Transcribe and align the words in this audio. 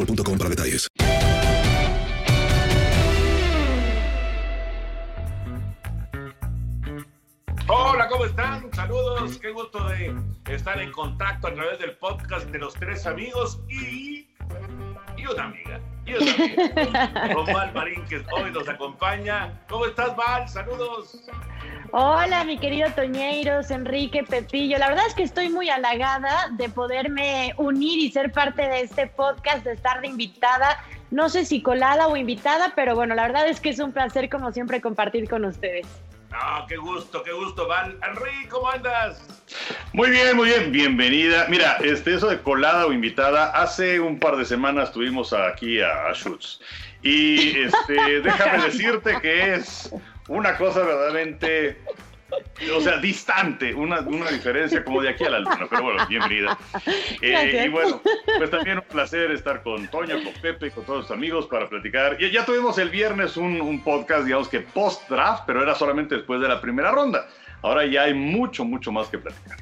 boostmobile.com 0.00 0.38
para 0.38 0.50
detalles. 0.50 0.88
Hola, 7.68 8.08
¿cómo 8.08 8.24
están? 8.24 8.72
Saludos, 8.72 9.38
qué 9.38 9.50
gusto 9.52 9.86
de 9.88 10.14
estar 10.48 10.80
en 10.80 10.90
contacto 10.90 11.48
a 11.48 11.54
través 11.54 11.78
del 11.78 11.96
podcast 11.98 12.46
de 12.48 12.58
los 12.58 12.74
tres 12.74 13.06
amigos 13.06 13.60
y, 13.68 14.28
y 15.30 15.34
una 15.34 15.44
amiga. 15.44 15.80
Y 16.06 16.14
una 16.14 16.32
amiga. 16.32 17.34
Con 17.34 17.46
Val 17.46 17.72
Marín, 17.72 18.04
que 18.06 18.22
hoy 18.32 18.50
nos 18.50 18.68
acompaña. 18.68 19.52
¿Cómo 19.68 19.86
estás, 19.86 20.14
Val? 20.16 20.48
Saludos. 20.48 21.22
Hola, 21.92 22.44
mi 22.44 22.58
querido 22.58 22.88
Toñeiros, 22.92 23.70
Enrique, 23.70 24.22
Pepillo. 24.22 24.78
La 24.78 24.88
verdad 24.88 25.06
es 25.08 25.14
que 25.14 25.24
estoy 25.24 25.48
muy 25.48 25.68
halagada 25.70 26.48
de 26.52 26.68
poderme 26.68 27.52
unir 27.56 27.98
y 27.98 28.12
ser 28.12 28.30
parte 28.32 28.62
de 28.62 28.82
este 28.82 29.06
podcast, 29.08 29.64
de 29.64 29.72
estar 29.72 30.00
de 30.00 30.08
invitada. 30.08 30.82
No 31.10 31.28
sé 31.28 31.44
si 31.44 31.62
colada 31.62 32.06
o 32.06 32.16
invitada, 32.16 32.72
pero 32.76 32.94
bueno, 32.94 33.14
la 33.14 33.22
verdad 33.22 33.48
es 33.48 33.60
que 33.60 33.70
es 33.70 33.80
un 33.80 33.92
placer, 33.92 34.28
como 34.28 34.52
siempre, 34.52 34.80
compartir 34.80 35.28
con 35.28 35.44
ustedes. 35.44 35.86
Ah, 36.32 36.64
qué 36.68 36.76
gusto, 36.76 37.22
qué 37.24 37.32
gusto, 37.32 37.66
Val. 37.66 37.98
Henry, 38.06 38.46
¿cómo 38.48 38.70
andas? 38.70 39.20
Muy 39.92 40.10
bien, 40.10 40.36
muy 40.36 40.48
bien, 40.48 40.70
bienvenida. 40.70 41.46
Mira, 41.48 41.78
este, 41.82 42.14
eso 42.14 42.28
de 42.28 42.40
colada 42.40 42.86
o 42.86 42.92
invitada, 42.92 43.50
hace 43.50 43.98
un 43.98 44.18
par 44.18 44.36
de 44.36 44.44
semanas 44.44 44.92
tuvimos 44.92 45.32
aquí 45.32 45.80
a, 45.80 46.06
a 46.06 46.14
Schutz. 46.14 46.60
Y 47.02 47.58
este, 47.58 48.20
déjame 48.20 48.64
decirte 48.66 49.20
que 49.20 49.54
es 49.54 49.92
una 50.28 50.56
cosa 50.56 50.80
verdaderamente, 50.80 51.80
o 52.74 52.80
sea, 52.80 52.98
distante, 52.98 53.74
una, 53.74 54.00
una 54.00 54.30
diferencia 54.30 54.84
como 54.84 55.02
de 55.02 55.10
aquí 55.10 55.24
a 55.24 55.30
la 55.30 55.38
luna, 55.40 55.66
pero 55.68 55.82
bueno, 55.82 56.06
bienvenida. 56.06 56.58
Eh, 57.22 57.64
y 57.66 57.68
bueno, 57.68 58.00
pues 58.38 58.50
también 58.50 58.78
un 58.78 58.84
placer 58.84 59.30
estar 59.30 59.62
con 59.62 59.88
Toño, 59.88 60.22
con 60.22 60.32
Pepe, 60.40 60.70
con 60.70 60.84
todos 60.84 61.02
los 61.02 61.10
amigos 61.10 61.46
para 61.46 61.68
platicar. 61.68 62.18
Ya, 62.18 62.28
ya 62.28 62.44
tuvimos 62.44 62.78
el 62.78 62.90
viernes 62.90 63.36
un, 63.36 63.60
un 63.60 63.82
podcast, 63.82 64.24
digamos 64.24 64.48
que 64.48 64.60
post-draft, 64.60 65.44
pero 65.46 65.62
era 65.62 65.74
solamente 65.74 66.16
después 66.16 66.40
de 66.40 66.48
la 66.48 66.60
primera 66.60 66.90
ronda. 66.90 67.28
Ahora 67.62 67.84
ya 67.86 68.02
hay 68.02 68.14
mucho, 68.14 68.64
mucho 68.64 68.90
más 68.92 69.08
que 69.08 69.18
platicar. 69.18 69.58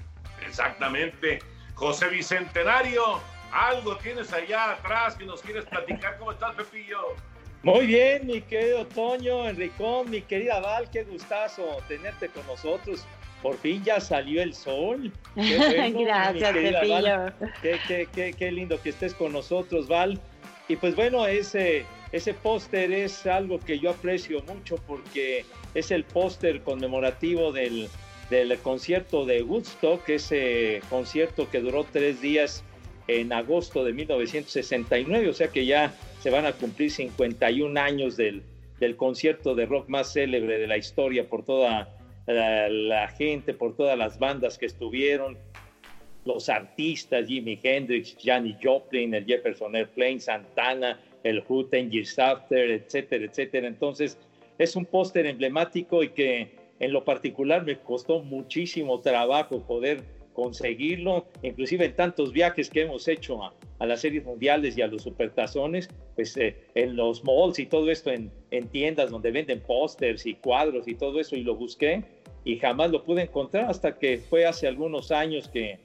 Exactamente. 0.46 1.40
José 1.74 2.08
Bicentenario, 2.08 3.20
algo 3.52 3.96
tienes 3.96 4.32
allá 4.32 4.72
atrás 4.72 5.14
que 5.16 5.24
nos 5.24 5.42
quieres 5.42 5.64
platicar. 5.64 6.18
¿Cómo 6.18 6.32
estás, 6.32 6.54
Pepillo? 6.54 6.98
Muy 7.62 7.86
bien, 7.86 8.26
mi 8.26 8.40
querido 8.40 8.86
Toño, 8.86 9.48
Enricón, 9.48 10.10
mi 10.10 10.22
querida 10.22 10.60
Val, 10.60 10.88
qué 10.90 11.02
gustazo 11.02 11.78
tenerte 11.88 12.28
con 12.28 12.46
nosotros. 12.46 13.04
Por 13.42 13.56
fin 13.58 13.82
ya 13.84 14.00
salió 14.00 14.42
el 14.42 14.54
sol. 14.54 15.12
Qué 15.34 15.56
bueno, 15.76 16.00
Gracias. 16.00 16.88
Val. 16.88 17.34
Qué, 17.62 17.78
qué, 17.86 18.08
qué, 18.12 18.32
qué 18.32 18.52
lindo 18.52 18.80
que 18.80 18.90
estés 18.90 19.14
con 19.14 19.32
nosotros, 19.32 19.88
Val. 19.88 20.20
Y 20.68 20.76
pues 20.76 20.94
bueno, 20.94 21.26
ese, 21.26 21.84
ese 22.12 22.34
póster 22.34 22.92
es 22.92 23.26
algo 23.26 23.58
que 23.58 23.78
yo 23.78 23.90
aprecio 23.90 24.42
mucho 24.42 24.76
porque 24.86 25.44
es 25.74 25.90
el 25.90 26.04
póster 26.04 26.62
conmemorativo 26.62 27.52
del, 27.52 27.88
del 28.30 28.56
concierto 28.58 29.24
de 29.24 29.42
Woodstock, 29.42 30.08
ese 30.08 30.80
concierto 30.90 31.48
que 31.50 31.60
duró 31.60 31.84
tres 31.90 32.20
días 32.20 32.64
en 33.08 33.32
agosto 33.32 33.84
de 33.84 33.92
1969, 33.94 35.28
o 35.28 35.32
sea 35.32 35.48
que 35.48 35.64
ya 35.64 35.94
se 36.20 36.30
van 36.30 36.46
a 36.46 36.52
cumplir 36.52 36.90
51 36.90 37.80
años 37.80 38.16
del, 38.16 38.42
del 38.80 38.96
concierto 38.96 39.54
de 39.54 39.66
rock 39.66 39.88
más 39.88 40.12
célebre 40.12 40.58
de 40.58 40.66
la 40.66 40.76
historia 40.76 41.28
por 41.28 41.44
toda 41.44 41.94
la, 42.26 43.08
gente, 43.08 43.54
por 43.54 43.76
todas 43.76 43.96
las 43.96 44.18
bandas 44.18 44.58
que 44.58 44.66
estuvieron, 44.66 45.38
los 46.24 46.48
artistas, 46.48 47.26
Jimi 47.26 47.58
Hendrix, 47.62 48.16
Janis 48.22 48.56
Joplin, 48.62 49.14
el 49.14 49.24
Jefferson 49.24 49.74
Airplane, 49.74 50.20
Santana, 50.20 51.00
el 51.22 51.42
Who, 51.48 51.66
Ten 51.66 51.90
Years 51.90 52.18
After, 52.18 52.70
etcétera, 52.70 53.24
etcétera. 53.24 53.66
Entonces, 53.66 54.18
es 54.58 54.76
un 54.76 54.84
póster 54.84 55.26
emblemático 55.26 56.02
y 56.02 56.10
que 56.10 56.54
en 56.80 56.92
lo 56.92 57.04
particular 57.04 57.64
me 57.64 57.78
costó 57.78 58.20
muchísimo 58.20 59.00
trabajo 59.00 59.62
poder 59.62 60.02
conseguirlo, 60.38 61.26
inclusive 61.42 61.86
en 61.86 61.96
tantos 61.96 62.32
viajes 62.32 62.70
que 62.70 62.82
hemos 62.82 63.08
hecho 63.08 63.42
a, 63.42 63.86
las 63.86 64.02
series 64.02 64.24
mundiales 64.24 64.78
y 64.78 64.82
a 64.82 64.86
los 64.86 65.02
supertazones, 65.02 65.88
pues 66.14 66.36
eh, 66.36 66.56
en 66.76 66.94
los 66.94 67.24
malls 67.24 67.58
y 67.58 67.66
todo 67.66 67.90
esto, 67.90 68.12
en, 68.12 68.30
en 68.52 68.68
tiendas 68.68 69.10
donde 69.10 69.32
venden 69.32 69.60
pósters 69.60 70.26
y 70.26 70.34
cuadros 70.34 70.86
y 70.86 70.94
todo 70.94 71.18
eso, 71.18 71.34
y 71.34 71.42
lo 71.42 71.56
busqué 71.56 72.04
y 72.44 72.56
jamás 72.56 72.92
lo 72.92 73.02
pude 73.02 73.22
encontrar 73.22 73.68
hasta 73.68 73.98
que 73.98 74.18
fue 74.18 74.46
hace 74.46 74.68
algunos 74.68 75.10
años 75.10 75.48
que, 75.48 75.80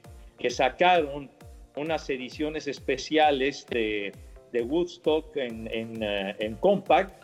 sacaron 0.49 1.31
unas 1.75 2.07
ediciones 2.09 2.67
especiales 2.67 3.65
de, 3.69 4.11
de 4.51 4.61
Woodstock 4.61 5.35
en, 5.37 5.67
eh, 5.71 6.55
Compact, 6.59 7.23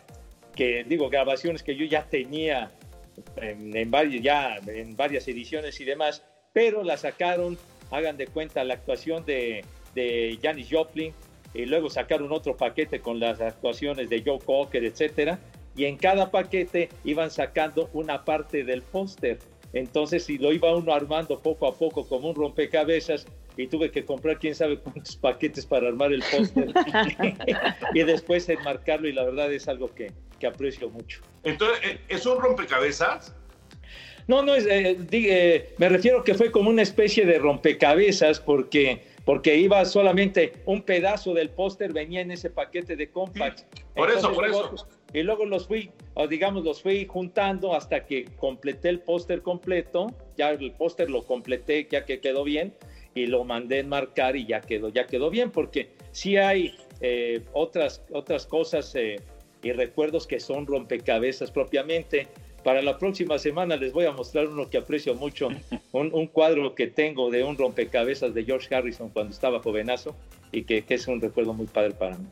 que 0.56 0.82
digo, 0.84 1.08
grabaciones 1.08 1.62
que 1.62 1.76
yo 1.76 1.84
ya 1.84 2.08
tenía 2.08 2.72
en 3.36 3.90
varias 3.90 5.28
ediciones 5.28 5.80
y 5.80 5.84
demás, 5.84 6.24
pero 6.52 6.82
la 6.82 6.96
sacaron, 6.96 7.58
hagan 7.90 8.16
de 8.16 8.26
cuenta, 8.26 8.64
la 8.64 8.74
actuación 8.74 9.24
de, 9.24 9.64
de 9.94 10.38
Janis 10.42 10.68
Joplin, 10.70 11.14
y 11.54 11.66
luego 11.66 11.90
sacaron 11.90 12.32
otro 12.32 12.56
paquete 12.56 13.00
con 13.00 13.18
las 13.18 13.40
actuaciones 13.40 14.08
de 14.08 14.22
Joe 14.24 14.38
Cocker, 14.38 14.84
etcétera, 14.84 15.38
y 15.76 15.84
en 15.84 15.96
cada 15.96 16.30
paquete 16.30 16.88
iban 17.04 17.30
sacando 17.30 17.90
una 17.92 18.24
parte 18.24 18.64
del 18.64 18.82
póster. 18.82 19.38
Entonces, 19.72 20.24
si 20.24 20.38
lo 20.38 20.52
iba 20.52 20.74
uno 20.74 20.92
armando 20.92 21.40
poco 21.40 21.66
a 21.66 21.74
poco 21.74 22.06
como 22.06 22.30
un 22.30 22.34
rompecabezas, 22.34 23.26
y 23.56 23.66
tuve 23.66 23.90
que 23.90 24.04
comprar 24.04 24.38
quién 24.38 24.54
sabe 24.54 24.78
cuántos 24.78 25.16
paquetes 25.20 25.66
para 25.66 25.88
armar 25.88 26.12
el 26.12 26.22
póster 26.22 26.72
y 27.94 28.02
después 28.02 28.48
enmarcarlo 28.48 29.08
y 29.08 29.12
la 29.12 29.24
verdad 29.24 29.52
es 29.52 29.68
algo 29.68 29.92
que, 29.94 30.12
que 30.38 30.46
aprecio 30.46 30.88
mucho. 30.88 31.20
Entonces, 31.42 31.78
¿e-, 31.84 32.00
¿es 32.08 32.26
un 32.26 32.40
rompecabezas? 32.40 33.34
No, 34.30 34.44
no, 34.44 34.54
es, 34.54 34.64
eh, 34.64 34.96
eh, 35.10 35.74
me 35.78 35.88
refiero 35.88 36.22
que 36.22 36.34
fue 36.34 36.52
como 36.52 36.70
una 36.70 36.82
especie 36.82 37.26
de 37.26 37.40
rompecabezas 37.40 38.38
porque, 38.38 39.02
porque 39.24 39.56
iba 39.56 39.84
solamente 39.84 40.52
un 40.66 40.82
pedazo 40.82 41.34
del 41.34 41.50
póster, 41.50 41.92
venía 41.92 42.20
en 42.20 42.30
ese 42.30 42.48
paquete 42.48 42.94
de 42.94 43.10
compacts. 43.10 43.66
por 43.96 44.08
eso, 44.08 44.32
por 44.32 44.46
eso. 44.46 44.86
Y 45.12 45.24
luego 45.24 45.46
los 45.46 45.66
fui, 45.66 45.90
digamos, 46.28 46.62
los 46.62 46.80
fui 46.80 47.06
juntando 47.06 47.74
hasta 47.74 48.06
que 48.06 48.26
completé 48.36 48.90
el 48.90 49.00
póster 49.00 49.42
completo. 49.42 50.06
Ya 50.36 50.50
el 50.50 50.70
póster 50.74 51.10
lo 51.10 51.24
completé, 51.24 51.88
ya 51.90 52.04
que 52.04 52.20
quedó 52.20 52.44
bien, 52.44 52.72
y 53.16 53.26
lo 53.26 53.42
mandé 53.42 53.80
enmarcar 53.80 54.36
y 54.36 54.46
ya 54.46 54.60
quedó, 54.60 54.90
ya 54.90 55.08
quedó 55.08 55.30
bien, 55.30 55.50
porque 55.50 55.90
sí 56.12 56.36
hay 56.36 56.76
eh, 57.00 57.42
otras, 57.52 58.04
otras 58.12 58.46
cosas 58.46 58.94
y 59.62 59.72
recuerdos 59.72 60.28
que 60.28 60.38
son 60.38 60.68
rompecabezas 60.68 61.50
propiamente. 61.50 62.28
Para 62.64 62.82
la 62.82 62.98
próxima 62.98 63.38
semana 63.38 63.76
les 63.76 63.92
voy 63.92 64.06
a 64.06 64.12
mostrar 64.12 64.46
uno 64.46 64.68
que 64.68 64.78
aprecio 64.78 65.14
mucho, 65.14 65.48
un, 65.92 66.26
cuadro 66.26 66.74
que 66.74 66.86
tengo 66.86 67.30
de 67.30 67.42
un 67.42 67.56
rompecabezas 67.56 68.34
de 68.34 68.44
George 68.44 68.74
Harrison 68.74 69.08
cuando 69.10 69.32
estaba 69.32 69.60
jovenazo 69.60 70.16
y 70.52 70.64
que, 70.64 70.84
es 70.88 71.06
un 71.08 71.20
recuerdo 71.20 71.52
muy 71.54 71.66
padre 71.66 71.92
para 71.92 72.16
mí. 72.16 72.26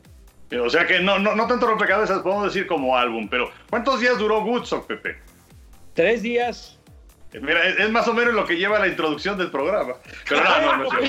O 0.59 0.69
sea 0.69 0.85
que 0.87 0.99
no, 0.99 1.19
no, 1.19 1.35
no 1.35 1.47
tanto 1.47 1.67
rompecabezas, 1.67 2.19
podemos 2.19 2.45
decir 2.45 2.65
como 2.67 2.97
álbum, 2.97 3.27
pero 3.29 3.51
¿cuántos 3.69 3.99
días 3.99 4.17
duró 4.17 4.43
Woodstock, 4.43 4.87
Pepe? 4.87 5.17
Tres 5.93 6.21
días. 6.21 6.79
Eh, 7.33 7.39
mira, 7.39 7.63
es, 7.67 7.89
más 7.91 8.07
o 8.07 8.13
menos 8.13 8.33
lo 8.33 8.45
que 8.45 8.57
lleva 8.57 8.79
la 8.79 8.87
introducción 8.87 9.37
del 9.37 9.51
programa. 9.51 9.93
Pero 10.27 10.43
no, 10.43 10.77
no, 10.77 10.83
no, 10.83 10.89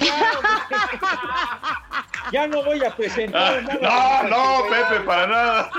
Ya 2.32 2.46
no 2.46 2.62
voy 2.62 2.84
a 2.84 2.94
presentar 2.94 3.64
ah, 3.82 4.22
No, 4.28 4.62
no, 4.62 4.68
Pepe, 4.68 5.00
para 5.04 5.26
nada. 5.26 5.70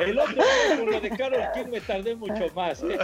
El 0.00 0.18
otro 0.18 0.42
con 0.76 0.90
lo 0.90 1.00
de 1.00 1.10
Carol 1.10 1.42
King 1.54 1.66
me 1.70 1.80
tardé 1.80 2.14
mucho 2.16 2.48
más. 2.54 2.82
¿eh? 2.82 2.98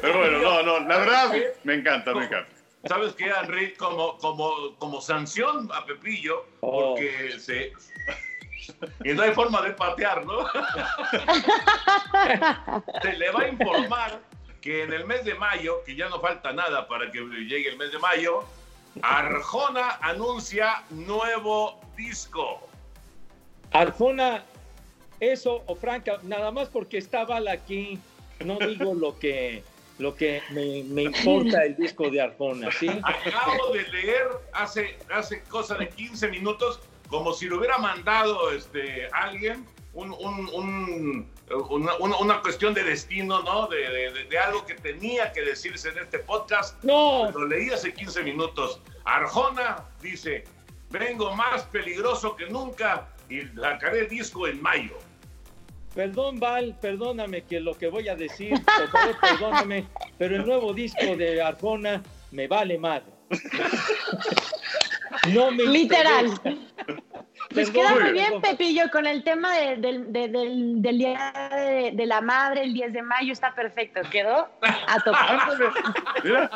Pero 0.00 0.18
bueno, 0.18 0.38
no, 0.38 0.62
no, 0.62 0.80
la 0.80 0.98
verdad 0.98 1.32
me 1.64 1.74
encanta, 1.74 2.14
me 2.14 2.24
encanta. 2.26 2.50
¿Sabes 2.84 3.14
qué, 3.14 3.26
Henry? 3.26 3.74
Como, 3.74 4.18
como, 4.18 4.76
como 4.78 5.00
sanción 5.00 5.68
a 5.74 5.84
Pepillo, 5.84 6.46
Oh. 6.60 6.94
porque 6.94 7.38
se... 7.38 7.72
Y 9.04 9.14
no 9.14 9.22
hay 9.22 9.32
forma 9.32 9.62
de 9.62 9.70
patear, 9.70 10.24
¿no? 10.26 10.46
Se 13.02 13.12
le 13.14 13.30
va 13.30 13.40
a 13.42 13.48
informar 13.48 14.20
que 14.60 14.82
en 14.82 14.92
el 14.92 15.06
mes 15.06 15.24
de 15.24 15.34
mayo, 15.34 15.82
que 15.84 15.96
ya 15.96 16.08
no 16.08 16.20
falta 16.20 16.52
nada 16.52 16.86
para 16.86 17.10
que 17.10 17.20
llegue 17.20 17.68
el 17.68 17.76
mes 17.78 17.92
de 17.92 17.98
mayo, 17.98 18.44
Arjona 19.02 19.98
anuncia 20.02 20.82
nuevo 20.90 21.80
disco. 21.96 22.67
Arjona, 23.72 24.44
eso 25.20 25.62
o 25.66 25.74
Franca, 25.74 26.18
nada 26.22 26.50
más 26.50 26.68
porque 26.68 26.98
estaba 26.98 27.38
aquí, 27.50 27.98
no 28.44 28.58
digo 28.58 28.94
lo 28.94 29.18
que 29.18 29.62
lo 29.98 30.14
que 30.14 30.42
me, 30.50 30.84
me 30.84 31.02
importa 31.02 31.64
el 31.64 31.76
disco 31.76 32.08
de 32.08 32.20
Arjona, 32.20 32.70
¿sí? 32.70 32.88
Acabo 32.88 33.72
de 33.72 33.82
leer 33.88 34.28
hace, 34.52 34.96
hace 35.10 35.42
cosa 35.42 35.74
de 35.74 35.88
15 35.88 36.28
minutos, 36.28 36.80
como 37.08 37.32
si 37.32 37.46
lo 37.46 37.58
hubiera 37.58 37.78
mandado 37.78 38.52
este, 38.52 39.08
alguien, 39.12 39.66
un, 39.94 40.12
un, 40.12 40.48
un, 40.54 41.32
una, 41.68 41.96
una, 41.96 42.40
cuestión 42.40 42.74
de 42.74 42.84
destino, 42.84 43.42
¿no? 43.42 43.66
De, 43.66 43.78
de, 43.78 44.24
de, 44.26 44.38
algo 44.38 44.64
que 44.64 44.74
tenía 44.74 45.32
que 45.32 45.42
decirse 45.42 45.88
en 45.88 45.98
este 45.98 46.20
podcast. 46.20 46.80
No. 46.84 47.28
Lo 47.32 47.46
leí 47.46 47.70
hace 47.70 47.92
15 47.92 48.22
minutos. 48.22 48.80
Arjona 49.04 49.84
dice, 50.00 50.44
vengo 50.90 51.34
más 51.34 51.62
peligroso 51.64 52.36
que 52.36 52.46
nunca 52.46 53.08
y 53.28 53.42
sacaré 53.60 54.06
disco 54.06 54.46
en 54.46 54.60
mayo. 54.62 54.98
Perdón, 55.94 56.38
Val, 56.38 56.76
perdóname 56.80 57.42
que 57.42 57.60
lo 57.60 57.76
que 57.76 57.88
voy 57.88 58.08
a 58.08 58.14
decir, 58.14 58.54
por 58.64 58.88
favor, 58.88 59.16
perdóname, 59.20 59.84
pero 60.16 60.36
el 60.36 60.46
nuevo 60.46 60.72
disco 60.72 61.16
de 61.16 61.42
Arjona 61.42 62.02
me 62.30 62.46
vale 62.46 62.78
madre. 62.78 63.12
No 65.32 65.50
me 65.50 65.64
Literal. 65.64 66.40
Pues 67.52 67.70
queda 67.70 67.94
muy 67.94 68.12
bien, 68.12 68.40
Pepillo, 68.42 68.90
con 68.92 69.06
el 69.06 69.24
tema 69.24 69.56
de, 69.56 69.76
de, 69.76 69.98
de, 69.98 70.28
del, 70.28 70.82
del, 70.82 70.98
Día 70.98 71.90
de, 71.94 72.06
la 72.06 72.20
Madre, 72.20 72.62
el 72.62 72.74
10 72.74 72.92
de 72.92 73.02
mayo, 73.02 73.32
está 73.32 73.54
perfecto. 73.54 74.00
Quedó 74.10 74.48
a 74.60 75.00
tocar. 75.02 75.40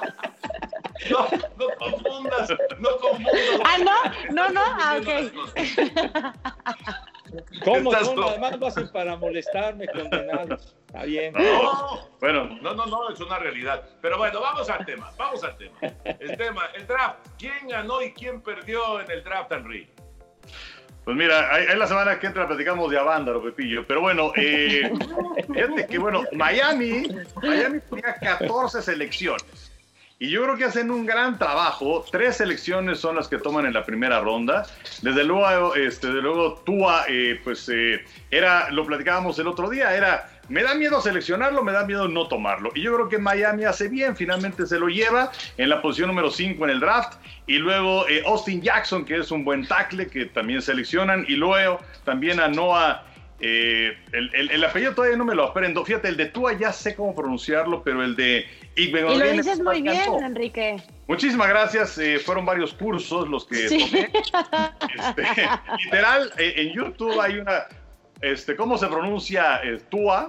No, 1.10 1.28
no 1.58 1.66
confundas, 1.78 2.50
no 2.78 2.96
confundas. 2.98 3.60
Ah, 3.64 3.78
no, 3.78 4.34
no, 4.34 4.50
no, 4.50 4.60
ah, 4.64 4.98
ok. 5.00 5.08
¿Cómo 7.64 7.92
son? 7.92 8.22
Además 8.24 8.58
lo 8.58 8.66
hacen 8.66 8.92
para 8.92 9.16
molestarme, 9.16 9.86
condenados. 9.88 10.76
Está 10.86 11.04
bien. 11.04 11.32
No, 11.32 12.08
bueno, 12.20 12.44
no, 12.60 12.74
no, 12.74 12.86
no, 12.86 13.10
es 13.10 13.20
una 13.20 13.38
realidad. 13.38 13.82
Pero 14.00 14.18
bueno, 14.18 14.40
vamos 14.40 14.68
al 14.68 14.84
tema, 14.84 15.10
vamos 15.16 15.42
al 15.42 15.56
tema. 15.56 15.78
El 16.04 16.36
tema, 16.36 16.66
el 16.74 16.86
draft. 16.86 17.26
¿Quién 17.38 17.68
ganó 17.68 18.02
y 18.02 18.12
quién 18.12 18.42
perdió 18.42 19.00
en 19.00 19.10
el 19.10 19.24
draft, 19.24 19.50
Henry? 19.52 19.88
Pues 21.04 21.16
mira, 21.16 21.58
en 21.58 21.78
la 21.78 21.86
semana 21.88 22.20
que 22.20 22.28
entra 22.28 22.46
platicamos 22.46 22.90
de 22.90 22.98
Avándaro, 22.98 23.42
Pepillo. 23.42 23.84
Pero 23.86 24.02
bueno, 24.02 24.32
eh, 24.36 24.92
fíjate 25.52 25.86
que 25.86 25.98
bueno, 25.98 26.22
Miami, 26.32 27.08
Miami 27.42 27.80
tenía 27.90 28.14
14 28.20 28.82
selecciones. 28.82 29.71
Y 30.22 30.28
yo 30.28 30.44
creo 30.44 30.56
que 30.56 30.62
hacen 30.62 30.88
un 30.92 31.04
gran 31.04 31.36
trabajo. 31.36 32.04
Tres 32.12 32.36
selecciones 32.36 33.00
son 33.00 33.16
las 33.16 33.26
que 33.26 33.38
toman 33.38 33.66
en 33.66 33.72
la 33.72 33.84
primera 33.84 34.20
ronda. 34.20 34.64
Desde 35.00 35.24
luego, 35.24 35.74
este, 35.74 36.06
desde 36.06 36.22
luego 36.22 36.62
Tua, 36.64 37.06
eh, 37.08 37.40
pues 37.42 37.68
eh, 37.68 38.04
era, 38.30 38.70
lo 38.70 38.86
platicábamos 38.86 39.36
el 39.40 39.48
otro 39.48 39.68
día, 39.68 39.96
era, 39.96 40.30
me 40.48 40.62
da 40.62 40.76
miedo 40.76 41.00
seleccionarlo, 41.00 41.64
me 41.64 41.72
da 41.72 41.84
miedo 41.84 42.06
no 42.06 42.28
tomarlo. 42.28 42.70
Y 42.76 42.82
yo 42.82 42.94
creo 42.94 43.08
que 43.08 43.18
Miami 43.18 43.64
hace 43.64 43.88
bien, 43.88 44.14
finalmente 44.14 44.64
se 44.64 44.78
lo 44.78 44.86
lleva 44.86 45.32
en 45.56 45.68
la 45.68 45.82
posición 45.82 46.06
número 46.06 46.30
5 46.30 46.66
en 46.66 46.70
el 46.70 46.78
draft. 46.78 47.14
Y 47.48 47.58
luego 47.58 48.08
eh, 48.08 48.22
Austin 48.24 48.62
Jackson, 48.62 49.04
que 49.04 49.16
es 49.16 49.32
un 49.32 49.44
buen 49.44 49.66
tackle, 49.66 50.06
que 50.06 50.26
también 50.26 50.62
seleccionan. 50.62 51.24
Y 51.26 51.34
luego 51.34 51.80
también 52.04 52.38
a 52.38 52.46
Noah. 52.46 53.02
Eh, 53.44 53.96
el, 54.12 54.30
el, 54.34 54.50
el, 54.52 54.64
apellido 54.64 54.94
todavía 54.94 55.16
no 55.16 55.24
me 55.24 55.34
lo 55.34 55.42
aprendo. 55.42 55.84
Fíjate, 55.84 56.06
el 56.06 56.16
de 56.16 56.26
Tua 56.26 56.52
ya 56.52 56.72
sé 56.72 56.94
cómo 56.94 57.12
pronunciarlo, 57.12 57.82
pero 57.82 58.04
el 58.04 58.14
de 58.14 58.46
Igben 58.76 59.08
Y 59.10 59.18
lo 59.18 59.32
dices 59.32 59.60
muy 59.60 59.82
bien, 59.82 60.22
Enrique. 60.22 60.76
Muchísimas 61.08 61.48
gracias. 61.48 61.98
Eh, 61.98 62.20
fueron 62.20 62.46
varios 62.46 62.72
cursos 62.72 63.28
los 63.28 63.44
que 63.44 63.68
sí. 63.68 63.78
tomé. 63.90 64.12
Este, 64.94 65.22
literal, 65.84 66.32
eh, 66.38 66.54
en 66.56 66.72
YouTube 66.72 67.20
hay 67.20 67.38
una. 67.38 67.64
Este, 68.20 68.54
¿Cómo 68.54 68.78
se 68.78 68.86
pronuncia 68.86 69.60
eh, 69.64 69.80
Tua? 69.90 70.28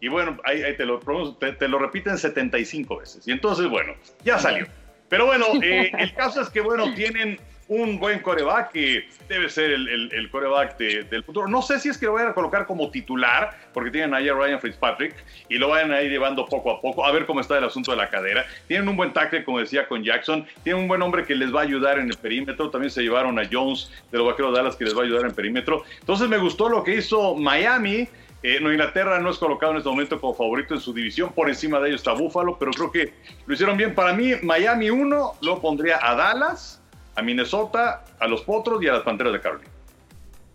Y 0.00 0.08
bueno, 0.08 0.38
ahí, 0.44 0.62
ahí 0.62 0.74
te, 0.74 0.86
lo, 0.86 1.00
te, 1.38 1.52
te, 1.52 1.68
lo 1.68 1.78
repiten 1.78 2.16
75 2.16 2.96
veces. 2.96 3.28
Y 3.28 3.32
entonces, 3.32 3.68
bueno, 3.68 3.92
ya 4.24 4.38
salió. 4.38 4.66
Pero 5.10 5.26
bueno, 5.26 5.46
el 5.62 6.14
caso 6.14 6.40
es 6.40 6.48
que, 6.48 6.62
bueno, 6.62 6.94
tienen 6.94 7.38
un 7.68 7.98
buen 7.98 8.20
coreback 8.20 8.72
que 8.72 9.08
debe 9.28 9.48
ser 9.48 9.70
el, 9.70 9.88
el, 9.88 10.12
el 10.12 10.30
coreback 10.30 10.76
de, 10.76 11.04
del 11.04 11.24
futuro. 11.24 11.48
No 11.48 11.62
sé 11.62 11.78
si 11.80 11.88
es 11.88 11.98
que 11.98 12.06
lo 12.06 12.12
vayan 12.12 12.30
a 12.30 12.34
colocar 12.34 12.66
como 12.66 12.90
titular, 12.90 13.56
porque 13.72 13.90
tienen 13.90 14.14
ahí 14.14 14.28
a 14.28 14.34
Ryan 14.34 14.60
Fitzpatrick 14.60 15.14
y 15.48 15.56
lo 15.56 15.68
vayan 15.68 15.92
a 15.92 16.02
ir 16.02 16.10
llevando 16.10 16.46
poco 16.46 16.70
a 16.70 16.80
poco, 16.80 17.04
a 17.04 17.12
ver 17.12 17.26
cómo 17.26 17.40
está 17.40 17.58
el 17.58 17.64
asunto 17.64 17.90
de 17.90 17.96
la 17.96 18.10
cadera. 18.10 18.44
Tienen 18.68 18.88
un 18.88 18.96
buen 18.96 19.12
tackle, 19.12 19.44
como 19.44 19.58
decía, 19.58 19.88
con 19.88 20.02
Jackson. 20.04 20.46
Tienen 20.62 20.82
un 20.82 20.88
buen 20.88 21.02
hombre 21.02 21.24
que 21.24 21.34
les 21.34 21.54
va 21.54 21.60
a 21.60 21.64
ayudar 21.64 21.98
en 21.98 22.08
el 22.08 22.16
perímetro. 22.16 22.70
También 22.70 22.90
se 22.90 23.02
llevaron 23.02 23.38
a 23.38 23.48
Jones 23.50 23.90
de 24.10 24.18
los 24.18 24.26
Vaqueros 24.26 24.52
de 24.52 24.58
Dallas 24.58 24.76
que 24.76 24.84
les 24.84 24.96
va 24.96 25.00
a 25.00 25.04
ayudar 25.04 25.22
en 25.22 25.28
el 25.28 25.34
perímetro. 25.34 25.84
Entonces 26.00 26.28
me 26.28 26.38
gustó 26.38 26.68
lo 26.68 26.84
que 26.84 26.96
hizo 26.96 27.34
Miami. 27.34 28.08
Eh, 28.42 28.58
Inglaterra 28.60 29.18
no 29.20 29.30
es 29.30 29.38
colocado 29.38 29.72
en 29.72 29.78
este 29.78 29.88
momento 29.88 30.20
como 30.20 30.34
favorito 30.34 30.74
en 30.74 30.80
su 30.80 30.92
división. 30.92 31.32
Por 31.32 31.48
encima 31.48 31.80
de 31.80 31.88
ellos 31.88 32.02
está 32.02 32.12
Buffalo, 32.12 32.58
pero 32.58 32.72
creo 32.72 32.92
que 32.92 33.14
lo 33.46 33.54
hicieron 33.54 33.76
bien. 33.78 33.94
Para 33.94 34.12
mí, 34.12 34.32
Miami 34.42 34.90
1 34.90 35.32
lo 35.40 35.60
pondría 35.62 35.98
a 36.02 36.14
Dallas 36.14 36.83
a 37.16 37.22
Minnesota, 37.22 38.04
a 38.18 38.26
los 38.26 38.42
Potros 38.42 38.82
y 38.82 38.88
a 38.88 38.94
las 38.94 39.02
Panteras 39.02 39.32
de 39.32 39.40
Carolina. 39.40 39.70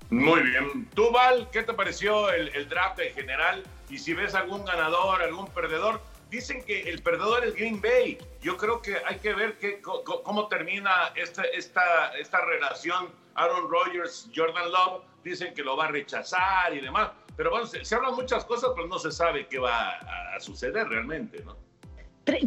Muy 0.10 0.42
bien. 0.42 0.90
Tú, 0.96 1.12
Val, 1.12 1.48
¿qué 1.52 1.64
te 1.64 1.74
pareció 1.74 2.32
el, 2.32 2.68
draft 2.68 3.00
en 3.00 3.14
general? 3.14 3.64
Y 3.90 4.00
si 4.00 4.14
ves 4.14 4.34
algún 4.34 4.66
ganador, 4.66 5.22
algún 5.22 5.48
perdedor, 5.48 6.02
dicen 6.32 6.64
que 6.64 6.90
el 6.90 7.02
perdedor 7.02 7.46
es 7.46 7.54
Green 7.54 7.80
Bay. 7.80 8.18
Yo 8.42 8.58
creo 8.58 8.82
que 8.82 8.98
hay 9.06 9.20
que 9.20 9.34
ver 9.34 9.58
cómo 9.84 10.48
termina 10.48 11.12
esta, 11.16 11.44
esta, 11.44 12.18
esta 12.18 12.44
relación 12.46 13.10
Aaron 13.36 13.70
Rodgers, 13.70 14.30
Jordan 14.36 14.72
Love. 14.72 15.04
Dicen 15.24 15.54
que 15.54 15.64
lo 15.64 15.78
va 15.78 15.86
a 15.86 15.90
rechazar 15.90 16.74
y 16.74 16.80
demás. 16.80 17.12
Pero 17.36 17.52
bueno, 17.52 17.68
se, 17.68 17.86
se 17.86 17.96
hablan 17.96 18.16
muchas 18.16 18.46
cosas, 18.46 18.72
pero 18.76 18.88
no 18.88 18.98
se 18.98 19.12
sabe 19.12 19.48
qué 19.48 19.60
va 19.60 19.92
a, 19.92 20.36
a 20.36 20.40
suceder 20.40 20.88
realmente, 20.88 21.44
¿no? 21.44 21.56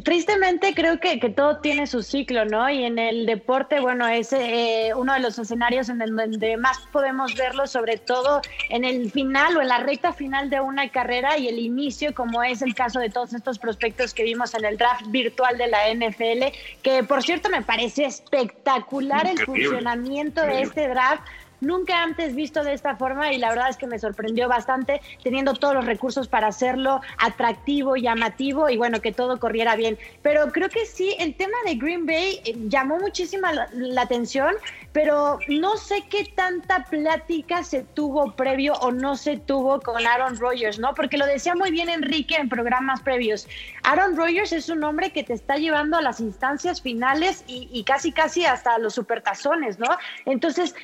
Tristemente 0.04 0.74
creo 0.74 1.00
que, 1.00 1.18
que, 1.18 1.30
todo 1.30 1.58
tiene 1.58 1.86
su 1.86 2.02
ciclo, 2.02 2.44
¿no? 2.44 2.68
Y 2.70 2.84
en 2.84 2.98
el 2.98 3.26
deporte, 3.26 3.80
bueno, 3.80 4.06
es 4.08 4.32
eh, 4.32 4.92
uno 4.96 5.14
de 5.14 5.20
los 5.20 5.38
escenarios 5.38 5.88
en 5.88 5.98
donde 5.98 6.56
más 6.56 6.78
podemos 6.92 7.34
verlo, 7.34 7.66
sobre 7.66 7.96
todo 7.96 8.40
en 8.68 8.84
el 8.84 9.10
final 9.10 9.56
o 9.56 9.62
en 9.62 9.68
la 9.68 9.78
recta 9.78 10.12
final 10.12 10.50
de 10.50 10.60
una 10.60 10.90
carrera 10.90 11.38
y 11.38 11.48
el 11.48 11.58
inicio, 11.58 12.14
como 12.14 12.42
es 12.42 12.62
el 12.62 12.74
caso 12.74 13.00
de 13.00 13.10
todos 13.10 13.32
estos 13.32 13.58
prospectos 13.58 14.14
que 14.14 14.24
vimos 14.24 14.54
en 14.54 14.64
el 14.64 14.76
draft 14.76 15.06
virtual 15.08 15.58
de 15.58 15.66
la 15.68 15.92
NFL, 15.92 16.54
que 16.82 17.04
por 17.04 17.22
cierto 17.22 17.48
me 17.48 17.62
parece 17.62 18.04
espectacular 18.04 19.26
el 19.26 19.38
funcionamiento 19.38 20.42
de 20.42 20.62
este 20.62 20.88
draft 20.88 21.22
nunca 21.62 22.02
antes 22.02 22.34
visto 22.34 22.62
de 22.62 22.74
esta 22.74 22.96
forma 22.96 23.32
y 23.32 23.38
la 23.38 23.48
verdad 23.50 23.70
es 23.70 23.76
que 23.76 23.86
me 23.86 23.98
sorprendió 23.98 24.48
bastante 24.48 25.00
teniendo 25.22 25.54
todos 25.54 25.74
los 25.74 25.86
recursos 25.86 26.28
para 26.28 26.48
hacerlo 26.48 27.00
atractivo, 27.18 27.96
llamativo 27.96 28.68
y 28.68 28.76
bueno, 28.76 29.00
que 29.00 29.12
todo 29.12 29.38
corriera 29.38 29.76
bien. 29.76 29.98
Pero 30.22 30.52
creo 30.52 30.68
que 30.68 30.84
sí, 30.84 31.16
el 31.18 31.34
tema 31.36 31.56
de 31.64 31.76
Green 31.76 32.04
Bay 32.04 32.40
eh, 32.44 32.54
llamó 32.68 32.98
muchísima 32.98 33.52
la, 33.52 34.02
atención, 34.02 34.54
pero 34.92 35.38
no 35.48 35.76
sé 35.76 36.02
qué 36.10 36.24
tanta 36.34 36.84
plática 36.84 37.62
se 37.62 37.82
tuvo 37.82 38.32
previo 38.32 38.74
o 38.74 38.90
no 38.90 39.16
se 39.16 39.36
tuvo 39.36 39.80
con 39.80 40.04
Aaron 40.04 40.36
Rodgers, 40.38 40.78
¿no? 40.78 40.92
Porque 40.94 41.16
lo 41.16 41.26
decía 41.26 41.54
muy 41.54 41.70
bien 41.70 41.88
Enrique 41.88 42.34
en 42.34 42.48
programas 42.48 43.00
previos. 43.00 43.46
Aaron 43.84 44.16
Rodgers 44.16 44.52
es 44.52 44.68
un 44.68 44.82
hombre 44.82 45.12
que 45.12 45.22
te 45.22 45.34
está 45.34 45.56
llevando 45.56 45.96
a 45.96 46.02
las 46.02 46.18
instancias 46.18 46.82
finales 46.82 47.44
y, 47.46 47.68
y 47.72 47.84
casi 47.84 48.10
casi 48.10 48.44
hasta 48.44 48.78
los 48.78 48.94
supertazones, 48.94 49.78
¿no? 49.78 49.86
Entonces, 50.26 50.74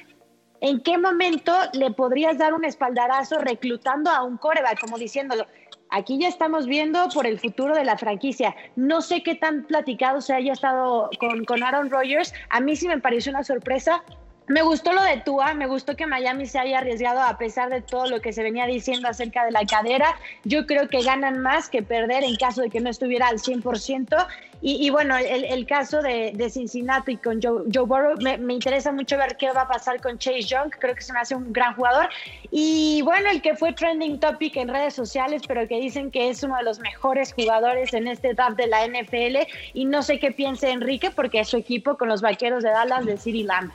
¿En 0.61 0.81
qué 0.81 0.99
momento 0.99 1.53
le 1.73 1.93
podrías 1.93 2.38
dar 2.38 2.53
un 2.53 2.65
espaldarazo 2.65 3.38
reclutando 3.38 4.11
a 4.11 4.23
un 4.23 4.37
coreback, 4.37 4.81
como 4.81 4.99
diciéndolo? 4.99 5.47
Aquí 5.91 6.19
ya 6.19 6.29
estamos 6.29 6.67
viendo 6.67 7.09
por 7.15 7.27
el 7.27 7.38
futuro 7.38 7.75
de 7.75 7.85
la 7.85 7.97
franquicia. 7.97 8.55
No 8.77 9.00
sé 9.00 9.23
qué 9.23 9.35
tan 9.37 9.65
platicado 9.65 10.21
se 10.21 10.35
haya 10.35 10.53
estado 10.53 11.09
con, 11.19 11.45
con 11.45 11.62
Aaron 11.62 11.91
Rodgers. 11.91 12.35
A 12.50 12.61
mí 12.61 12.77
sí 12.77 12.88
me 12.88 12.99
pareció 12.99 13.31
una 13.31 13.45
sorpresa. 13.45 14.03
Me 14.49 14.62
gustó 14.62 14.95
lo 14.95 15.02
de 15.02 15.19
Tua, 15.19 15.52
me 15.52 15.67
gustó 15.67 15.95
que 15.95 16.07
Miami 16.07 16.47
se 16.47 16.59
haya 16.59 16.78
arriesgado 16.78 17.21
a 17.21 17.37
pesar 17.37 17.69
de 17.69 17.83
todo 17.83 18.07
lo 18.07 18.23
que 18.23 18.33
se 18.33 18.43
venía 18.43 18.64
diciendo 18.64 19.07
acerca 19.07 19.45
de 19.45 19.50
la 19.50 19.67
cadera. 19.67 20.17
Yo 20.45 20.67
creo 20.67 20.88
que 20.88 21.02
ganan 21.02 21.40
más 21.40 21.69
que 21.69 21.83
perder 21.83 22.25
en 22.25 22.35
caso 22.37 22.62
de 22.62 22.71
que 22.71 22.81
no 22.81 22.88
estuviera 22.88 23.28
al 23.28 23.40
100%. 23.40 24.26
Y, 24.61 24.90
bueno, 24.90 25.17
el, 25.17 25.67
caso 25.67 26.02
de, 26.02 26.50
Cincinnati 26.50 27.17
con 27.17 27.40
Joe, 27.40 27.62
Joe 27.73 27.85
Burrow, 27.85 28.17
me, 28.21 28.52
interesa 28.52 28.90
mucho 28.90 29.17
ver 29.17 29.37
qué 29.37 29.52
va 29.52 29.62
a 29.62 29.69
pasar 29.69 30.00
con 30.00 30.19
Chase 30.19 30.43
Young, 30.43 30.71
creo 30.71 30.97
que 30.97 31.02
se 31.02 31.12
me 31.12 31.21
hace 31.21 31.37
un 31.37 31.52
gran 31.52 31.75
jugador. 31.75 32.09
Y 32.50 33.02
bueno, 33.02 33.31
el 33.31 33.40
que 33.40 33.55
fue 33.55 33.73
trending 33.73 34.19
topic 34.19 34.57
en 34.57 34.69
redes 34.69 34.95
sociales, 34.95 35.43
pero 35.47 35.69
que 35.69 35.78
dicen 35.78 36.11
que 36.11 36.31
es 36.31 36.43
uno 36.43 36.57
de 36.57 36.64
los 36.64 36.81
mejores 36.81 37.33
jugadores 37.35 37.95
en 37.95 38.09
este 38.09 38.35
draft 38.35 38.57
de 38.57 38.67
la 38.67 38.85
NFL. 38.85 39.47
Y 39.75 39.85
no 39.85 40.02
sé 40.02 40.19
qué 40.19 40.33
piense 40.33 40.71
Enrique, 40.71 41.12
porque 41.12 41.40
es 41.40 41.49
su 41.49 41.57
equipo 41.57 41.97
con 41.97 42.09
los 42.09 42.21
vaqueros 42.21 42.64
de 42.64 42.71
Dallas 42.71 43.05
de 43.05 43.17
City 43.17 43.45
Lamb. 43.45 43.71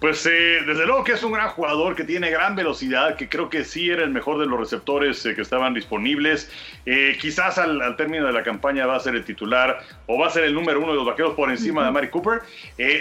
Pues 0.00 0.24
eh, 0.24 0.60
desde 0.66 0.86
luego 0.86 1.04
que 1.04 1.12
es 1.12 1.22
un 1.22 1.32
gran 1.32 1.50
jugador 1.50 1.94
que 1.94 2.04
tiene 2.04 2.30
gran 2.30 2.56
velocidad, 2.56 3.16
que 3.16 3.28
creo 3.28 3.50
que 3.50 3.64
sí 3.64 3.90
era 3.90 4.02
el 4.02 4.08
mejor 4.08 4.38
de 4.38 4.46
los 4.46 4.58
receptores 4.58 5.26
eh, 5.26 5.34
que 5.34 5.42
estaban 5.42 5.74
disponibles. 5.74 6.50
Eh, 6.86 7.18
quizás 7.20 7.58
al, 7.58 7.96
término 7.96 8.26
de 8.26 8.32
la 8.32 8.42
campaña 8.42 8.86
va 8.86 8.96
a 8.96 9.00
ser 9.00 9.14
el 9.14 9.26
titular 9.26 9.80
o 10.06 10.18
va 10.18 10.28
a 10.28 10.30
ser 10.30 10.44
el 10.44 10.54
número 10.54 10.80
uno 10.80 10.92
de 10.92 10.96
los 10.96 11.04
vaqueros 11.04 11.34
por 11.34 11.50
encima 11.50 11.84
de 11.84 11.90
Mari 11.90 12.08
Cooper. 12.08 12.40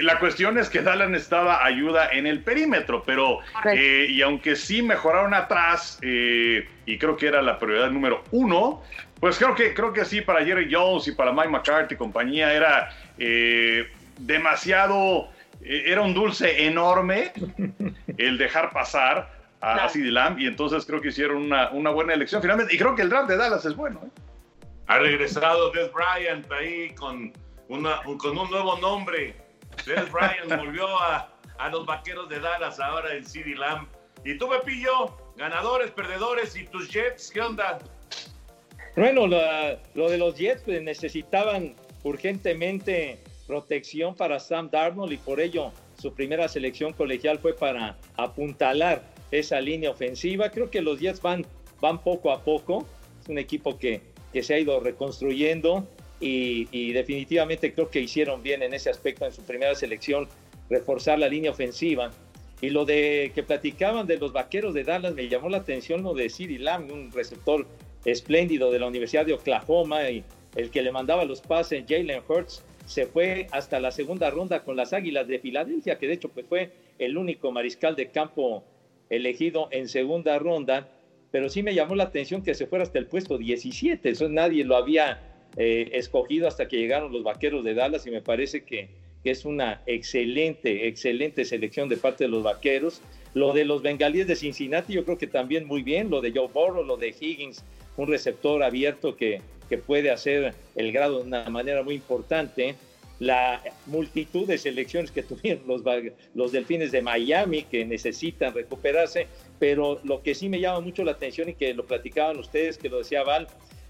la 0.02 0.20
cuestión 0.20 0.58
es 0.58 0.70
que 0.70 0.82
Dallas 0.82 1.10
necesitaba 1.10 1.64
ayuda 1.64 2.10
en 2.12 2.28
el 2.28 2.42
perímetro, 2.42 3.02
pero 3.06 3.40
y 3.66 4.22
aunque 4.22 4.58
sí 4.58 4.82
mejoraron 4.82 5.34
atrás 5.34 6.00
y 6.02 6.98
creo 6.98 7.16
que 7.16 7.28
era 7.28 7.42
la 7.42 7.60
prioridad 7.60 7.92
número 7.92 8.26
uno, 8.32 8.84
pues 9.22 9.38
creo 9.38 9.56
que 9.56 9.74
creo 9.74 9.94
que 9.94 10.04
sí 10.04 10.20
para 10.20 10.44
Jerry 10.44 10.68
Jones 10.70 11.08
y 11.08 11.14
para 11.14 11.32
Mike 11.32 11.50
McCarthy 11.50 11.96
y 11.96 11.98
compañía 11.98 12.54
era 12.54 12.90
demasiado 14.18 15.30
era 15.62 16.02
un 16.02 16.14
dulce 16.14 16.66
enorme 16.66 17.34
el 18.18 18.38
dejar 18.38 18.72
pasar 18.72 19.40
a, 19.62 19.90
no. 19.94 20.12
Lamb 20.12 20.40
y 20.40 20.48
entonces 20.48 20.86
creo 20.86 21.02
que 21.02 21.10
hicieron 21.10 21.38
una, 21.38 21.70
una, 21.72 21.90
buena 21.90 22.14
elección 22.14 22.42
finalmente 22.42 22.74
y 22.74 22.78
creo 22.78 22.96
que 22.96 23.02
el 23.02 23.10
draft 23.10 23.30
de 23.30 23.38
Dallas 23.38 23.66
es 23.66 23.76
bueno. 23.76 24.02
¿eh? 24.06 24.22
Ha 24.88 25.00
regresado 25.00 25.72
Des 25.72 25.92
Bryant 25.92 26.50
ahí 26.52 26.94
con, 26.96 27.34
una, 27.68 28.02
con 28.04 28.38
un 28.38 28.50
nuevo 28.50 28.78
nombre. 28.78 29.36
Des 29.86 30.12
Bryant 30.12 30.56
volvió 30.58 30.88
a, 31.02 31.30
a, 31.58 31.70
los 31.70 31.86
vaqueros 31.86 32.30
de 32.30 32.40
Dallas 32.40 32.80
ahora 32.80 33.14
en 33.14 33.26
CD 33.26 33.56
Lamb. 33.56 33.88
Y 34.24 34.38
tú, 34.38 34.50
Pepillo, 34.50 35.18
ganadores, 35.38 35.92
perdedores 35.92 36.56
y 36.56 36.66
tus 36.66 36.90
Jets, 36.90 37.32
¿qué 37.32 37.42
onda? 37.42 37.80
Bueno, 38.96 39.28
lo, 39.28 39.40
lo 39.94 40.10
de 40.10 40.18
los 40.18 40.36
Jets 40.36 40.64
pues, 40.64 40.82
necesitaban 40.82 41.76
urgentemente 42.04 43.20
protección 43.50 44.14
para 44.14 44.40
Sam 44.40 44.70
Darnold 44.70 45.12
y 45.12 45.18
por 45.18 45.42
ello 45.42 45.72
su 46.00 46.14
primera 46.14 46.48
selección 46.48 46.94
colegial 46.94 47.40
fue 47.40 47.56
para 47.56 47.98
apuntalar 48.16 49.02
esa 49.32 49.60
línea 49.60 49.90
ofensiva. 49.90 50.52
Creo 50.52 50.70
que 50.70 50.84
los 50.84 51.00
Jets 51.00 51.20
van, 51.20 51.48
van 51.82 52.00
poco 52.00 52.32
a 52.32 52.44
poco. 52.44 52.86
Es 53.20 53.28
un 53.28 53.40
equipo 53.40 53.80
que, 53.80 54.02
que 54.32 54.44
se 54.44 54.54
ha 54.54 54.60
ido 54.60 54.80
reconstruyendo 54.80 55.88
y, 56.20 56.94
definitivamente 56.94 57.74
creo 57.74 57.90
que 57.90 58.02
hicieron 58.02 58.44
bien 58.44 58.62
en 58.62 58.76
ese 58.76 58.92
aspecto 58.92 59.26
en 59.26 59.32
su 59.32 59.42
primera 59.42 59.74
selección, 59.74 60.28
reforzar 60.70 61.18
la 61.18 61.28
línea 61.28 61.50
ofensiva. 61.50 62.12
Y 62.62 62.70
lo 62.70 62.86
de 62.86 63.32
que 63.34 63.42
platicaban 63.42 64.06
de 64.06 64.18
los 64.18 64.32
vaqueros 64.32 64.76
de 64.76 64.84
Dallas, 64.84 65.16
me 65.16 65.28
llamó 65.28 65.50
la 65.50 65.58
atención 65.58 66.04
lo 66.04 66.14
de 66.14 66.30
Siri 66.30 66.60
Lamb, 66.60 66.92
un 66.92 67.12
receptor 67.12 67.66
espléndido 68.06 68.70
de 68.70 68.78
la 68.78 68.86
Universidad 68.86 69.26
de 69.26 69.34
Oklahoma 69.34 70.08
y 70.08 70.24
el 70.56 70.70
que 70.70 70.84
le 70.84 70.92
mandaba 70.92 71.26
los 71.26 71.42
pases, 71.42 71.86
Jalen 71.88 72.22
Hurts 72.28 72.64
se 72.90 73.06
fue 73.06 73.46
hasta 73.52 73.80
la 73.80 73.92
segunda 73.92 74.32
ronda 74.32 74.64
con 74.64 74.76
las 74.76 74.94
Águilas 74.94 75.28
de 75.28 75.38
Filadelfia, 75.38 76.00
que 76.00 76.08
de 76.08 76.14
hecho 76.14 76.30
pues, 76.30 76.48
fue 76.48 76.72
el 76.98 77.20
único 77.20 77.52
mariscal 77.52 77.96
de 77.96 78.08
campo 78.08 78.64
elegido 79.12 79.68
en 79.70 79.88
segunda 79.88 80.40
ronda, 80.40 80.90
pero 81.30 81.50
sí 81.50 81.62
me 81.62 81.76
llamó 81.76 81.94
la 81.94 82.06
atención 82.06 82.42
que 82.42 82.56
se 82.56 82.66
fuera 82.66 82.82
hasta 82.82 82.98
el 82.98 83.06
puesto 83.06 83.38
17, 83.38 84.10
eso 84.10 84.28
nadie 84.28 84.66
lo 84.66 84.76
había 84.76 85.22
eh, 85.56 85.92
escogido 85.94 86.48
hasta 86.48 86.68
que 86.68 86.78
llegaron 86.78 87.14
los 87.14 87.22
Vaqueros 87.22 87.64
de 87.64 87.76
Dallas 87.76 88.08
y 88.08 88.10
me 88.10 88.24
parece 88.24 88.64
que, 88.64 88.90
que, 89.24 89.30
es 89.30 89.46
una 89.46 89.84
excelente, 89.86 90.88
excelente 90.88 91.46
selección 91.46 91.90
de 91.90 91.98
parte 91.98 92.24
de 92.24 92.32
los 92.32 92.42
Vaqueros. 92.42 93.04
Lo 93.36 93.54
de 93.54 93.66
los 93.66 93.84
Bengalíes 93.84 94.26
de 94.26 94.36
Cincinnati 94.36 94.94
yo 94.94 95.06
creo 95.06 95.20
que 95.20 95.28
también 95.28 95.68
muy 95.68 95.84
bien, 95.84 96.10
lo 96.10 96.22
de 96.22 96.32
Joe 96.32 96.48
Burrow, 96.48 96.84
lo 96.84 96.98
de 96.98 97.10
Higgins, 97.10 97.64
un 97.98 98.08
receptor 98.08 98.64
abierto 98.64 99.16
que 99.16 99.42
que 99.70 99.78
puede 99.78 100.12
hacer 100.12 100.54
el 100.76 100.92
grado 100.92 101.20
de 101.20 101.28
una 101.28 101.50
manera 101.50 101.84
muy 101.84 101.96
importante. 101.96 102.76
La 103.20 103.62
multitud 103.86 104.48
de 104.48 104.58
selecciones 104.58 105.12
que 105.12 105.24
tuvieron 105.24 105.68
los, 105.68 105.84
los 106.34 106.52
delfines 106.52 106.92
de 106.92 107.02
Miami 107.02 107.64
que 107.64 107.86
necesitan 107.86 108.54
recuperarse, 108.54 109.28
pero 109.60 110.00
lo 110.04 110.22
que 110.24 110.34
sí 110.34 110.50
me 110.50 110.60
llama 110.60 110.80
mucho 110.80 111.04
la 111.04 111.12
atención 111.12 111.50
y 111.50 111.54
que 111.54 111.74
lo 111.74 111.86
platicaban 111.86 112.38
ustedes, 112.40 112.78
que 112.78 112.90
lo 112.90 113.00
decía 113.00 113.24
Val, 113.24 113.48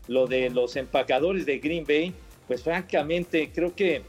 lo 0.07 0.27
de 0.27 0.49
los 0.49 0.75
empacadores 0.75 1.45
de 1.45 1.59
Green 1.59 1.85
Bay, 1.85 2.13
pues 2.47 2.63
francamente 2.63 3.51
creo 3.53 3.75
que 3.75 4.01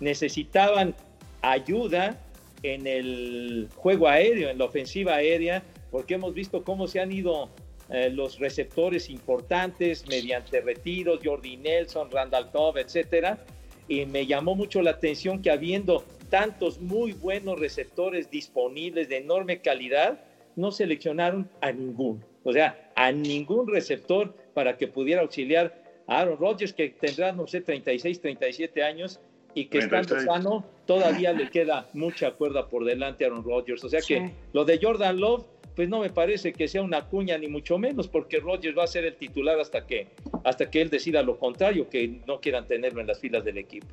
necesitaban 0.00 0.94
ayuda 1.42 2.20
en 2.62 2.86
el 2.86 3.68
juego 3.74 4.08
aéreo, 4.08 4.50
en 4.50 4.58
la 4.58 4.64
ofensiva 4.64 5.16
aérea, 5.16 5.62
porque 5.90 6.14
hemos 6.14 6.34
visto 6.34 6.62
cómo 6.62 6.86
se 6.86 7.00
han 7.00 7.12
ido 7.12 7.50
eh, 7.90 8.10
los 8.10 8.38
receptores 8.38 9.08
importantes 9.08 10.06
mediante 10.08 10.60
retiros, 10.60 11.20
Jordi 11.24 11.56
Nelson, 11.56 12.10
Randall 12.10 12.50
Cobb, 12.50 12.78
etcétera. 12.78 13.44
Y 13.88 14.04
me 14.04 14.26
llamó 14.26 14.54
mucho 14.54 14.82
la 14.82 14.90
atención 14.90 15.40
que 15.40 15.50
habiendo 15.50 16.04
tantos 16.28 16.80
muy 16.80 17.12
buenos 17.12 17.58
receptores 17.58 18.30
disponibles 18.30 19.08
de 19.08 19.18
enorme 19.18 19.60
calidad, 19.60 20.20
no 20.56 20.70
seleccionaron 20.70 21.48
a 21.60 21.72
ninguno. 21.72 22.20
O 22.44 22.52
sea, 22.52 22.90
a 22.94 23.12
ningún 23.12 23.68
receptor 23.68 24.34
para 24.52 24.76
que 24.76 24.88
pudiera 24.88 25.22
auxiliar 25.22 25.82
a 26.06 26.20
Aaron 26.20 26.38
Rodgers, 26.38 26.72
que 26.72 26.90
tendrá, 26.90 27.32
no 27.32 27.46
sé, 27.46 27.60
36, 27.60 28.20
37 28.20 28.82
años 28.82 29.20
y 29.54 29.66
que 29.66 29.78
estando 29.78 30.20
sano 30.20 30.64
todavía 30.86 31.32
le 31.32 31.50
queda 31.50 31.88
mucha 31.94 32.32
cuerda 32.32 32.68
por 32.68 32.84
delante 32.84 33.24
a 33.24 33.28
Aaron 33.28 33.44
Rodgers. 33.44 33.82
O 33.84 33.88
sea 33.88 34.00
que 34.00 34.32
lo 34.52 34.64
de 34.64 34.78
Jordan 34.80 35.20
Love 35.20 35.46
pues 35.78 35.88
no 35.88 36.00
me 36.00 36.10
parece 36.10 36.52
que 36.52 36.66
sea 36.66 36.82
una 36.82 37.02
cuña 37.02 37.38
ni 37.38 37.46
mucho 37.46 37.78
menos, 37.78 38.08
porque 38.08 38.40
Rodgers 38.40 38.76
va 38.76 38.82
a 38.82 38.88
ser 38.88 39.04
el 39.04 39.14
titular 39.14 39.60
hasta 39.60 39.86
que, 39.86 40.08
hasta 40.42 40.68
que 40.68 40.82
él 40.82 40.90
decida 40.90 41.22
lo 41.22 41.38
contrario, 41.38 41.88
que 41.88 42.18
no 42.26 42.40
quieran 42.40 42.66
tenerlo 42.66 43.00
en 43.00 43.06
las 43.06 43.20
filas 43.20 43.44
del 43.44 43.58
equipo. 43.58 43.86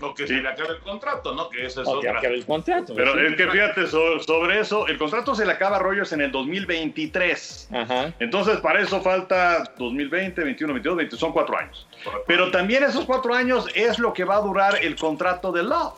No, 0.00 0.14
que 0.14 0.26
se 0.26 0.40
le 0.40 0.48
acabe 0.48 0.70
el 0.70 0.78
contrato, 0.78 1.34
¿no? 1.34 1.50
Que 1.50 1.66
eso 1.66 1.82
es 1.82 1.88
o 1.88 1.98
otra. 1.98 2.18
el 2.20 2.46
contrato. 2.46 2.94
Pero 2.94 3.20
es 3.20 3.36
que 3.36 3.46
fíjate, 3.46 3.86
sobre 3.88 4.58
eso, 4.58 4.86
el 4.86 4.96
contrato 4.96 5.34
se 5.34 5.44
le 5.44 5.52
acaba 5.52 5.76
a 5.76 5.80
Rogers 5.80 6.14
en 6.14 6.22
el 6.22 6.32
2023. 6.32 7.68
Ajá. 7.72 8.14
Entonces, 8.20 8.56
para 8.60 8.80
eso 8.80 9.02
falta 9.02 9.74
2020, 9.76 10.42
21, 10.42 10.72
22, 10.72 10.96
22, 10.96 11.20
son 11.20 11.32
cuatro 11.34 11.58
años. 11.58 11.86
Pero 12.26 12.50
también 12.50 12.84
esos 12.84 13.04
cuatro 13.04 13.34
años 13.34 13.66
es 13.74 13.98
lo 13.98 14.14
que 14.14 14.24
va 14.24 14.36
a 14.36 14.40
durar 14.40 14.82
el 14.82 14.96
contrato 14.96 15.52
de 15.52 15.62
Love. 15.62 15.92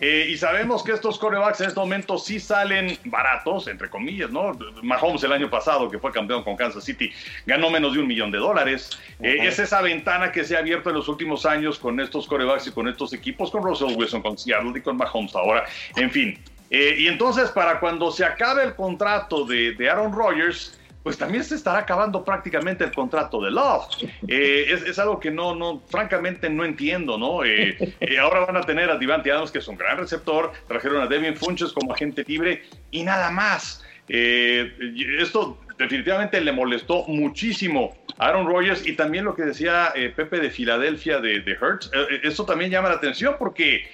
Eh, 0.00 0.28
y 0.30 0.36
sabemos 0.36 0.84
que 0.84 0.92
estos 0.92 1.18
corebacks 1.18 1.60
en 1.60 1.68
este 1.68 1.80
momento 1.80 2.18
sí 2.18 2.38
salen 2.38 2.96
baratos, 3.04 3.66
entre 3.66 3.90
comillas, 3.90 4.30
¿no? 4.30 4.56
Mahomes 4.82 5.24
el 5.24 5.32
año 5.32 5.50
pasado, 5.50 5.90
que 5.90 5.98
fue 5.98 6.12
campeón 6.12 6.44
con 6.44 6.56
Kansas 6.56 6.84
City, 6.84 7.12
ganó 7.46 7.68
menos 7.68 7.94
de 7.94 8.00
un 8.00 8.06
millón 8.06 8.30
de 8.30 8.38
dólares. 8.38 8.90
Eh, 9.20 9.38
es 9.40 9.58
esa 9.58 9.82
ventana 9.82 10.30
que 10.30 10.44
se 10.44 10.56
ha 10.56 10.60
abierto 10.60 10.90
en 10.90 10.96
los 10.96 11.08
últimos 11.08 11.44
años 11.44 11.78
con 11.80 11.98
estos 11.98 12.28
corebacks 12.28 12.68
y 12.68 12.70
con 12.70 12.86
estos 12.86 13.12
equipos, 13.12 13.50
con 13.50 13.64
Russell 13.64 13.96
Wilson, 13.96 14.22
con 14.22 14.38
Seattle 14.38 14.72
y 14.76 14.80
con 14.82 14.96
Mahomes 14.96 15.34
ahora. 15.34 15.64
En 15.96 16.10
fin. 16.10 16.38
Eh, 16.70 16.96
y 16.98 17.06
entonces, 17.08 17.50
para 17.50 17.80
cuando 17.80 18.12
se 18.12 18.24
acabe 18.24 18.62
el 18.62 18.74
contrato 18.76 19.46
de, 19.46 19.72
de 19.72 19.90
Aaron 19.90 20.12
Rodgers, 20.12 20.77
pues 21.08 21.16
también 21.16 21.42
se 21.42 21.54
estará 21.54 21.78
acabando 21.78 22.22
prácticamente 22.22 22.84
el 22.84 22.92
contrato 22.92 23.40
de 23.40 23.50
Love. 23.50 23.86
Eh, 24.28 24.78
es, 24.86 24.98
algo 24.98 25.18
que 25.18 25.30
no, 25.30 25.54
no, 25.54 25.80
francamente 25.88 26.50
no 26.50 26.66
entiendo, 26.66 27.16
¿no? 27.16 27.46
Eh, 27.46 27.94
eh, 27.98 28.18
ahora 28.18 28.40
van 28.40 28.58
a 28.58 28.60
tener 28.60 28.90
a 28.90 28.98
Divante 28.98 29.32
Adams, 29.32 29.50
que 29.50 29.60
es 29.60 29.68
un 29.68 29.78
gran 29.78 29.96
receptor, 29.96 30.52
trajeron 30.66 31.00
a 31.00 31.06
Devin 31.06 31.34
Funches 31.34 31.72
como 31.72 31.94
agente 31.94 32.24
libre 32.28 32.62
y 32.90 33.04
nada 33.04 33.30
más. 33.30 33.82
esto 34.06 35.58
definitivamente 35.78 36.42
le 36.42 36.52
molestó 36.52 37.06
muchísimo 37.06 37.96
a 38.18 38.26
Aaron 38.26 38.46
Rodgers 38.46 38.86
y 38.86 38.94
también 38.94 39.24
lo 39.24 39.34
que 39.34 39.44
decía 39.44 39.94
Pepe 40.14 40.40
de 40.40 40.50
Filadelfia 40.50 41.20
de, 41.20 41.40
de 41.40 41.52
Hertz. 41.52 41.90
esto 42.22 42.44
también 42.44 42.70
llama 42.70 42.90
la 42.90 42.96
atención 42.96 43.36
porque 43.38 43.88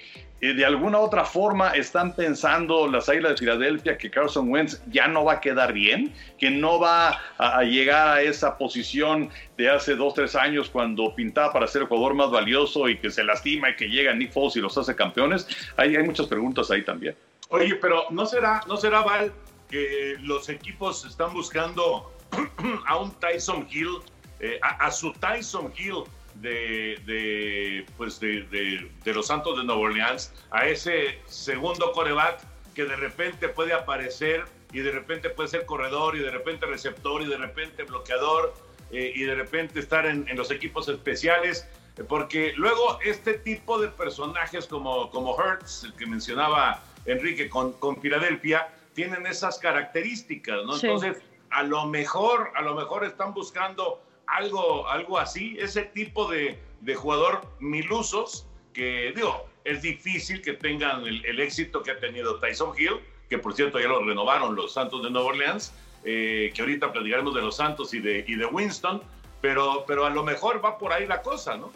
eh, 0.45 0.53
de 0.53 0.65
alguna 0.65 0.99
otra 0.99 1.25
forma 1.25 1.71
están 1.71 2.15
pensando 2.15 2.87
las 2.87 3.09
Águilas 3.09 3.31
de 3.31 3.37
Filadelfia 3.37 3.97
que 3.97 4.11
Carson 4.11 4.49
Wentz 4.49 4.81
ya 4.87 5.07
no 5.07 5.23
va 5.25 5.33
a 5.33 5.41
quedar 5.41 5.73
bien, 5.73 6.13
que 6.37 6.51
no 6.51 6.79
va 6.79 7.19
a, 7.37 7.63
llegar 7.63 8.07
a 8.09 8.21
esa 8.21 8.57
posición 8.57 9.29
de 9.57 9.69
hace 9.69 9.95
dos, 9.95 10.13
tres 10.13 10.35
años 10.35 10.69
cuando 10.69 11.15
pintaba 11.15 11.51
para 11.51 11.67
ser 11.67 11.83
el 11.83 11.87
jugador 11.87 12.13
más 12.13 12.29
valioso 12.29 12.87
y 12.89 12.97
que 12.97 13.09
se 13.09 13.23
lastima 13.23 13.71
y 13.71 13.75
que 13.75 13.87
llega 13.87 14.13
Nick 14.13 14.31
Foles 14.31 14.55
y 14.55 14.61
los 14.61 14.77
hace 14.77 14.95
campeones. 14.95 15.47
Hay, 15.77 15.97
muchas 16.03 16.27
preguntas 16.27 16.69
ahí 16.69 16.83
también. 16.83 17.15
Oye, 17.49 17.75
pero 17.75 18.05
¿no 18.11 18.25
será, 18.25 18.61
no 18.67 18.77
será 18.77 19.01
Val, 19.01 19.31
que 19.69 20.15
los 20.21 20.49
equipos 20.49 21.05
están 21.05 21.33
buscando 21.33 22.11
a 22.85 22.97
un 22.97 23.11
Tyson 23.19 23.67
Hill, 23.71 23.99
eh, 24.39 24.59
a 24.61 24.91
su 24.91 25.11
Tyson 25.13 25.73
Hill? 25.75 26.03
De, 26.41 27.85
pues 27.97 28.19
de, 28.19 28.89
los 29.05 29.27
Santos 29.27 29.57
de 29.57 29.63
Nueva 29.63 29.81
Orleans 29.81 30.33
a 30.51 30.67
ese 30.67 31.19
segundo 31.25 31.91
coreback 31.91 32.41
que 32.73 32.85
de 32.85 32.95
repente 32.95 33.49
puede 33.49 33.73
aparecer 33.73 34.45
y 34.73 34.79
de 34.79 34.91
repente 34.91 35.29
puede 35.29 35.49
ser 35.49 35.65
corredor 35.65 36.15
y 36.15 36.19
de 36.19 36.31
repente 36.31 36.65
receptor 36.65 37.21
y 37.21 37.25
de 37.25 37.37
repente 37.37 37.83
bloqueador 37.83 38.53
eh, 38.91 39.13
y 39.15 39.23
de 39.23 39.35
repente 39.35 39.79
estar 39.79 40.05
en, 40.05 40.27
los 40.35 40.51
equipos 40.51 40.89
especiales. 40.89 41.67
Porque 42.09 42.51
luego 42.57 42.99
este 43.05 43.35
tipo 43.35 43.79
de 43.79 43.87
personajes 43.87 44.67
como, 44.67 45.09
como 45.11 45.41
Hertz, 45.41 45.85
el 45.85 45.93
que 45.93 46.05
mencionaba 46.05 46.83
Enrique 47.05 47.47
con, 47.49 47.71
con 47.73 48.01
Filadelfia, 48.01 48.67
tienen 48.93 49.25
esas 49.27 49.59
características, 49.59 50.65
¿no? 50.65 50.75
Entonces, 50.75 51.21
a 51.51 51.63
lo 51.63 51.85
mejor, 51.85 52.51
a 52.55 52.61
lo 52.61 52.75
mejor 52.75 53.05
están 53.05 53.33
buscando 53.33 54.01
algo, 54.27 54.87
algo 54.87 55.17
así, 55.17 55.55
ese 55.59 55.83
tipo 55.83 56.29
de, 56.29 56.59
de 56.81 56.95
jugador 56.95 57.41
milusos 57.59 58.47
que, 58.73 59.13
digo, 59.15 59.47
es 59.63 59.81
difícil 59.81 60.41
que 60.41 60.53
tengan 60.53 61.05
el, 61.05 61.39
éxito 61.39 61.81
que 61.81 61.91
ha 61.91 61.99
tenido 61.99 62.39
Tyson 62.39 62.73
Hill, 62.77 62.99
que 63.29 63.37
por 63.37 63.55
cierto 63.55 63.79
ya 63.79 63.87
lo 63.87 64.03
renovaron 64.03 64.55
los 64.55 64.73
Santos 64.73 65.03
de 65.03 65.09
Nueva 65.09 65.29
Orleans, 65.29 65.73
eh, 66.03 66.51
que 66.53 66.61
ahorita 66.61 66.91
platicaremos 66.91 67.33
de 67.33 67.41
los 67.41 67.55
Santos 67.55 67.93
y 67.93 67.99
de, 67.99 68.23
y 68.27 68.35
de 68.35 68.45
Winston, 68.45 69.01
pero, 69.41 69.83
pero 69.87 70.05
a 70.05 70.09
lo 70.09 70.23
mejor 70.23 70.63
va 70.63 70.77
por 70.77 70.93
ahí 70.93 71.07
la 71.07 71.21
cosa, 71.21 71.57
¿no? 71.57 71.71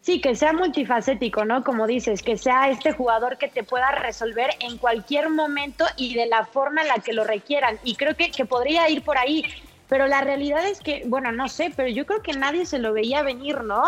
Sí, 0.00 0.20
que 0.20 0.34
sea 0.34 0.52
multifacético, 0.52 1.44
¿no? 1.44 1.62
Como 1.62 1.86
dices, 1.86 2.22
que 2.22 2.36
sea 2.36 2.70
este 2.70 2.92
jugador 2.92 3.38
que 3.38 3.46
te 3.46 3.62
pueda 3.62 3.92
resolver 3.92 4.50
en 4.58 4.78
cualquier 4.78 5.30
momento 5.30 5.84
y 5.96 6.14
de 6.14 6.26
la 6.26 6.44
forma 6.44 6.82
en 6.82 6.88
la 6.88 6.96
que 6.96 7.12
lo 7.12 7.22
requieran. 7.22 7.78
Y 7.84 7.94
creo 7.94 8.16
que, 8.16 8.32
que 8.32 8.44
podría 8.44 8.90
ir 8.90 9.02
por 9.02 9.16
ahí 9.16 9.44
pero 9.92 10.06
la 10.06 10.22
realidad 10.22 10.66
es 10.66 10.80
que, 10.80 11.02
bueno, 11.04 11.32
no 11.32 11.50
sé, 11.50 11.70
pero 11.76 11.86
yo 11.86 12.06
creo 12.06 12.22
que 12.22 12.32
nadie 12.32 12.64
se 12.64 12.78
lo 12.78 12.94
veía 12.94 13.22
venir, 13.22 13.62
¿no? 13.62 13.82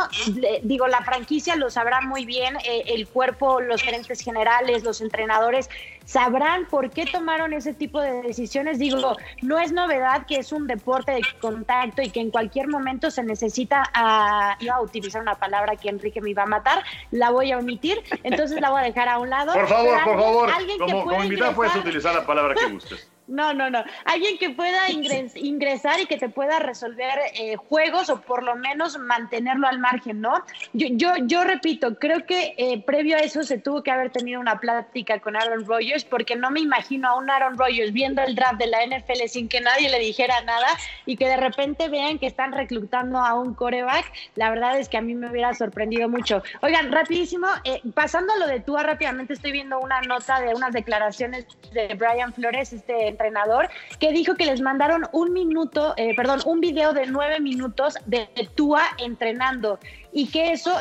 digo, 0.62 0.86
la 0.86 1.02
franquicia 1.02 1.56
lo 1.56 1.70
sabrá 1.70 2.02
muy 2.02 2.26
bien, 2.26 2.56
eh, 2.56 2.82
el 2.88 3.08
cuerpo, 3.08 3.62
los 3.62 3.80
gerentes 3.80 4.20
generales, 4.20 4.84
los 4.84 5.00
entrenadores, 5.00 5.70
sabrán 6.04 6.66
por 6.66 6.90
qué 6.90 7.06
tomaron 7.06 7.54
ese 7.54 7.72
tipo 7.72 8.02
de 8.02 8.20
decisiones. 8.20 8.78
Digo, 8.78 9.16
no 9.40 9.58
es 9.58 9.72
novedad 9.72 10.26
que 10.26 10.36
es 10.36 10.52
un 10.52 10.66
deporte 10.66 11.12
de 11.12 11.22
contacto 11.40 12.02
y 12.02 12.10
que 12.10 12.20
en 12.20 12.30
cualquier 12.30 12.68
momento 12.68 13.10
se 13.10 13.22
necesita, 13.22 13.82
a, 13.94 14.58
iba 14.60 14.74
a 14.74 14.82
utilizar 14.82 15.22
una 15.22 15.36
palabra 15.36 15.76
que 15.76 15.88
Enrique 15.88 16.20
me 16.20 16.28
iba 16.28 16.42
a 16.42 16.46
matar, 16.46 16.84
la 17.12 17.30
voy 17.30 17.52
a 17.52 17.56
omitir, 17.56 18.02
entonces 18.24 18.60
la 18.60 18.68
voy 18.68 18.82
a 18.82 18.84
dejar 18.84 19.08
a 19.08 19.18
un 19.20 19.30
lado. 19.30 19.54
Por 19.54 19.68
favor, 19.68 20.04
por 20.04 20.20
favor, 20.20 20.50
como, 20.80 21.04
como 21.04 21.24
invitado 21.24 21.54
puedes 21.54 21.74
utilizar 21.76 22.14
la 22.14 22.26
palabra 22.26 22.54
que 22.54 22.66
gustes. 22.66 23.08
No, 23.26 23.54
no, 23.54 23.70
no. 23.70 23.82
Alguien 24.04 24.36
que 24.36 24.50
pueda 24.50 24.90
ingresar 24.90 25.98
y 25.98 26.06
que 26.06 26.18
te 26.18 26.28
pueda 26.28 26.58
resolver 26.58 27.18
eh, 27.34 27.56
juegos 27.56 28.10
o 28.10 28.20
por 28.20 28.42
lo 28.42 28.54
menos 28.54 28.98
mantenerlo 28.98 29.66
al 29.66 29.78
margen, 29.78 30.20
¿no? 30.20 30.44
Yo, 30.74 30.88
yo, 30.90 31.12
yo 31.22 31.42
repito, 31.42 31.98
creo 31.98 32.26
que 32.26 32.54
eh, 32.58 32.82
previo 32.84 33.16
a 33.16 33.20
eso 33.20 33.42
se 33.42 33.56
tuvo 33.56 33.82
que 33.82 33.90
haber 33.90 34.10
tenido 34.10 34.40
una 34.40 34.60
plática 34.60 35.20
con 35.20 35.36
Aaron 35.36 35.64
Rodgers 35.64 36.04
porque 36.04 36.36
no 36.36 36.50
me 36.50 36.60
imagino 36.60 37.08
a 37.08 37.16
un 37.16 37.30
Aaron 37.30 37.56
Rodgers 37.56 37.94
viendo 37.94 38.20
el 38.22 38.34
draft 38.34 38.58
de 38.58 38.66
la 38.66 38.84
NFL 38.86 39.26
sin 39.28 39.48
que 39.48 39.62
nadie 39.62 39.88
le 39.88 40.00
dijera 40.00 40.42
nada 40.42 40.68
y 41.06 41.16
que 41.16 41.26
de 41.26 41.38
repente 41.38 41.88
vean 41.88 42.18
que 42.18 42.26
están 42.26 42.52
reclutando 42.52 43.18
a 43.18 43.34
un 43.34 43.54
coreback. 43.54 44.04
La 44.34 44.50
verdad 44.50 44.78
es 44.78 44.90
que 44.90 44.98
a 44.98 45.00
mí 45.00 45.14
me 45.14 45.30
hubiera 45.30 45.54
sorprendido 45.54 46.10
mucho. 46.10 46.42
Oigan, 46.60 46.92
rapidísimo, 46.92 47.46
eh, 47.64 47.80
pasando 47.94 48.34
a 48.34 48.36
lo 48.36 48.46
de 48.46 48.60
Tua 48.60 48.82
rápidamente, 48.82 49.32
estoy 49.32 49.52
viendo 49.52 49.80
una 49.80 50.02
nota 50.02 50.40
de 50.40 50.54
unas 50.54 50.74
declaraciones 50.74 51.46
de 51.72 51.94
Brian 51.94 52.34
Flores, 52.34 52.74
este 52.74 53.13
entrenador, 53.14 53.68
que 53.98 54.12
dijo 54.12 54.34
que 54.34 54.46
les 54.46 54.60
mandaron 54.60 55.06
un 55.12 55.32
minuto, 55.32 55.94
eh, 55.96 56.14
perdón, 56.14 56.40
un 56.44 56.60
video 56.60 56.92
de 56.92 57.06
nueve 57.06 57.40
minutos 57.40 57.96
de 58.06 58.28
Tua 58.54 58.82
entrenando 58.98 59.78
y 60.12 60.28
que 60.28 60.52
eso 60.52 60.72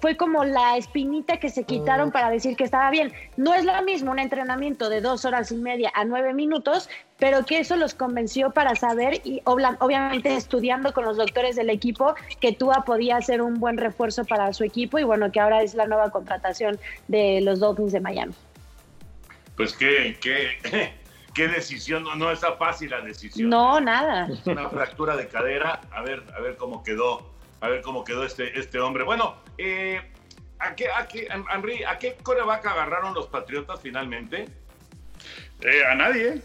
fue 0.00 0.16
como 0.16 0.44
la 0.44 0.78
espinita 0.78 1.38
que 1.38 1.50
se 1.50 1.64
quitaron 1.64 2.08
mm. 2.08 2.12
para 2.12 2.30
decir 2.30 2.56
que 2.56 2.64
estaba 2.64 2.90
bien. 2.90 3.12
No 3.36 3.52
es 3.52 3.64
lo 3.64 3.82
mismo 3.82 4.10
un 4.10 4.18
entrenamiento 4.18 4.88
de 4.88 5.02
dos 5.02 5.26
horas 5.26 5.52
y 5.52 5.56
media 5.56 5.92
a 5.94 6.06
nueve 6.06 6.32
minutos, 6.32 6.88
pero 7.18 7.44
que 7.44 7.58
eso 7.58 7.76
los 7.76 7.94
convenció 7.94 8.50
para 8.50 8.74
saber 8.76 9.20
y 9.24 9.42
obviamente 9.44 10.34
estudiando 10.34 10.94
con 10.94 11.04
los 11.04 11.18
doctores 11.18 11.56
del 11.56 11.68
equipo 11.68 12.14
que 12.40 12.52
Tua 12.52 12.84
podía 12.86 13.20
ser 13.20 13.42
un 13.42 13.60
buen 13.60 13.76
refuerzo 13.76 14.24
para 14.24 14.52
su 14.54 14.64
equipo 14.64 14.98
y 14.98 15.04
bueno, 15.04 15.30
que 15.30 15.40
ahora 15.40 15.62
es 15.62 15.74
la 15.74 15.86
nueva 15.86 16.10
contratación 16.10 16.78
de 17.08 17.40
los 17.42 17.60
Dolphins 17.60 17.92
de 17.92 18.00
Miami. 18.00 18.34
Pues 19.56 19.76
qué, 19.76 20.16
qué, 20.20 20.92
qué 21.38 21.46
decisión, 21.46 22.02
no, 22.02 22.16
no 22.16 22.32
está 22.32 22.56
fácil 22.56 22.90
la 22.90 23.00
decisión. 23.00 23.48
No, 23.48 23.80
nada. 23.80 24.28
Una 24.44 24.68
fractura 24.68 25.16
de 25.16 25.28
cadera, 25.28 25.80
a 25.92 26.02
ver, 26.02 26.24
a 26.36 26.40
ver 26.40 26.56
cómo 26.56 26.82
quedó, 26.82 27.30
a 27.60 27.68
ver 27.68 27.80
cómo 27.80 28.02
quedó 28.02 28.24
este, 28.24 28.58
este 28.58 28.80
hombre. 28.80 29.04
Bueno, 29.04 29.36
eh, 29.56 30.00
¿a 30.58 30.74
qué, 30.74 30.88
a 30.90 31.06
qué, 31.06 31.28
Henry, 31.54 31.84
¿a 31.84 31.96
qué 31.96 32.16
coreback 32.24 32.66
agarraron 32.66 33.14
los 33.14 33.28
Patriotas 33.28 33.80
finalmente? 33.80 34.48
Eh, 35.60 35.82
a 35.88 35.94
nadie. 35.94 36.42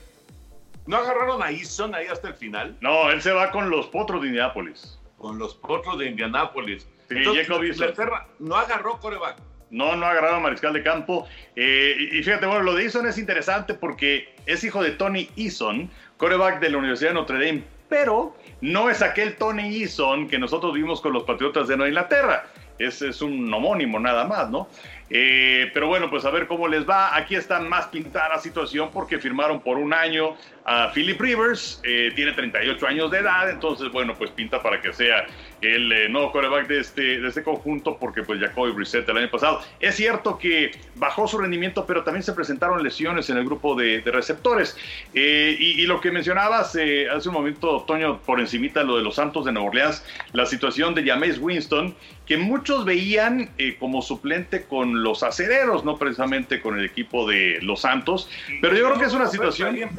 ¿No 0.86 0.98
agarraron 0.98 1.42
a 1.42 1.50
Eason 1.50 1.96
ahí 1.96 2.06
hasta 2.06 2.28
el 2.28 2.36
final? 2.36 2.78
No, 2.82 3.10
él 3.10 3.20
se 3.22 3.32
va 3.32 3.50
con 3.50 3.72
los 3.72 3.88
Potros 3.88 4.22
de 4.22 4.28
Indianápolis. 4.28 5.00
Con 5.18 5.40
los 5.40 5.56
Potros 5.56 5.98
de 5.98 6.06
Indianápolis. 6.06 6.88
Sí, 7.10 7.16
Jacob 7.24 7.64
Inglaterra 7.64 8.28
no 8.38 8.56
agarró 8.56 9.00
coreback. 9.00 9.38
No, 9.74 9.96
no 9.96 10.06
agarrado 10.06 10.36
a 10.36 10.40
Mariscal 10.40 10.72
de 10.72 10.84
Campo. 10.84 11.28
Eh, 11.56 11.96
y 12.14 12.24
fíjate, 12.24 12.46
bueno, 12.46 12.62
lo 12.62 12.76
de 12.76 12.84
Eason 12.84 13.08
es 13.08 13.18
interesante 13.18 13.74
porque 13.74 14.34
es 14.46 14.64
hijo 14.64 14.84
de 14.84 14.92
Tony 14.92 15.30
Eason, 15.36 15.90
coreback 16.18 16.60
de 16.60 16.70
la 16.70 16.78
Universidad 16.78 17.10
de 17.10 17.16
Notre 17.16 17.46
Dame, 17.46 17.64
pero 17.90 18.38
no 18.62 18.90
es 18.90 19.02
aquel 19.02 19.36
Tony 19.36 19.82
Eason 19.82 20.28
que 20.28 20.38
nosotros 20.38 20.74
vimos 20.74 21.02
con 21.02 21.12
los 21.12 21.24
Patriotas 21.24 21.68
de 21.68 21.76
Nueva 21.76 21.90
Inglaterra. 21.90 22.46
Es, 22.78 23.02
es 23.02 23.22
un 23.22 23.52
homónimo 23.54 24.00
nada 24.00 24.26
más, 24.26 24.50
¿no? 24.50 24.68
Eh, 25.10 25.70
pero 25.74 25.88
bueno, 25.88 26.10
pues 26.10 26.26
a 26.26 26.32
ver 26.32 26.48
cómo 26.48 26.68
les 26.68 26.90
va. 26.90 27.16
Aquí 27.16 27.36
está 27.36 27.60
más 27.60 27.88
pintada 27.88 28.30
la 28.30 28.40
situación 28.40 28.90
porque 28.92 29.20
firmaron 29.20 29.60
por 29.60 29.78
un 29.78 29.94
año 29.94 30.36
a 30.66 30.92
Philip 30.94 31.20
Rivers. 31.20 31.82
Eh, 31.84 32.12
tiene 32.16 32.32
38 32.32 32.88
años 32.88 33.12
de 33.12 33.20
edad, 33.20 33.50
entonces 33.50 33.92
bueno, 33.92 34.16
pues 34.18 34.32
pinta 34.32 34.62
para 34.62 34.82
que 34.82 34.94
sea 34.94 35.26
el 35.62 35.92
eh, 35.92 36.10
nuevo 36.10 36.32
coreback 36.32 36.68
de 36.68 36.80
este, 36.80 37.20
de 37.20 37.28
este 37.28 37.44
conjunto 37.44 37.98
porque 37.98 38.24
pues 38.24 38.40
Jacoby 38.40 38.72
Brissett 38.72 39.08
el 39.10 39.18
año 39.18 39.30
pasado. 39.30 39.62
Es 39.80 39.96
cierto 39.96 40.38
que 40.38 40.72
bajó 40.96 41.28
su 41.28 41.38
rendimiento, 41.38 41.86
pero 41.86 42.04
también 42.04 42.24
se 42.24 42.34
presentaron 42.34 42.84
lesiones 42.84 43.30
en 43.30 43.38
el 43.38 43.46
grupo 43.46 43.76
de, 43.76 44.02
receptores. 44.14 44.78
Y, 45.14 45.84
lo 45.88 46.00
que 46.00 46.12
mencionabas 46.12 46.70
hace 46.70 47.08
un 47.28 47.34
momento, 47.34 47.84
Toño, 47.88 48.20
por 48.20 48.40
encimita 48.40 48.84
lo 48.84 48.98
de 48.98 49.04
los 49.04 49.16
Santos 49.16 49.46
de 49.46 49.52
Nueva 49.52 49.70
Orleans, 49.70 50.06
la 50.34 50.46
situación 50.46 50.94
de 50.94 51.04
Jameis 51.04 51.40
Winston, 51.40 51.96
que 52.26 52.38
muchos 52.38 52.86
veían 52.86 53.50
como 53.80 54.02
suplente 54.02 54.66
con 54.66 55.04
los 55.04 55.24
acereros, 55.24 55.84
no 55.84 55.98
precisamente 55.98 56.62
con 56.62 56.78
el 56.78 56.86
equipo 56.86 57.28
de 57.28 57.60
los 57.62 57.82
Santos. 57.82 58.30
Pero 58.62 58.76
yo 58.76 58.86
creo 58.86 59.00
que 59.00 59.06
es 59.06 59.14
una 59.14 59.28
situación. 59.28 59.76
¿eh? 59.76 59.90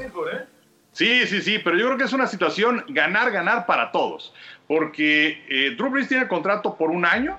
Sí, 0.94 1.26
sí, 1.26 1.42
sí, 1.42 1.58
pero 1.58 1.76
yo 1.76 1.86
creo 1.86 1.98
que 1.98 2.04
es 2.04 2.12
una 2.12 2.26
situación 2.26 2.84
ganar, 2.88 3.30
ganar 3.30 3.66
para 3.66 3.92
todos. 3.92 4.32
Porque 4.66 5.44
eh, 5.48 5.74
Drew 5.76 5.90
Brees 5.90 6.08
tiene 6.08 6.26
contrato 6.26 6.76
por 6.76 6.90
un 6.90 7.04
año. 7.04 7.38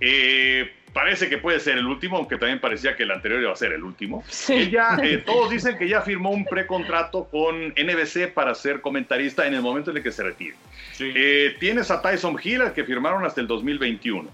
Eh, 0.00 0.72
parece 0.92 1.28
que 1.28 1.38
puede 1.38 1.60
ser 1.60 1.78
el 1.78 1.86
último, 1.86 2.16
aunque 2.16 2.36
también 2.38 2.60
parecía 2.60 2.96
que 2.96 3.04
el 3.04 3.10
anterior 3.10 3.40
iba 3.42 3.52
a 3.52 3.56
ser 3.56 3.72
el 3.72 3.84
último. 3.84 4.24
Ella, 4.48 4.98
eh, 5.02 5.18
todos 5.26 5.50
dicen 5.50 5.76
que 5.78 5.88
ya 5.88 6.00
firmó 6.00 6.30
un 6.30 6.44
precontrato 6.44 7.28
con 7.30 7.68
NBC 7.68 8.32
para 8.32 8.54
ser 8.54 8.80
comentarista 8.80 9.46
en 9.46 9.54
el 9.54 9.62
momento 9.62 9.90
en 9.90 9.98
el 9.98 10.02
que 10.02 10.10
se 10.10 10.22
retire. 10.22 10.56
Eh, 10.98 11.56
tienes 11.60 11.90
a 11.90 12.02
Tyson 12.02 12.36
Hill, 12.42 12.62
al 12.62 12.72
que 12.72 12.84
firmaron 12.84 13.24
hasta 13.24 13.40
el 13.40 13.46
2021. 13.46 14.28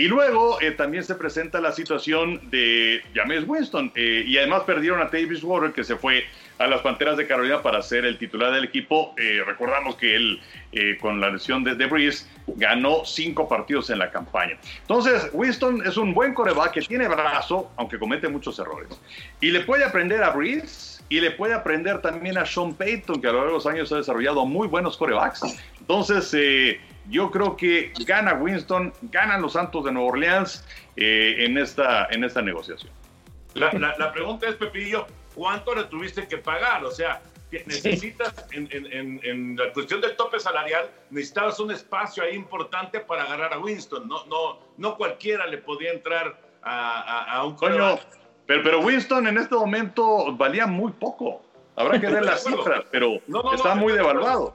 Y 0.00 0.08
luego 0.08 0.58
eh, 0.62 0.70
también 0.70 1.04
se 1.04 1.14
presenta 1.14 1.60
la 1.60 1.72
situación 1.72 2.40
de 2.50 3.02
James 3.14 3.44
Winston. 3.46 3.92
eh, 3.94 4.24
y 4.26 4.38
además 4.38 4.62
perdieron 4.62 4.98
a 5.02 5.10
Davis 5.12 5.44
Water, 5.44 5.72
que 5.72 5.84
se 5.84 5.94
fue 5.94 6.24
a 6.56 6.66
las 6.66 6.80
Panteras 6.80 7.18
de 7.18 7.26
Carolina 7.26 7.60
para 7.60 7.82
ser 7.82 8.06
el 8.06 8.16
titular 8.16 8.50
del 8.50 8.64
equipo. 8.64 9.14
Eh, 9.18 9.42
recordamos 9.44 9.96
que 9.96 10.16
él, 10.16 10.40
eh, 10.72 10.96
con 10.98 11.20
la 11.20 11.28
lesión 11.28 11.64
de, 11.64 11.74
de 11.74 11.84
Breeze, 11.84 12.26
ganó 12.46 13.04
cinco 13.04 13.46
partidos 13.46 13.90
en 13.90 13.98
la 13.98 14.10
campaña. 14.10 14.56
Entonces, 14.80 15.28
Winston 15.34 15.86
es 15.86 15.98
un 15.98 16.14
buen 16.14 16.32
coreback 16.32 16.72
que 16.72 16.80
tiene 16.80 17.06
brazo, 17.06 17.70
aunque 17.76 17.98
comete 17.98 18.26
muchos 18.26 18.58
errores. 18.58 18.88
Y 19.42 19.50
le 19.50 19.60
puede 19.60 19.84
aprender 19.84 20.22
a 20.22 20.30
Breeze 20.30 21.02
y 21.10 21.20
le 21.20 21.32
puede 21.32 21.52
aprender 21.52 22.00
también 22.00 22.38
a 22.38 22.46
Sean 22.46 22.72
Payton, 22.72 23.20
que 23.20 23.26
a 23.26 23.32
lo 23.32 23.40
largo 23.40 23.50
de 23.50 23.56
los 23.58 23.66
años 23.66 23.92
ha 23.92 23.96
desarrollado 23.96 24.46
muy 24.46 24.66
buenos 24.66 24.96
corebacks. 24.96 25.42
Entonces, 25.78 26.34
yo 27.10 27.30
creo 27.30 27.56
que 27.56 27.92
gana 28.06 28.34
Winston, 28.34 28.92
ganan 29.02 29.42
los 29.42 29.52
Santos 29.54 29.84
de 29.84 29.92
Nueva 29.92 30.08
Orleans 30.10 30.64
eh, 30.96 31.36
en, 31.40 31.58
esta, 31.58 32.06
en 32.10 32.24
esta 32.24 32.40
negociación. 32.40 32.92
La, 33.54 33.72
la- 33.72 33.96
la 33.98 34.12
pregunta 34.12 34.48
es, 34.48 34.54
Pepillo, 34.54 35.06
¿cuánto 35.34 35.74
le 35.74 35.84
tuviste 35.84 36.26
que 36.28 36.38
pagar? 36.38 36.84
O 36.84 36.90
sea, 36.90 37.20
necesitas, 37.66 38.32
en, 38.52 38.68
en- 38.70 38.92
en- 38.92 39.20
en 39.24 39.56
la 39.56 39.72
cuestión 39.72 40.00
del 40.00 40.14
tope 40.16 40.38
salarial, 40.38 40.88
necesitabas 41.10 41.58
un 41.60 41.72
espacio 41.72 42.22
ahí 42.22 42.34
importante 42.36 43.00
para 43.00 43.24
agarrar 43.24 43.52
a 43.54 43.58
Winston. 43.58 44.06
No, 44.08 44.24
no, 44.26 44.60
no 44.76 44.96
cualquiera 44.96 45.46
le 45.46 45.58
podía 45.58 45.92
entrar 45.92 46.40
a, 46.62 47.00
a- 47.00 47.32
a 47.38 47.44
un 47.44 47.56
Coño, 47.56 47.98
pero, 48.46 48.62
pero 48.62 48.80
Winston 48.80 49.26
en 49.26 49.38
este 49.38 49.54
momento 49.54 50.34
valía 50.36 50.66
muy 50.66 50.92
poco. 50.92 51.42
Habrá 51.76 52.00
que 52.00 52.08
ver 52.08 52.24
las 52.24 52.44
cifras, 52.44 52.82
pero 52.90 53.18
No, 53.26 53.42
no, 53.42 53.54
está 53.54 53.74
no, 53.74 53.80
muy 53.80 53.92
devaluado. 53.94 54.54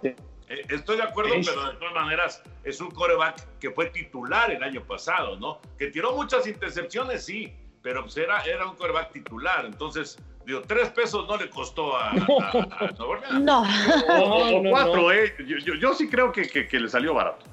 Eh, 0.49 0.61
Estoy 0.69 0.97
de 0.97 1.03
acuerdo, 1.03 1.33
Es- 1.33 1.47
pero 1.49 1.71
de 1.71 1.77
todas 1.77 1.93
maneras 1.93 2.43
es 2.63 2.79
un 2.81 2.91
coreback 2.91 3.59
que 3.59 3.71
fue 3.71 3.87
titular 3.87 4.51
el 4.51 4.61
año 4.63 4.81
pasado, 4.83 5.37
¿no? 5.39 5.59
Que 5.79 5.87
tiró 5.87 6.13
muchas 6.15 6.45
intercepciones, 6.47 7.25
sí, 7.25 7.53
pero 7.81 8.03
pues 8.03 8.15
era, 8.17 8.41
era 8.43 8.65
un 8.67 8.75
coreback 8.75 9.11
titular. 9.11 9.65
Entonces, 9.65 10.17
digo, 10.45 10.61
tres 10.61 10.89
pesos 10.89 11.27
no 11.27 11.37
le 11.37 11.49
costó 11.49 11.97
a, 11.97 12.09
a- 12.11 12.13
a 12.13 12.91
Nueva 12.97 13.05
Orleans. 13.07 13.41
No. 13.43 13.61
O, 13.63 14.23
o- 14.23 14.57
o 14.57 14.61
no, 14.63 14.69
cuatro, 14.69 14.95
no. 15.03 15.11
¿eh? 15.11 15.33
Yo, 15.47 15.57
yo- 15.57 15.75
yo 15.75 15.93
sí 15.93 16.07
creo 16.09 16.31
que, 16.31 16.47
que- 16.47 16.67
que 16.67 16.79
le 16.79 16.89
salió 16.89 17.13
barato. 17.13 17.45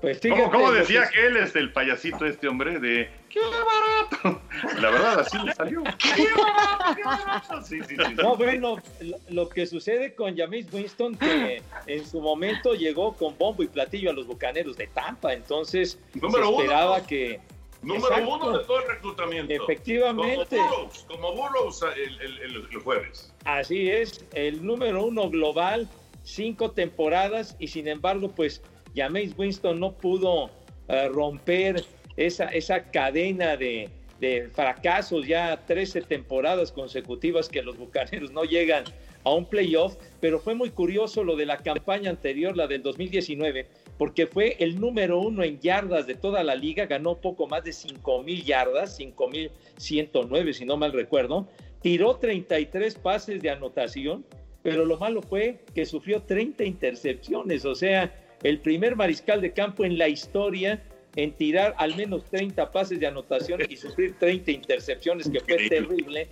Pues 0.00 0.20
¿Cómo, 0.20 0.34
fíjate 0.36 0.50
cómo 0.52 0.72
decía 0.72 1.06
que- 1.08 1.12
que 1.20 1.26
él 1.26 1.36
es 1.38 1.56
el 1.56 1.72
payasito 1.72 2.26
este 2.26 2.48
hombre 2.48 2.78
de 2.80 3.10
¡Qué 3.36 4.28
barato! 4.30 4.40
La 4.80 4.90
verdad, 4.90 5.20
así 5.20 5.38
le 5.38 5.52
salió. 5.54 5.82
¡Qué 5.98 6.26
barato! 6.36 6.94
¡Qué 6.96 7.02
barato! 7.04 7.62
Sí, 7.62 7.78
sí, 7.86 7.96
sí. 7.96 8.14
No, 8.14 8.36
bueno, 8.36 8.76
lo, 9.00 9.16
lo 9.28 9.48
que 9.48 9.66
sucede 9.66 10.14
con 10.14 10.36
James 10.36 10.66
Winston, 10.72 11.16
que 11.16 11.62
en 11.86 12.06
su 12.06 12.20
momento 12.20 12.74
llegó 12.74 13.14
con 13.14 13.36
bombo 13.36 13.62
y 13.62 13.68
platillo 13.68 14.10
a 14.10 14.12
los 14.14 14.26
bucaneros 14.26 14.76
de 14.76 14.86
Tampa, 14.88 15.32
entonces 15.34 15.98
Número 16.14 16.46
se 16.48 16.52
esperaba 16.62 17.06
que. 17.06 17.40
Número 17.82 18.08
Exacto. 18.08 18.34
uno 18.34 18.58
de 18.58 18.64
todo 18.64 18.80
el 18.80 18.88
reclutamiento. 18.88 19.52
Efectivamente. 19.52 20.56
Como 20.56 20.68
Burrows, 20.70 21.04
como 21.06 21.32
Burrows 21.34 21.82
el, 21.96 22.20
el- 22.20 22.38
el- 22.38 22.68
el 22.72 22.78
jueves. 22.80 23.32
Así 23.44 23.90
es, 23.90 24.24
el 24.32 24.64
número 24.64 25.04
uno 25.04 25.28
global, 25.28 25.88
cinco 26.24 26.70
temporadas, 26.70 27.54
y 27.58 27.68
sin 27.68 27.86
embargo, 27.86 28.30
pues 28.34 28.62
James 28.96 29.34
Winston 29.36 29.78
no 29.78 29.92
pudo 29.92 30.50
eh, 30.88 31.08
romper 31.12 31.84
esa, 32.16 32.46
esa 32.46 32.90
cadena 32.90 33.56
de, 33.56 33.90
de 34.20 34.48
fracasos, 34.52 35.26
ya 35.26 35.64
13 35.66 36.02
temporadas 36.02 36.72
consecutivas 36.72 37.48
que 37.48 37.62
los 37.62 37.76
bucaneros 37.76 38.30
no 38.32 38.44
llegan 38.44 38.84
a 39.24 39.32
un 39.32 39.44
playoff, 39.44 39.96
pero 40.20 40.38
fue 40.38 40.54
muy 40.54 40.70
curioso 40.70 41.24
lo 41.24 41.34
de 41.34 41.46
la 41.46 41.58
campaña 41.58 42.10
anterior, 42.10 42.56
la 42.56 42.66
del 42.66 42.82
2019, 42.82 43.66
porque 43.98 44.26
fue 44.26 44.56
el 44.60 44.80
número 44.80 45.20
uno 45.20 45.42
en 45.42 45.58
yardas 45.58 46.06
de 46.06 46.14
toda 46.14 46.44
la 46.44 46.54
liga, 46.54 46.86
ganó 46.86 47.20
poco 47.20 47.48
más 47.48 47.64
de 47.64 47.72
5 47.72 48.22
mil 48.22 48.44
yardas, 48.44 48.96
5 48.96 49.28
mil 49.28 49.50
109 49.78 50.54
si 50.54 50.64
no 50.64 50.76
mal 50.76 50.92
recuerdo, 50.92 51.48
tiró 51.82 52.16
33 52.16 52.94
pases 52.96 53.42
de 53.42 53.50
anotación, 53.50 54.24
pero 54.62 54.84
lo 54.84 54.96
malo 54.96 55.22
fue 55.22 55.58
que 55.74 55.84
sufrió 55.84 56.22
30 56.22 56.64
intercepciones, 56.64 57.64
o 57.64 57.74
sea, 57.74 58.14
el 58.42 58.60
primer 58.60 58.94
mariscal 58.94 59.40
de 59.40 59.52
campo 59.52 59.84
en 59.84 59.98
la 59.98 60.08
historia 60.08 60.82
en 61.16 61.32
tirar 61.32 61.74
al 61.78 61.96
menos 61.96 62.24
30 62.30 62.70
pases 62.70 63.00
de 63.00 63.06
anotación 63.06 63.62
y 63.68 63.76
sufrir 63.76 64.14
30 64.18 64.50
intercepciones, 64.50 65.28
que 65.28 65.40
fue 65.40 65.68
terrible, 65.68 66.28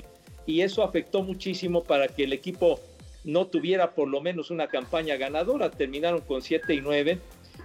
y 0.46 0.60
eso 0.60 0.82
afectó 0.82 1.22
muchísimo 1.22 1.82
para 1.82 2.06
que 2.06 2.24
el 2.24 2.32
equipo 2.32 2.78
no 3.24 3.46
tuviera 3.46 3.94
por 3.94 4.08
lo 4.08 4.20
menos 4.20 4.50
una 4.50 4.68
campaña 4.68 5.16
ganadora, 5.16 5.70
terminaron 5.70 6.20
con 6.20 6.42
7 6.42 6.74
y 6.74 6.80
9, 6.82 7.18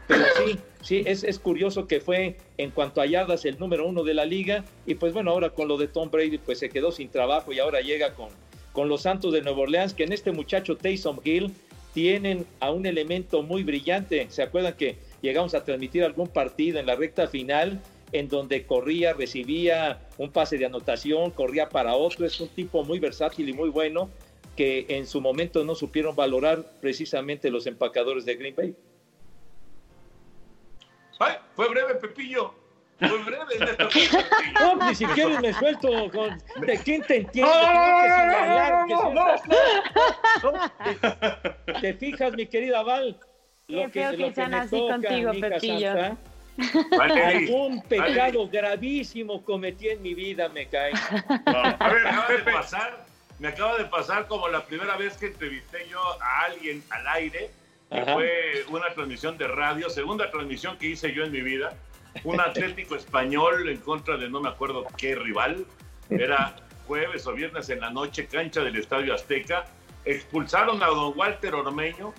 pero 0.07 0.23
sí, 0.37 0.59
sí, 0.81 1.03
es, 1.05 1.25
es 1.25 1.37
curioso 1.39 1.87
que 1.87 1.99
fue 1.99 2.37
en 2.57 2.71
cuanto 2.71 3.01
a 3.01 3.05
yardas 3.05 3.43
el 3.43 3.59
número 3.59 3.85
uno 3.85 4.03
de 4.03 4.13
la 4.13 4.23
liga, 4.23 4.63
y 4.85 4.95
pues 4.95 5.11
bueno, 5.11 5.31
ahora 5.31 5.49
con 5.49 5.67
lo 5.67 5.77
de 5.77 5.89
Tom 5.89 6.09
Brady, 6.09 6.37
pues 6.37 6.59
se 6.59 6.69
quedó 6.69 6.93
sin 6.93 7.09
trabajo 7.09 7.51
y 7.51 7.59
ahora 7.59 7.81
llega 7.81 8.13
con, 8.13 8.29
con 8.71 8.87
los 8.87 9.01
Santos 9.01 9.33
de 9.33 9.41
Nueva 9.41 9.59
Orleans, 9.59 9.93
que 9.93 10.05
en 10.05 10.13
este 10.13 10.31
muchacho 10.31 10.77
Taysom 10.77 11.19
Hill 11.25 11.53
tienen 11.93 12.45
a 12.59 12.71
un 12.71 12.85
elemento 12.85 13.43
muy 13.43 13.63
brillante. 13.63 14.27
¿Se 14.29 14.43
acuerdan 14.43 14.75
que 14.75 14.95
llegamos 15.21 15.53
a 15.53 15.63
transmitir 15.63 16.03
algún 16.03 16.27
partido 16.27 16.79
en 16.79 16.85
la 16.85 16.95
recta 16.95 17.27
final 17.27 17.79
en 18.11 18.27
donde 18.27 18.65
corría, 18.65 19.13
recibía 19.13 20.01
un 20.17 20.31
pase 20.31 20.57
de 20.57 20.65
anotación, 20.65 21.31
corría 21.31 21.69
para 21.69 21.93
otro? 21.95 22.25
Es 22.25 22.39
un 22.39 22.49
tipo 22.49 22.83
muy 22.83 22.99
versátil 22.99 23.47
y 23.49 23.53
muy 23.53 23.69
bueno 23.69 24.09
que 24.55 24.85
en 24.89 25.05
su 25.05 25.21
momento 25.21 25.63
no 25.63 25.75
supieron 25.75 26.15
valorar 26.15 26.63
precisamente 26.81 27.49
los 27.51 27.67
empacadores 27.67 28.25
de 28.25 28.35
Green 28.35 28.55
Bay. 28.55 28.75
Ay, 31.19 31.35
fue 31.55 31.69
breve, 31.69 31.95
Pepillo. 31.95 32.53
Fue 32.97 33.17
breve. 33.23 33.77
No, 34.59 34.75
ni 34.87 34.95
siquiera 34.95 35.39
me 35.39 35.53
suelto 35.53 36.09
con... 36.11 36.37
¿De 36.65 36.77
quién 36.79 37.01
te 37.03 37.17
entiendo? 37.17 37.49
No, 37.53 37.73
no, 37.73 37.79
Creo 37.79 38.01
que 38.01 38.09
sin 38.09 38.27
no, 38.27 38.37
hablar, 38.37 38.87
no, 40.43 40.55
que 40.83 40.91
sin- 40.91 41.73
¿Te, 41.73 41.81
te 41.81 41.93
fijas, 41.93 42.33
mi 42.33 42.45
querida 42.45 42.81
Val? 42.83 43.17
Qué 43.69 43.87
feo 43.89 44.17
que 44.17 44.33
sean 44.33 44.53
así 44.55 44.79
contigo, 44.79 45.31
mija 45.31 45.49
Pepillo. 45.49 45.93
santa. 45.93 46.17
Algún 47.01 47.81
pecado 47.83 48.49
gravísimo 48.49 49.43
cometí 49.43 49.89
en 49.89 50.01
mi 50.01 50.13
vida, 50.13 50.49
me 50.49 50.67
cae. 50.67 50.91
A 51.45 51.89
ver, 51.89 52.03
me 52.03 52.09
acaba 52.09 52.27
de 52.27 52.51
pasar, 52.51 53.05
me 53.37 53.47
acaba 53.47 53.77
de 53.77 53.85
pasar 53.85 54.27
como 54.27 54.47
la 54.49 54.65
primera 54.65 54.97
vez 54.97 55.15
que 55.17 55.27
entrevisté 55.27 55.87
yo 55.89 55.99
a 56.21 56.45
alguien 56.45 56.83
al 56.89 57.07
aire, 57.09 57.51
que 57.91 57.99
Ajá. 57.99 58.13
fue 58.13 58.65
una 58.69 58.89
transmisión 58.93 59.37
de 59.37 59.47
radio, 59.47 59.89
segunda 59.89 60.29
transmisión 60.31 60.77
que 60.77 60.87
hice 60.87 61.13
yo 61.13 61.23
en 61.23 61.31
mi 61.31 61.41
vida, 61.41 61.73
un 62.23 62.41
Atlético 62.41 62.95
español 62.95 63.69
en 63.69 63.77
contra 63.77 64.17
de 64.17 64.29
no 64.29 64.41
me 64.41 64.49
acuerdo 64.49 64.85
qué 64.97 65.15
rival, 65.15 65.65
era 66.09 66.55
jueves 66.87 67.27
o 67.27 67.33
viernes 67.33 67.69
en 67.69 67.79
la 67.81 67.91
noche, 67.91 68.25
cancha 68.25 68.61
del 68.61 68.75
Estadio 68.75 69.13
Azteca, 69.13 69.65
expulsaron 70.05 70.81
a 70.81 70.87
don 70.87 71.13
Walter 71.15 71.53
Ormeño 71.53 72.13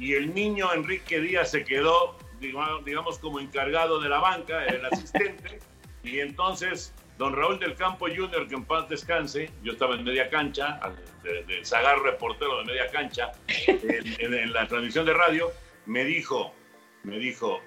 y 0.00 0.14
el 0.14 0.34
niño 0.34 0.72
Enrique 0.72 1.20
Díaz 1.20 1.50
se 1.52 1.62
quedó, 1.64 2.16
digamos, 2.40 3.18
como 3.18 3.38
encargado 3.38 4.00
de 4.00 4.08
la 4.08 4.18
banca, 4.18 4.64
el 4.66 4.84
asistente, 4.86 5.58
y 6.02 6.18
entonces 6.20 6.92
don 7.18 7.36
Raúl 7.36 7.58
del 7.58 7.74
Campo 7.74 8.06
Jr., 8.08 8.48
que 8.48 8.54
en 8.54 8.64
paz 8.64 8.88
descanse, 8.88 9.50
yo 9.62 9.72
estaba 9.72 9.94
en 9.94 10.04
media 10.04 10.30
cancha, 10.30 10.80
de, 11.22 11.44
de 11.44 11.62
Zagar 11.64 12.00
reportero 12.00 12.58
de 12.60 12.64
media 12.64 12.90
cancha, 12.90 13.32
en, 13.66 13.78
en- 14.18 14.34
en 14.34 14.52
la 14.54 14.66
transmisión 14.66 15.04
de 15.04 15.12
radio, 15.12 15.50
me 15.84 16.04
dijo, 16.04 16.54
me 17.02 17.18
dijo, 17.18 17.60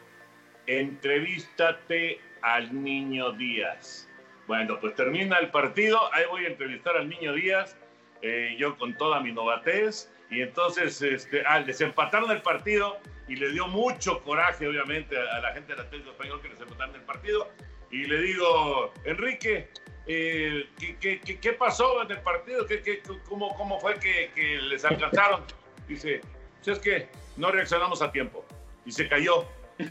entrevístate 0.65 2.19
al 2.41 2.84
niño 2.84 3.32
Díaz. 3.34 4.10
Bueno, 4.48 4.80
pues 4.80 4.96
termina 4.96 5.38
el 5.39 5.50
partido, 5.52 6.12
ahí 6.13 6.24
voy 6.30 6.46
a 6.46 6.50
entrevistar 6.50 6.98
al 6.98 7.08
niño 7.10 7.34
Díaz, 7.34 7.78
eh, 8.22 8.56
yo 8.58 8.78
con 8.78 8.98
toda 8.98 9.19
mi 9.19 9.32
novatez, 9.32 10.12
y 10.34 10.41
entonces 10.41 11.02
este, 11.02 11.43
ah, 11.48 11.62
desempataron 11.62 12.32
el 12.32 12.41
partido 12.41 12.98
y 13.28 13.36
le 13.36 13.50
dio 13.52 13.67
mucho 13.67 14.22
coraje, 14.24 14.67
obviamente, 14.67 15.15
a, 15.17 15.38
a 15.38 15.41
la 15.41 15.54
gente 15.54 15.74
del 15.74 15.86
Atlético 15.86 16.12
Español 16.12 16.41
que 16.41 16.50
les 16.50 16.60
empataron 16.60 16.96
el 16.96 17.02
partido. 17.02 17.50
Y 17.91 18.06
le 18.06 18.22
digo, 18.22 18.91
Enrique, 19.06 19.69
eh, 20.08 20.67
¿qué, 20.80 20.98
qué, 20.98 21.19
qué- 21.22 21.39
qué 21.39 21.54
pasó 21.54 22.02
en 22.02 22.12
el 22.12 22.19
partido? 22.22 22.65
¿Qué, 22.65 22.82
qué- 22.82 23.02
cómo, 23.30 23.56
¿Cómo 23.56 23.80
fue 23.80 24.00
que, 24.00 24.32
que 24.36 24.58
les 24.63 24.84
alcanzaron? 24.84 25.43
Dice, 25.88 26.22
"Si 26.62 26.72
es 26.72 26.80
que 26.80 27.08
no 27.38 27.52
reaccionamos 27.52 28.02
a 28.02 28.12
tiempo. 28.12 28.43
Y 28.86 28.91
se 28.91 29.08
cayó. 29.08 29.46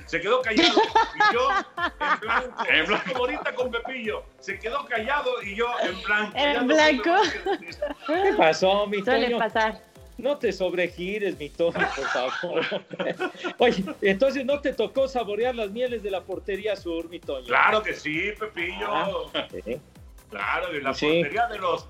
Se 0.06 0.20
quedó 0.20 0.42
callado. 0.42 0.80
Y 1.14 1.34
yo 1.34 1.48
en 1.50 2.20
blanco. 2.20 2.64
En 2.68 2.86
blanco. 2.86 3.16
ahorita 3.18 3.54
con 3.54 3.70
Pepillo. 3.70 4.24
Se 4.38 4.58
quedó 4.58 4.84
callado 4.86 5.42
y 5.42 5.54
yo 5.56 5.66
en 5.80 6.02
blanco. 6.02 6.32
En 6.38 6.66
blanco. 6.66 7.14
¿Qué 8.06 8.32
pasó, 8.36 8.86
mi 8.86 9.02
Suele 9.02 9.26
Toño? 9.26 9.38
pasar. 9.38 9.80
No 10.18 10.38
te 10.38 10.52
sobregires, 10.52 11.38
mi 11.38 11.48
Tony, 11.48 11.72
por 11.96 12.06
favor. 12.08 12.64
Oye, 13.58 13.84
entonces 14.02 14.44
no 14.44 14.60
te 14.60 14.72
tocó 14.72 15.08
saborear 15.08 15.54
las 15.54 15.70
mieles 15.70 16.02
de 16.02 16.10
la 16.10 16.22
portería 16.22 16.76
sur, 16.76 17.08
mi 17.08 17.18
Toño. 17.18 17.46
Claro 17.46 17.82
que 17.82 17.94
sí, 17.94 18.30
Pepillo. 18.38 18.88
Ah. 18.88 19.22
Claro, 20.30 20.72
de 20.72 20.80
la 20.80 20.94
Sí. 20.94 21.06
portería 21.06 21.46
de 21.48 21.58
los 21.58 21.82
Es- 21.82 21.88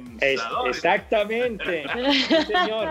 pensadores. 0.00 0.76
exactamente, 0.76 1.84
sí, 2.12 2.22
señor. 2.44 2.88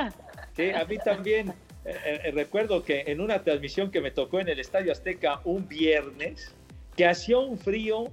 Sí, 0.56 0.70
a 0.72 0.86
mí 0.86 0.98
también. 1.04 1.54
eh, 1.86 2.22
eh, 2.26 2.32
recuerdo 2.32 2.84
que 2.84 3.04
en 3.08 3.20
una 3.22 3.42
transmisión 3.42 3.90
que 3.90 4.00
me 4.02 4.12
tocó 4.12 4.40
en 4.42 4.50
el 4.50 4.60
Estadio 4.60 4.92
Azteca 4.92 5.40
un 5.46 5.68
viernes, 5.68 6.54
que 6.96 7.08
hacía 7.08 7.38
un 7.40 7.58
frío 7.58 8.12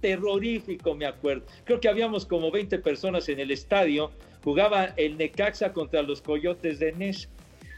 terrorífico, 0.00 0.94
me 0.94 1.06
acuerdo. 1.06 1.44
Creo 1.64 1.80
que 1.80 1.88
habíamos 1.88 2.26
como 2.26 2.50
20 2.50 2.78
personas 2.78 3.28
en 3.28 3.40
el 3.40 3.50
estadio, 3.50 4.12
jugaba 4.46 4.94
el 4.96 5.18
Necaxa 5.18 5.72
contra 5.72 6.02
los 6.02 6.22
Coyotes 6.22 6.78
de 6.78 6.92
Nes. 6.92 7.28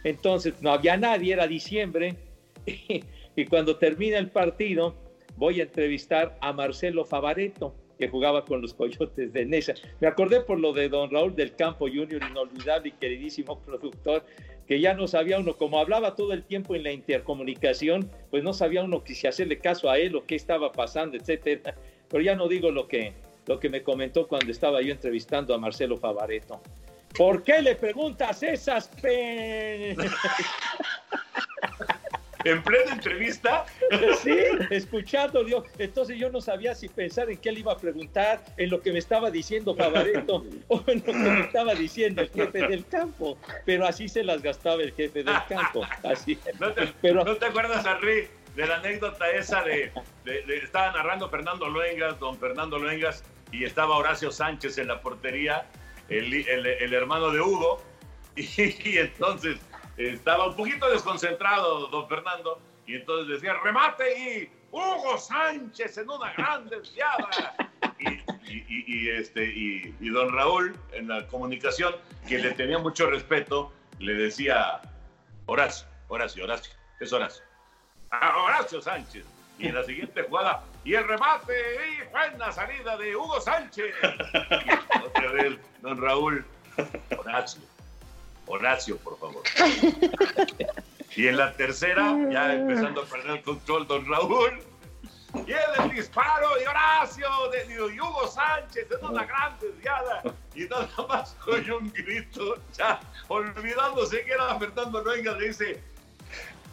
Entonces 0.05 0.61
no 0.61 0.71
había 0.71 0.99
nadie, 0.99 1.33
era 1.33 1.47
diciembre, 1.47 2.15
y, 3.37 3.47
cuando 3.47 3.77
termina 3.79 4.19
el 4.19 4.29
partido 4.29 4.95
voy 5.37 5.61
a 5.61 5.63
entrevistar 5.63 6.37
a 6.43 6.53
Marcelo 6.53 7.07
Favareto, 7.07 7.75
que 7.99 8.09
jugaba 8.09 8.45
con 8.45 8.61
los 8.61 8.75
Coyotes 8.75 9.33
de 9.33 9.47
Nesa. 9.47 9.73
Me 10.01 10.09
acordé 10.09 10.43
por 10.43 10.61
lo 10.61 10.75
de 10.75 10.91
don 10.91 11.11
Raúl 11.11 11.35
del 11.35 11.57
Campo 11.57 11.87
Junior, 11.87 12.21
inolvidable 12.31 12.91
y 12.91 12.93
queridísimo 12.93 13.59
productor, 13.61 14.27
que 14.67 14.79
ya 14.79 14.93
no 14.93 15.09
sabía 15.09 15.39
uno, 15.39 15.57
como 15.57 15.79
hablaba 15.79 16.17
todo 16.17 16.35
el 16.35 16.45
tiempo 16.45 16.75
en 16.75 16.83
la 16.83 16.93
intercomunicación, 16.93 18.11
pues 18.31 18.43
no 18.43 18.53
sabía 18.53 18.83
uno 18.83 19.03
que 19.03 19.15
si 19.15 19.27
hacerle 19.27 19.59
caso 19.59 19.89
a 19.89 19.97
él 19.99 20.15
o 20.15 20.27
qué 20.27 20.35
estaba 20.35 20.71
pasando, 20.73 21.17
etcétera. 21.17 21.75
Pero 22.11 22.23
ya 22.23 22.35
no 22.35 22.47
digo 22.47 22.71
lo 22.71 22.89
que, 22.89 23.15
lo 23.49 23.59
que 23.59 23.69
me 23.71 23.83
comentó 23.83 24.29
cuando 24.29 24.53
estaba 24.53 24.81
yo 24.83 24.93
entrevistando 24.93 25.55
a 25.55 25.59
Marcelo 25.59 25.97
Favareto. 25.97 26.61
¿Por 27.17 27.43
qué 27.43 27.63
le 27.63 27.75
preguntas 27.75 28.43
esas 28.43 28.89
pen... 28.89 29.97
En 32.45 32.63
plena 32.63 32.93
entrevista. 32.93 33.65
Sí, 34.23 34.37
escuchando, 34.71 35.47
yo, 35.47 35.65
entonces 35.79 36.17
yo 36.19 36.31
no 36.31 36.41
sabía 36.41 36.75
si 36.75 36.89
pensar 36.89 37.31
en 37.31 37.39
qué 37.39 37.51
le 37.53 37.61
iba 37.61 37.73
a 37.73 37.77
preguntar, 37.77 38.43
en 38.57 38.71
lo 38.71 38.81
que 38.81 38.93
me 38.93 38.99
estaba 38.99 39.31
diciendo 39.31 39.75
Favareto 39.75 40.45
o 40.69 40.83
en 40.87 40.99
lo 40.99 41.05
que 41.05 41.13
me 41.15 41.41
estaba 41.41 41.75
diciendo 41.75 42.21
el 42.23 42.29
jefe 42.31 42.67
del 42.69 42.87
campo, 42.87 43.39
pero 43.65 43.87
así 43.87 44.09
se 44.09 44.23
las 44.23 44.41
gastaba 44.43 44.83
el 44.83 44.93
jefe 44.93 45.25
del 45.25 45.37
campo, 45.49 45.83
así. 46.05 46.39
¿No 46.61 46.73
te, 46.73 46.87
Pero- 47.01 47.25
¿no 47.25 47.37
te 47.37 47.47
acuerdas, 47.47 47.85
Henry, 47.87 48.29
de 48.55 48.67
la 48.67 48.77
anécdota 48.77 49.31
esa 49.31 49.63
de, 49.63 49.91
de- 50.25 50.43
de- 50.43 50.57
estaba 50.59 50.93
narrando 50.93 51.29
Fernando 51.31 51.69
Luengas, 51.69 52.19
don 52.21 52.39
Fernando 52.39 52.79
Luengas, 52.79 53.25
y 53.53 53.65
estaba 53.65 53.97
Horacio 53.97 54.31
Sánchez 54.31 54.79
en 54.79 54.89
la 54.89 55.01
portería, 55.01 55.67
el, 56.09 56.33
el- 56.49 56.67
el 56.67 56.95
hermano 56.95 57.31
de 57.31 57.41
Hugo, 57.41 57.83
y, 58.37 58.43
y 58.89 58.99
entonces 58.99 59.59
estaba 59.97 60.49
un 60.49 60.57
poquito 60.57 60.89
desconcentrado 60.91 61.89
don 61.89 62.09
Fernando, 62.09 62.61
y 62.87 62.95
entonces 62.97 63.29
decía, 63.41 63.55
remate 63.63 64.19
y 64.19 64.51
Hugo 64.71 65.19
Sánchez 65.19 65.99
en 65.99 66.11
una 66.11 66.33
gran 66.35 66.69
desviada. 66.69 67.29
Y, 68.01 68.55
y- 68.55 68.85
y- 68.87 69.09
este, 69.11 69.45
y, 69.45 69.95
y 70.01 70.09
don 70.11 70.33
Raúl, 70.33 70.75
en 70.93 71.09
la 71.09 71.27
comunicación, 71.27 71.95
que 72.29 72.39
le 72.39 72.53
tenía 72.53 72.79
mucho 72.79 73.11
respeto, 73.11 73.73
le 73.99 74.15
decía, 74.15 74.81
Horacio, 75.47 75.87
Horacio, 76.07 76.45
Horacio, 76.45 76.73
es 77.01 77.13
Horacio. 77.13 77.43
A 78.11 78.39
Horacio 78.39 78.81
Sánchez. 78.81 79.25
Y 79.59 79.67
en 79.67 79.75
la 79.75 79.83
siguiente 79.85 80.23
jugada, 80.23 80.63
y 80.89 80.95
el 80.95 81.07
remate, 81.07 81.53
y 81.53 82.11
buena 82.11 82.51
salida 82.51 82.97
de 82.97 83.15
Hugo 83.15 83.39
Sánchez. 83.43 83.95
Otra 85.05 85.33
vez, 85.33 85.59
don 85.83 86.01
Raúl, 86.01 86.47
Horacio, 87.15 87.61
Horacio, 88.47 88.97
por 88.97 89.19
favor. 89.19 89.43
Y 91.15 91.29
en 91.29 91.37
la 91.37 91.53
tercera, 91.53 92.17
ya 92.31 92.55
empezando 92.55 93.03
a 93.03 93.05
perder 93.05 93.33
el 93.33 93.43
control, 93.43 93.87
don 93.87 94.07
Raúl. 94.09 94.63
Y 95.47 95.53
el 95.53 95.91
disparo 95.91 96.55
de 96.55 96.67
Horacio, 96.67 97.29
de, 97.53 97.83
Hugo 97.83 98.27
Sánchez, 98.27 98.87
en 98.91 99.05
una 99.05 99.27
gran 99.27 99.61
desviada. 99.61 100.23
Y 100.55 100.65
nada 100.65 100.89
más 101.07 101.37
con 101.45 101.71
un 101.71 101.93
grito, 101.93 102.57
ya 102.73 102.99
olvidándose 103.29 104.25
que 104.25 104.33
era 104.33 104.59
Fernando 104.59 105.05
Luengas, 105.05 105.37
le 105.37 105.49
dice: 105.49 105.83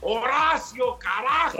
¡Horacio, 0.01 0.99
carajo! 0.99 1.57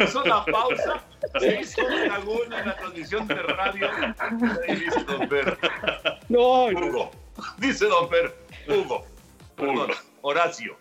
hizo 0.00 0.22
una 0.22 0.44
pausa, 0.44 1.04
se 1.38 1.60
hizo 1.60 1.84
una 1.86 2.06
laguna 2.06 2.60
en 2.60 2.68
la 2.68 2.76
transmisión 2.76 3.26
de 3.28 3.34
radio. 3.34 3.90
Y 4.68 4.74
dice 4.74 5.04
Don 5.04 5.28
Per, 5.28 5.58
No, 6.28 6.66
Hugo, 6.66 7.10
dice 7.58 7.86
Don 7.86 8.08
Per, 8.08 8.34
Hugo, 8.68 9.04
perdón, 9.56 9.90
Horacio. 10.22 10.76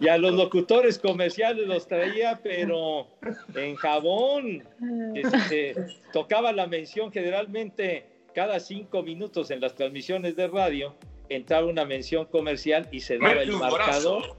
y 0.00 0.08
a 0.08 0.18
los 0.18 0.34
locutores 0.34 0.98
comerciales 0.98 1.66
los 1.66 1.86
traía, 1.86 2.40
pero 2.42 3.08
en 3.54 3.76
jabón. 3.76 4.68
Este, 5.14 5.74
tocaba 6.12 6.52
la 6.52 6.66
mención 6.66 7.12
generalmente 7.12 8.13
cada 8.34 8.60
cinco 8.60 9.02
minutos 9.02 9.50
en 9.50 9.60
las 9.60 9.74
transmisiones 9.74 10.36
de 10.36 10.48
radio, 10.48 10.94
entraba 11.28 11.66
una 11.66 11.84
mención 11.84 12.26
comercial 12.26 12.88
y 12.92 13.00
se 13.00 13.18
daba 13.18 13.42
el 13.42 13.52
marcador. 13.52 14.36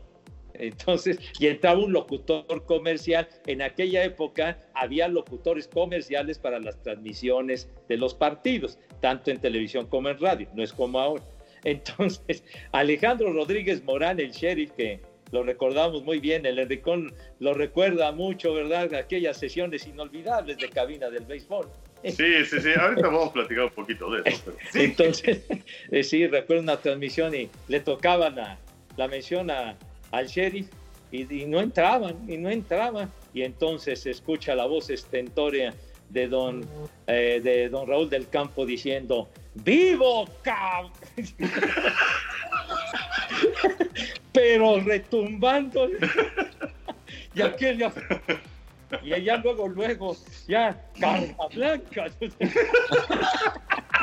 Entonces, 0.53 1.19
y 1.39 1.47
entraba 1.47 1.79
un 1.79 1.91
locutor 1.91 2.65
comercial. 2.65 3.27
En 3.45 3.62
aquella 3.62 4.03
época 4.03 4.58
había 4.73 5.08
locutores 5.08 5.67
comerciales 5.67 6.39
para 6.39 6.60
las 6.60 6.81
transmisiones 6.81 7.69
de 7.89 7.97
los 7.97 8.13
partidos, 8.13 8.79
tanto 9.01 9.31
en 9.31 9.39
televisión 9.39 9.88
como 9.88 10.10
en 10.10 10.19
radio, 10.19 10.47
no 10.53 10.63
es 10.63 10.71
como 10.71 10.99
ahora. 10.99 11.23
Entonces, 11.63 12.43
Alejandro 12.71 13.34
Rodríguez 13.34 13.84
Morán, 13.84 14.19
el 14.19 14.31
sheriff, 14.31 14.71
que 14.71 15.01
lo 15.31 15.43
recordamos 15.43 16.03
muy 16.03 16.19
bien, 16.19 16.45
el 16.45 16.60
Enricón 16.60 17.13
lo 17.39 17.53
recuerda 17.53 18.12
mucho, 18.12 18.53
¿verdad? 18.53 18.93
Aquellas 18.93 19.38
sesiones 19.38 19.88
inolvidables 19.88 20.58
de 20.58 20.69
cabina 20.69 21.10
del 21.10 21.25
béisbol. 21.25 21.69
Sí, 22.11 22.45
sí, 22.45 22.61
sí. 22.61 22.69
Ahorita 22.79 23.07
vamos 23.07 23.29
a 23.29 23.33
platicar 23.33 23.63
un 23.65 23.69
poquito 23.71 24.09
de 24.11 24.21
eso. 24.29 24.41
pero- 24.45 24.57
Entonces, 24.85 25.41
eh, 25.91 26.03
sí, 26.03 26.27
recuerdo 26.27 26.61
una 26.63 26.77
transmisión 26.77 27.33
y 27.35 27.49
le 27.67 27.79
tocaban 27.79 28.35
la, 28.35 28.57
la 28.97 29.07
mención 29.07 29.49
a- 29.51 29.75
al 30.11 30.27
sheriff 30.27 30.67
y, 31.11 31.41
y 31.41 31.45
no 31.45 31.59
entraban, 31.61 32.17
y 32.29 32.37
no 32.37 32.49
entraban. 32.49 33.11
Y 33.33 33.41
entonces 33.43 34.01
se 34.01 34.11
escucha 34.11 34.55
la 34.55 34.65
voz 34.65 34.89
estentórea 34.89 35.73
de 36.09 36.27
don, 36.27 36.65
eh, 37.07 37.41
de 37.43 37.67
don 37.69 37.87
Raúl 37.87 38.09
del 38.09 38.29
Campo 38.29 38.65
diciendo, 38.65 39.27
¡Vivo, 39.55 40.29
cab! 40.43 40.91
Pero 44.31 44.79
retumbando. 44.81 45.89
y 47.33 47.41
aquel 47.41 47.77
ya... 47.77 47.91
Y 49.04 49.13
ella 49.13 49.38
luego, 49.38 49.67
luego, 49.67 50.15
ya, 50.48 50.80
carta 51.00 51.48
blanca. 51.54 52.06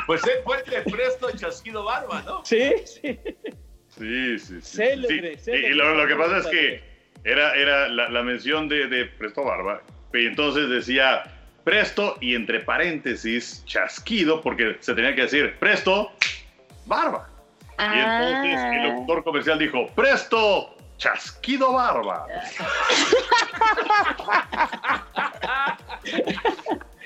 Pues 0.07 0.21
él 0.25 0.39
fue 0.43 0.57
el 0.65 0.69
de 0.71 0.81
Presto 0.91 1.31
Chasquido 1.31 1.83
Barba, 1.85 2.21
¿no? 2.25 2.43
Sí, 2.45 2.73
sí. 2.85 3.19
Sí, 3.87 4.39
sí, 4.39 4.61
sí. 4.61 4.61
Célebre, 4.61 5.37
Sí, 5.37 5.43
célebre. 5.45 5.69
Y 5.69 5.73
lo, 5.75 5.95
lo 5.95 6.07
que 6.07 6.15
pasa 6.15 6.37
es 6.39 6.47
que 6.47 6.83
era, 7.23 7.53
era 7.55 7.87
la, 7.87 8.09
la 8.09 8.23
mención 8.23 8.67
de, 8.67 8.87
de 8.87 9.05
Presto 9.05 9.43
Barba. 9.45 9.81
Y 10.13 10.25
entonces 10.25 10.69
decía 10.69 11.23
Presto 11.63 12.17
y 12.19 12.35
entre 12.35 12.59
paréntesis 12.59 13.63
chasquido, 13.65 14.41
porque 14.41 14.77
se 14.81 14.93
tenía 14.93 15.15
que 15.15 15.21
decir 15.23 15.55
Presto 15.59 16.11
Barba. 16.85 17.29
Y 17.79 17.99
entonces 17.99 18.59
Ah. 18.59 18.75
el 18.75 18.83
locutor 18.89 19.23
comercial 19.23 19.57
dijo 19.57 19.87
Presto 19.95 20.75
Chasquido 21.03 21.73
Barba. 21.73 22.25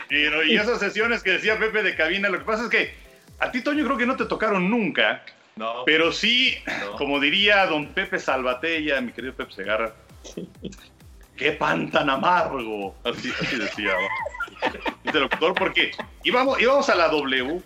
Y, 0.10 0.30
no, 0.30 0.42
y 0.42 0.56
esas 0.56 0.80
sesiones 0.80 1.22
que 1.22 1.32
decía 1.32 1.60
Pepe 1.60 1.84
de 1.84 1.94
cabina, 1.94 2.30
lo 2.30 2.40
que 2.40 2.46
pasa 2.46 2.64
es 2.64 2.70
que 2.70 2.94
a 3.40 3.52
ti, 3.52 3.62
Toño, 3.62 3.84
creo 3.84 3.98
que 3.98 4.06
no 4.06 4.16
te 4.16 4.24
tocaron 4.26 4.70
nunca. 4.70 5.22
No. 5.58 5.84
Pero 5.86 6.14
sí, 6.14 6.56
No. 6.66 6.94
como 6.94 7.20
diría 7.20 7.66
don 7.66 7.88
Pepe 7.88 8.18
Salvatella, 8.18 9.02
mi 9.02 9.12
querido 9.12 9.34
Pepe 9.34 9.52
Segarra, 9.52 9.92
qué 11.36 11.52
pan 11.52 11.92
tan 11.92 12.10
amargo. 12.10 12.96
Así, 13.04 13.34
así 13.42 13.58
decía. 13.58 13.92
Este 15.04 15.20
locutor, 15.20 15.54
porque 15.56 15.92
íbamos, 16.24 16.62
íbamos 16.62 16.90
a 16.90 16.96
la 16.96 17.10
W 17.10 17.62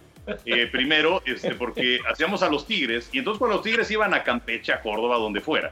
eh, 0.46 0.66
primero, 0.68 1.22
este, 1.26 1.54
porque 1.54 2.00
hacíamos 2.12 2.42
a 2.42 2.50
los 2.50 2.66
Tigres, 2.66 3.08
y 3.12 3.20
entonces 3.20 3.38
cuando 3.38 3.58
los 3.58 3.64
Tigres 3.64 3.92
iban 3.92 4.16
a 4.16 4.24
Campeche, 4.24 4.74
a 4.74 4.82
Córdoba, 4.82 5.18
donde 5.18 5.42
fuera. 5.42 5.72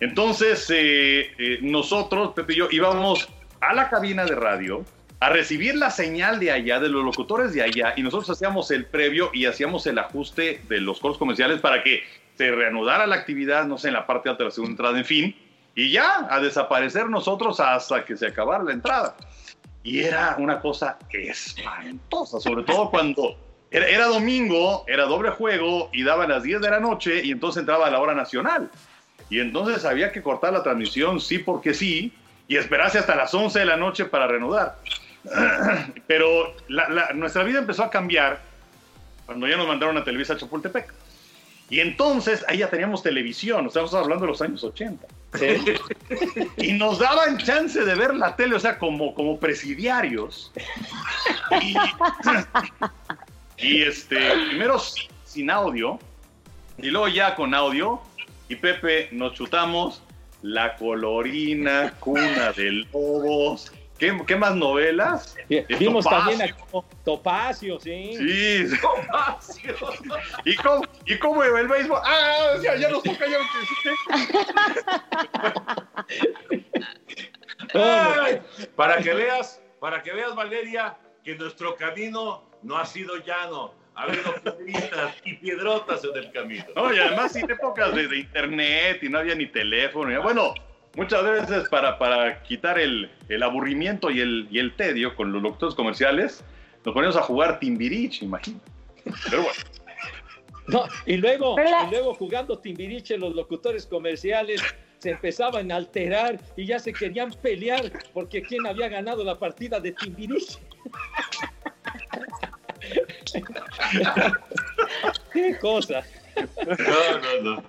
Entonces, 0.00 0.68
eh, 0.70 1.32
eh, 1.38 1.58
nosotros, 1.62 2.32
Pepe 2.34 2.52
y 2.52 2.56
yo, 2.56 2.68
íbamos 2.70 3.28
a 3.60 3.74
la 3.74 3.88
cabina 3.88 4.24
de 4.24 4.34
radio 4.34 4.84
a 5.20 5.30
recibir 5.30 5.74
la 5.74 5.90
señal 5.90 6.38
de 6.38 6.52
allá, 6.52 6.78
de 6.78 6.88
los 6.88 7.04
locutores 7.04 7.52
de 7.52 7.62
allá, 7.62 7.94
y 7.96 8.02
nosotros 8.02 8.30
hacíamos 8.30 8.70
el 8.70 8.86
previo 8.86 9.30
y 9.32 9.46
hacíamos 9.46 9.86
el 9.88 9.98
ajuste 9.98 10.62
de 10.68 10.80
los 10.80 11.00
coros 11.00 11.18
comerciales 11.18 11.60
para 11.60 11.82
que 11.82 12.02
se 12.36 12.52
reanudara 12.52 13.06
la 13.08 13.16
actividad, 13.16 13.66
no 13.66 13.78
sé, 13.78 13.88
en 13.88 13.94
la 13.94 14.06
parte 14.06 14.28
alta 14.28 14.44
de 14.44 14.50
la 14.50 14.54
segunda 14.54 14.72
entrada, 14.72 14.98
en 14.98 15.04
fin, 15.04 15.36
y 15.74 15.90
ya, 15.90 16.28
a 16.30 16.38
desaparecer 16.38 17.08
nosotros 17.08 17.58
hasta 17.58 18.04
que 18.04 18.16
se 18.16 18.28
acabara 18.28 18.62
la 18.62 18.72
entrada. 18.72 19.16
y 19.82 20.00
era 20.00 20.36
una 20.38 20.60
cosa 20.60 20.98
espantosa, 21.10 22.38
sobre 22.40 22.62
todo 22.62 22.90
cuando 22.90 23.36
era, 23.70 23.88
era 23.88 24.06
domingo, 24.06 24.84
era 24.86 25.04
doble 25.04 25.30
juego 25.30 25.88
y 25.92 26.04
daban 26.04 26.28
las 26.28 26.42
10 26.42 26.60
de 26.60 26.70
la 26.70 26.80
noche 26.80 27.24
y 27.24 27.32
entonces 27.32 27.60
entraba 27.60 27.86
a 27.86 27.90
la 27.90 28.00
hora 28.00 28.14
nacional. 28.14 28.70
Y 29.30 29.40
entonces 29.40 29.84
había 29.84 30.10
que 30.12 30.22
cortar 30.22 30.52
la 30.52 30.62
transmisión, 30.62 31.20
sí 31.20 31.38
porque 31.38 31.74
sí, 31.74 32.12
y 32.46 32.56
esperarse 32.56 32.98
hasta 32.98 33.14
las 33.14 33.32
11 33.34 33.58
de 33.58 33.64
la 33.66 33.76
noche 33.76 34.04
para 34.06 34.26
reanudar. 34.26 34.76
Pero 36.06 36.54
la- 36.68 36.88
la- 36.88 37.12
nuestra 37.14 37.44
vida 37.44 37.58
empezó 37.58 37.84
a 37.84 37.90
cambiar 37.90 38.40
cuando 39.26 39.46
ya 39.46 39.56
nos 39.56 39.66
mandaron 39.68 39.96
a 39.98 40.04
Televisa 40.04 40.36
Chapultepec. 40.36 40.92
Y 41.70 41.80
entonces 41.80 42.42
ahí 42.48 42.58
ya 42.58 42.70
teníamos 42.70 43.02
televisión, 43.02 43.66
estamos 43.66 43.92
hablando 43.92 44.24
de 44.24 44.30
los 44.30 44.40
años 44.40 44.64
80. 44.64 45.06
y 46.56 46.72
nos 46.72 46.98
daban 46.98 47.36
chance 47.36 47.84
de 47.84 47.94
ver 47.94 48.14
la 48.14 48.34
tele, 48.34 48.54
o 48.56 48.60
sea, 48.60 48.78
como, 48.78 49.12
como 49.14 49.38
presidiarios. 49.38 50.50
Y, 51.60 51.74
y, 53.58 53.82
este, 53.82 54.16
primero 54.48 54.78
sin, 54.78 55.10
sin 55.24 55.50
audio, 55.50 55.98
y 56.78 56.86
luego 56.86 57.08
ya 57.08 57.34
con 57.34 57.52
audio. 57.52 58.00
Y 58.48 58.56
Pepe, 58.56 59.08
nos 59.12 59.34
chutamos 59.34 60.02
La 60.42 60.74
Colorina, 60.76 61.94
Cuna 62.00 62.52
de 62.52 62.72
Lobos. 62.92 63.72
¿Qué, 63.98 64.16
qué 64.26 64.36
más 64.36 64.54
novelas? 64.54 65.36
Vimos 65.48 66.04
Topacio. 66.04 66.38
también 66.38 66.42
a 66.42 66.54
Topacio, 67.04 67.80
sí. 67.80 68.14
Sí. 68.16 68.66
¿Y 70.44 70.54
cómo, 70.56 70.82
¿Y 71.04 71.18
cómo 71.18 71.44
iba 71.44 71.60
el 71.60 71.66
béisbol? 71.68 72.00
Ah, 72.04 72.54
ya, 72.62 72.76
ya 72.76 72.88
nos 72.90 73.02
toca 73.02 73.26
ya. 73.26 73.38
Ay, 78.22 78.40
para 78.76 78.98
que 78.98 79.12
veas, 79.12 79.60
para 79.80 80.00
que 80.02 80.12
veas, 80.12 80.34
Valeria, 80.34 80.96
que 81.24 81.34
nuestro 81.34 81.74
camino 81.74 82.48
no 82.62 82.78
ha 82.78 82.86
sido 82.86 83.16
llano. 83.16 83.74
Ha 83.98 84.02
habido 84.04 84.32
piedritas 84.42 85.14
y 85.24 85.34
piedrotas 85.34 86.04
en 86.04 86.16
el 86.16 86.30
camino. 86.30 86.64
No, 86.76 86.94
y 86.94 86.98
además 86.98 87.32
sin 87.32 87.50
épocas 87.50 87.92
de, 87.96 88.06
de 88.06 88.18
internet 88.18 89.00
y 89.02 89.08
no 89.08 89.18
había 89.18 89.34
ni 89.34 89.46
teléfono. 89.46 90.12
y- 90.12 90.16
Bueno, 90.22 90.54
muchas 90.94 91.24
veces 91.24 91.68
para, 91.68 91.98
para 91.98 92.40
quitar 92.44 92.78
el, 92.78 93.10
el 93.28 93.42
aburrimiento 93.42 94.08
y 94.10 94.20
el, 94.20 94.46
y 94.52 94.60
el 94.60 94.76
tedio 94.76 95.16
con 95.16 95.32
los 95.32 95.42
locutores 95.42 95.74
comerciales, 95.74 96.44
nos 96.84 96.94
poníamos 96.94 97.16
a 97.16 97.22
jugar 97.22 97.58
Timbirich, 97.58 98.22
imagínate. 98.22 98.70
Pero 99.28 99.42
bueno. 99.42 99.58
No, 100.68 100.84
y 101.06 101.16
luego, 101.16 101.56
y 101.58 101.90
luego 101.90 102.14
jugando 102.14 102.56
Timbiriche, 102.58 103.16
los 103.18 103.34
locutores 103.34 103.84
comerciales 103.86 104.62
se 104.98 105.10
empezaban 105.10 105.72
a 105.72 105.76
alterar 105.76 106.38
y 106.56 106.66
ya 106.66 106.78
se 106.78 106.92
querían 106.92 107.32
pelear 107.32 107.90
porque 108.12 108.42
quién 108.42 108.64
había 108.66 108.88
ganado 108.88 109.24
la 109.24 109.36
partida 109.38 109.80
de 109.80 109.90
Timbiriche. 109.92 110.58
Qué 115.32 115.58
cosa. 115.58 116.02
No, 116.66 117.18
no, 117.18 117.56
no. 117.56 117.64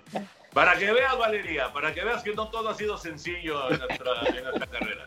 Para 0.53 0.77
que 0.77 0.91
veas, 0.91 1.17
Valeria, 1.17 1.71
para 1.71 1.93
que 1.93 2.03
veas 2.03 2.23
que 2.23 2.33
no 2.33 2.49
todo 2.49 2.69
ha 2.69 2.75
sido 2.75 2.97
sencillo 2.97 3.71
en 3.71 3.79
nuestra, 3.79 4.11
en 4.27 4.43
nuestra 4.43 4.67
carrera. 4.67 5.05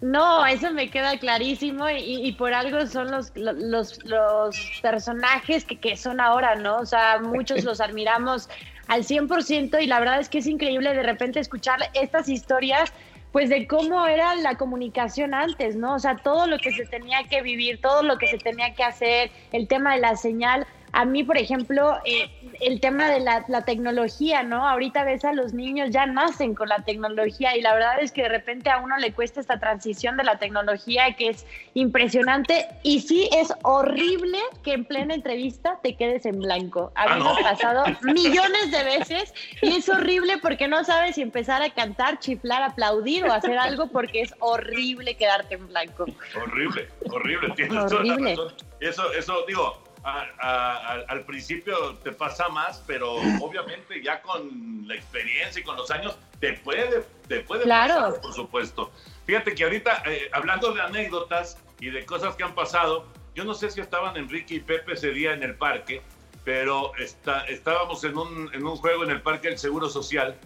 No, 0.00 0.44
eso 0.44 0.70
me 0.72 0.90
queda 0.90 1.18
clarísimo 1.18 1.88
y, 1.88 2.26
y 2.26 2.32
por 2.32 2.52
algo 2.52 2.86
son 2.86 3.10
los, 3.10 3.32
los, 3.34 4.04
los 4.04 4.56
personajes 4.82 5.64
que, 5.64 5.78
que 5.78 5.96
son 5.96 6.20
ahora, 6.20 6.56
¿no? 6.56 6.76
O 6.76 6.86
sea, 6.86 7.18
muchos 7.20 7.64
los 7.64 7.80
admiramos 7.80 8.48
al 8.88 9.04
100% 9.04 9.82
y 9.82 9.86
la 9.86 10.00
verdad 10.00 10.20
es 10.20 10.28
que 10.28 10.38
es 10.38 10.46
increíble 10.46 10.94
de 10.94 11.02
repente 11.02 11.40
escuchar 11.40 11.78
estas 11.94 12.28
historias, 12.28 12.92
pues 13.34 13.48
de 13.48 13.66
cómo 13.66 14.06
era 14.06 14.36
la 14.36 14.54
comunicación 14.54 15.34
antes, 15.34 15.74
¿no? 15.74 15.96
O 15.96 15.98
sea, 15.98 16.14
todo 16.14 16.46
lo 16.46 16.56
que 16.58 16.70
se 16.70 16.86
tenía 16.86 17.24
que 17.28 17.42
vivir, 17.42 17.80
todo 17.80 18.04
lo 18.04 18.16
que 18.16 18.28
se 18.28 18.38
tenía 18.38 18.74
que 18.74 18.84
hacer, 18.84 19.32
el 19.50 19.66
tema 19.66 19.94
de 19.96 20.00
la 20.02 20.14
señal. 20.14 20.68
A 20.96 21.04
mí, 21.04 21.24
por 21.24 21.36
ejemplo, 21.36 21.98
eh, 22.04 22.30
el 22.60 22.80
tema 22.80 23.10
de 23.10 23.18
la, 23.18 23.44
la 23.48 23.64
tecnología, 23.64 24.44
¿no? 24.44 24.68
Ahorita 24.68 25.02
ves 25.02 25.24
a 25.24 25.32
los 25.32 25.52
niños 25.52 25.90
ya 25.90 26.06
nacen 26.06 26.54
con 26.54 26.68
la 26.68 26.84
tecnología 26.84 27.56
y 27.56 27.60
la 27.62 27.74
verdad 27.74 28.00
es 28.00 28.12
que 28.12 28.22
de 28.22 28.28
repente 28.28 28.70
a 28.70 28.78
uno 28.78 28.96
le 28.98 29.12
cuesta 29.12 29.40
esta 29.40 29.58
transición 29.58 30.16
de 30.16 30.22
la 30.22 30.38
tecnología 30.38 31.14
que 31.16 31.30
es 31.30 31.44
impresionante 31.74 32.66
y 32.84 33.00
sí 33.00 33.28
es 33.36 33.52
horrible 33.62 34.38
que 34.62 34.72
en 34.72 34.84
plena 34.84 35.14
entrevista 35.14 35.78
te 35.82 35.96
quedes 35.96 36.26
en 36.26 36.38
blanco. 36.38 36.92
A 36.94 37.02
Ah, 37.04 37.16
mí 37.16 37.24
¿no? 37.24 37.34
me 37.34 37.40
ha 37.40 37.50
pasado 37.50 37.84
millones 38.02 38.70
de 38.70 38.84
veces 38.84 39.34
y 39.62 39.76
es 39.76 39.88
horrible 39.88 40.38
porque 40.38 40.68
no 40.68 40.84
sabes 40.84 41.16
si 41.16 41.22
empezar 41.22 41.60
a 41.62 41.70
cantar, 41.70 42.18
chiflar, 42.20 42.62
aplaudir 42.62 43.24
o 43.24 43.32
hacer 43.32 43.58
algo 43.58 43.88
porque 43.88 44.20
es 44.22 44.34
horrible 44.38 45.16
quedarte 45.16 45.54
en 45.56 45.66
blanco. 45.66 46.06
Horrible, 46.40 46.88
horrible. 47.10 47.50
Tienes 47.56 47.86
toda 47.86 48.04
la 48.04 48.14
Horrible. 48.14 48.30
razón. 48.36 48.52
Eso, 48.80 49.12
eso, 49.12 49.44
digo, 49.46 49.83
a- 50.04 50.26
a- 50.38 50.92
al 51.08 51.24
principio 51.24 51.94
te 51.96 52.12
pasa 52.12 52.48
más, 52.48 52.82
pero 52.86 53.12
obviamente 53.40 54.02
ya 54.02 54.20
con 54.20 54.86
la 54.86 54.94
experiencia 54.94 55.60
y 55.60 55.64
con 55.64 55.76
los 55.76 55.90
años 55.90 56.16
te 56.40 56.52
puede, 56.54 57.04
te 57.26 57.40
puede 57.40 57.62
Claro. 57.64 57.94
pasar, 57.94 58.20
por 58.20 58.34
supuesto. 58.34 58.92
Fíjate 59.26 59.54
que 59.54 59.64
ahorita, 59.64 60.02
eh, 60.06 60.28
hablando 60.32 60.72
de 60.72 60.82
anécdotas 60.82 61.56
y 61.80 61.88
de 61.90 62.04
cosas 62.04 62.36
que 62.36 62.42
han 62.44 62.54
pasado, 62.54 63.06
yo 63.34 63.44
no 63.44 63.54
sé 63.54 63.70
si 63.70 63.80
estaban 63.80 64.16
Enrique 64.16 64.54
y 64.56 64.60
Pepe 64.60 64.92
ese 64.92 65.10
día 65.10 65.32
en 65.32 65.42
el 65.42 65.54
parque, 65.54 66.02
pero 66.44 66.94
está, 66.96 67.46
estábamos 67.46 68.04
en 68.04 68.18
un, 68.18 68.50
en 68.52 68.66
un 68.66 68.76
juego 68.76 69.04
en 69.04 69.10
el 69.10 69.22
Parque 69.22 69.48
del 69.48 69.58
Seguro 69.58 69.88
Social 69.88 70.36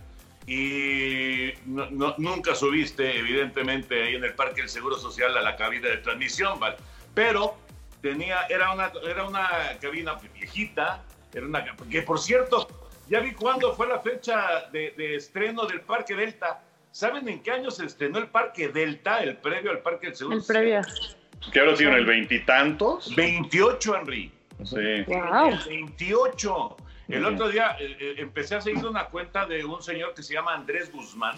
y 0.46 1.52
no- 1.66 1.90
no- 1.90 2.14
nunca 2.18 2.54
subiste, 2.54 3.18
evidentemente, 3.18 4.02
ahí 4.04 4.14
en 4.14 4.24
el 4.24 4.34
Parque 4.34 4.60
del 4.62 4.70
Seguro 4.70 4.96
Social 4.96 5.36
a 5.36 5.42
la 5.42 5.56
cabina 5.56 5.88
de 5.88 5.98
transmisión, 5.98 6.58
¿vale? 6.60 6.76
Pero 7.14 7.56
tenía, 8.02 8.42
era 8.48 8.72
una, 8.72 8.92
era 9.08 9.24
una 9.24 9.48
cabina 9.80 10.14
viejita, 10.34 11.02
era 11.32 11.46
una, 11.46 11.64
que 11.90 12.02
por 12.02 12.18
cierto, 12.18 12.68
ya 13.08 13.20
vi 13.20 13.32
cuándo 13.32 13.74
fue 13.74 13.86
la 13.88 14.00
fecha 14.00 14.68
de, 14.72 14.92
de 14.96 15.16
estreno 15.16 15.66
del 15.66 15.80
Parque 15.80 16.14
Delta. 16.14 16.62
¿Saben 16.90 17.28
en 17.28 17.42
qué 17.42 17.50
año 17.52 17.70
se 17.70 17.84
estrenó 17.86 18.18
el 18.18 18.28
Parque 18.28 18.68
Delta, 18.68 19.22
el 19.22 19.36
previo 19.36 19.70
al 19.70 19.80
Parque 19.80 20.06
del 20.08 20.16
Seguro 20.16 20.36
El 20.38 20.44
previo. 20.44 20.80
¿Qué 21.52 21.60
habrá 21.60 21.76
sido 21.76 21.90
en 21.90 21.96
el 21.96 22.06
veintitantos? 22.06 23.14
28, 23.14 23.96
Henry. 23.96 24.32
Sí. 24.64 25.02
Wow. 25.06 25.48
El 25.50 25.58
28. 25.66 26.76
El 27.08 27.24
otro 27.24 27.48
día 27.48 27.76
eh, 27.80 27.96
eh, 28.00 28.14
empecé 28.18 28.56
a 28.56 28.60
seguir 28.60 28.84
una 28.84 29.04
cuenta 29.06 29.46
de 29.46 29.64
un 29.64 29.82
señor 29.82 30.14
que 30.14 30.22
se 30.22 30.34
llama 30.34 30.52
Andrés 30.54 30.90
Guzmán, 30.92 31.36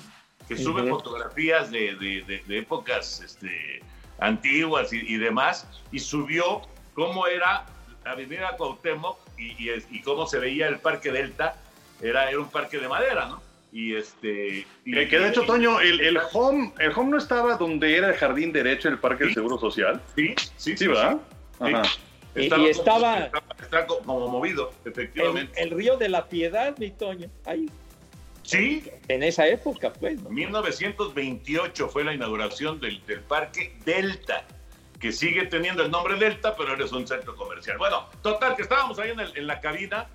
que 0.48 0.56
sube 0.56 0.88
fotografías 0.88 1.70
de, 1.70 1.94
de- 1.96 2.22
de- 2.22 2.42
de 2.46 2.58
épocas 2.58 3.20
este, 3.20 3.80
antiguas 4.20 4.92
y, 4.92 4.98
y 4.98 5.16
demás, 5.18 5.66
y 5.92 5.98
subió 5.98 6.62
cómo 6.94 7.26
era 7.26 7.66
Avenida 8.04 8.56
Cuauhtémoc 8.56 9.18
y, 9.38 9.70
y 9.70 10.02
cómo 10.02 10.26
se 10.26 10.38
veía 10.38 10.68
el 10.68 10.78
Parque 10.78 11.10
Delta. 11.12 11.56
Era, 12.02 12.30
era 12.30 12.38
un 12.40 12.48
parque 12.50 12.78
de 12.78 12.88
madera, 12.88 13.26
¿no? 13.26 13.42
Y 13.72 13.94
este... 13.94 14.66
y- 14.86 14.92
Que, 15.08 15.18
de 15.18 15.28
hecho, 15.28 15.42
Toño, 15.42 15.80
el, 15.80 16.00
el 16.00 16.18
home, 16.32 16.72
el 16.78 16.92
home 16.92 17.10
no 17.10 17.18
estaba 17.18 17.56
donde 17.56 17.96
era 17.96 18.08
el 18.08 18.14
jardín 18.14 18.52
derecho 18.52 18.88
del 18.88 18.98
Parque 18.98 19.24
del 19.24 19.34
Seguro 19.34 19.58
Social. 19.58 20.00
Sí, 20.16 20.34
sí, 20.56 20.76
Sí, 20.76 20.86
¿verdad? 20.86 21.18
Sí. 21.58 21.72
Ajá. 21.74 21.82
Y- 22.34 22.44
Estaba 22.44 22.62
y 22.62 22.66
como- 22.70 22.70
estaba- 22.70 23.30
como 24.06 24.28
movido, 24.28 24.72
El, 24.84 24.92
efectivamente. 24.92 25.62
el 25.62 25.70
río 25.70 25.96
de 25.96 26.08
la 26.08 26.26
Piedad, 26.26 26.76
mi 26.78 26.90
Toño, 26.90 27.28
ahí, 27.44 27.68
Sí, 28.42 28.82
en 29.08 29.22
esa 29.22 29.46
época, 29.46 29.92
pues. 29.92 30.20
¿no? 30.22 30.30
1928 30.30 31.88
fue 31.88 32.04
la 32.04 32.14
inauguración 32.14 32.80
del, 32.80 33.04
del 33.06 33.20
Parque 33.20 33.74
Delta, 33.84 34.44
que 34.98 35.12
sigue 35.12 35.46
teniendo 35.46 35.82
el 35.84 35.90
nombre 35.90 36.16
Delta, 36.16 36.54
pero 36.56 36.70
ahora 36.70 36.84
es 36.84 36.92
un 36.92 37.06
centro 37.06 37.34
comercial. 37.36 37.78
Bueno, 37.78 38.08
total, 38.22 38.56
que 38.56 38.62
estábamos 38.62 38.98
ahí 38.98 39.10
en, 39.10 39.20
el- 39.20 39.36
en 39.36 39.46
la 39.46 39.60
cabina, 39.60 40.08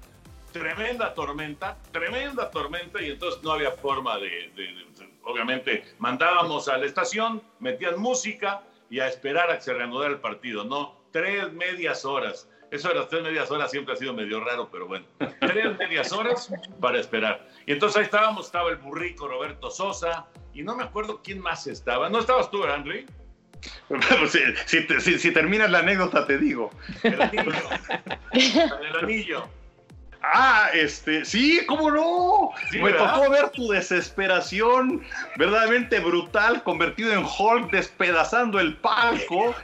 tremenda 0.52 1.14
tormenta, 1.14 1.78
tremenda 1.92 2.50
tormenta, 2.52 3.02
y 3.02 3.12
entonces 3.12 3.42
no 3.44 3.52
había 3.54 3.72
forma 3.72 4.18
de, 4.18 4.30
de- 4.56 4.64
de- 4.64 4.86
obviamente, 5.24 5.84
mandábamos 6.00 6.68
a 6.68 6.78
la 6.78 6.86
estación, 6.86 7.42
metían 7.60 8.00
música 8.00 8.62
y 8.90 9.00
a 9.00 9.08
esperar 9.08 9.50
a 9.52 9.56
que 9.58 9.64
se 9.64 9.74
reanudara 9.74 10.12
el 10.14 10.20
partido, 10.20 10.64
¿no? 10.64 10.96
Tres 11.12 11.52
medias 11.54 12.06
horas. 12.06 12.48
Eso 12.76 12.90
de 12.90 12.96
las 12.96 13.08
tres 13.10 13.24
medias 13.24 13.50
horas 13.52 13.72
siempre 13.72 13.94
ha 13.94 13.98
sido 13.98 14.14
medio 14.14 14.40
raro, 14.44 14.70
pero 14.72 14.88
bueno. 14.88 15.06
Tres 15.40 15.78
medias 15.78 16.12
horas 16.12 16.52
para 16.82 17.00
esperar. 17.00 17.48
Y 17.66 17.72
entonces 17.74 17.98
ahí 17.98 18.04
estábamos, 18.04 18.48
estaba 18.48 18.70
el 18.70 18.76
burrico 18.78 19.28
Roberto 19.28 19.72
Sosa, 19.72 20.26
y 20.54 20.62
no 20.64 20.76
me 20.76 20.84
acuerdo 20.84 21.22
quién 21.24 21.40
más 21.40 21.68
estaba. 21.68 22.10
¿No 22.10 22.20
estabas 22.20 22.50
tú, 22.52 22.64
Henry? 22.66 23.06
Pues, 23.88 24.32
si, 24.32 24.40
si 24.66 24.86
te- 24.86 25.00
si- 25.00 25.18
si 25.18 25.32
terminas 25.32 25.72
la 25.72 25.80
anécdota, 25.80 26.28
te 26.28 26.38
digo. 26.38 26.70
El 27.04 27.20
anillo. 27.22 27.52
el 28.34 28.96
anillo. 29.02 29.48
Ah, 30.22 30.70
este, 30.74 31.24
sí, 31.24 31.62
¿cómo 31.68 31.90
no? 31.92 32.50
Sí, 32.72 32.78
Me 32.80 32.92
¿verdad? 32.92 33.16
tocó 33.16 33.30
ver 33.30 33.50
tu 33.52 33.70
desesperación 33.70 35.04
verdaderamente 35.38 36.00
brutal, 36.00 36.64
convertido 36.64 37.14
en 37.14 37.24
Hulk, 37.26 37.72
despedazando 37.72 38.60
el 38.60 38.76
palco. 38.78 39.56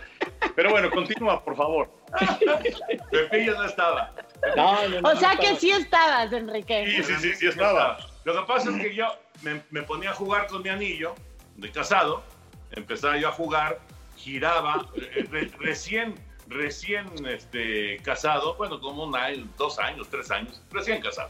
Pero 0.56 0.70
bueno, 0.72 0.90
continúa, 0.92 1.44
por 1.44 1.56
favor. 1.56 1.92
Pepillo 3.12 3.54
no 3.56 3.66
estaba. 3.66 4.12
No, 4.56 4.88
no, 4.90 5.02
no, 5.02 5.10
O 5.10 5.16
sea 5.16 5.34
no 5.36 5.40
que 5.40 5.56
sí 5.56 5.72
estabas, 5.72 6.32
Enrique. 6.34 6.86
Sí, 6.98 7.04
sí, 7.04 7.14
sí, 7.20 7.36
sí 7.36 7.48
estaba. 7.48 7.98
Lo 8.24 8.34
que 8.40 8.48
pasa 8.48 8.70
es 8.72 8.82
que 8.82 8.96
yo 8.96 9.08
me, 9.42 9.62
me 9.72 9.82
ponía 9.84 10.12
a 10.12 10.14
jugar 10.14 10.48
con 10.48 10.62
mi 10.62 10.70
anillo 10.70 11.16
de 11.58 11.72
casado, 11.72 12.24
empezaba 12.72 13.18
yo 13.18 13.30
a 13.30 13.32
jugar, 13.32 13.80
giraba, 14.18 14.88
eh, 14.96 15.28
re- 15.32 15.52
recién, 15.60 16.16
recién 16.48 17.08
este, 17.28 17.98
casado, 18.04 18.56
bueno, 18.56 18.80
como 18.80 19.04
un 19.04 19.16
año, 19.16 19.48
dos 19.58 19.80
años, 19.80 20.08
tres 20.10 20.30
años, 20.32 20.62
recién 20.72 21.02
casado. 21.02 21.30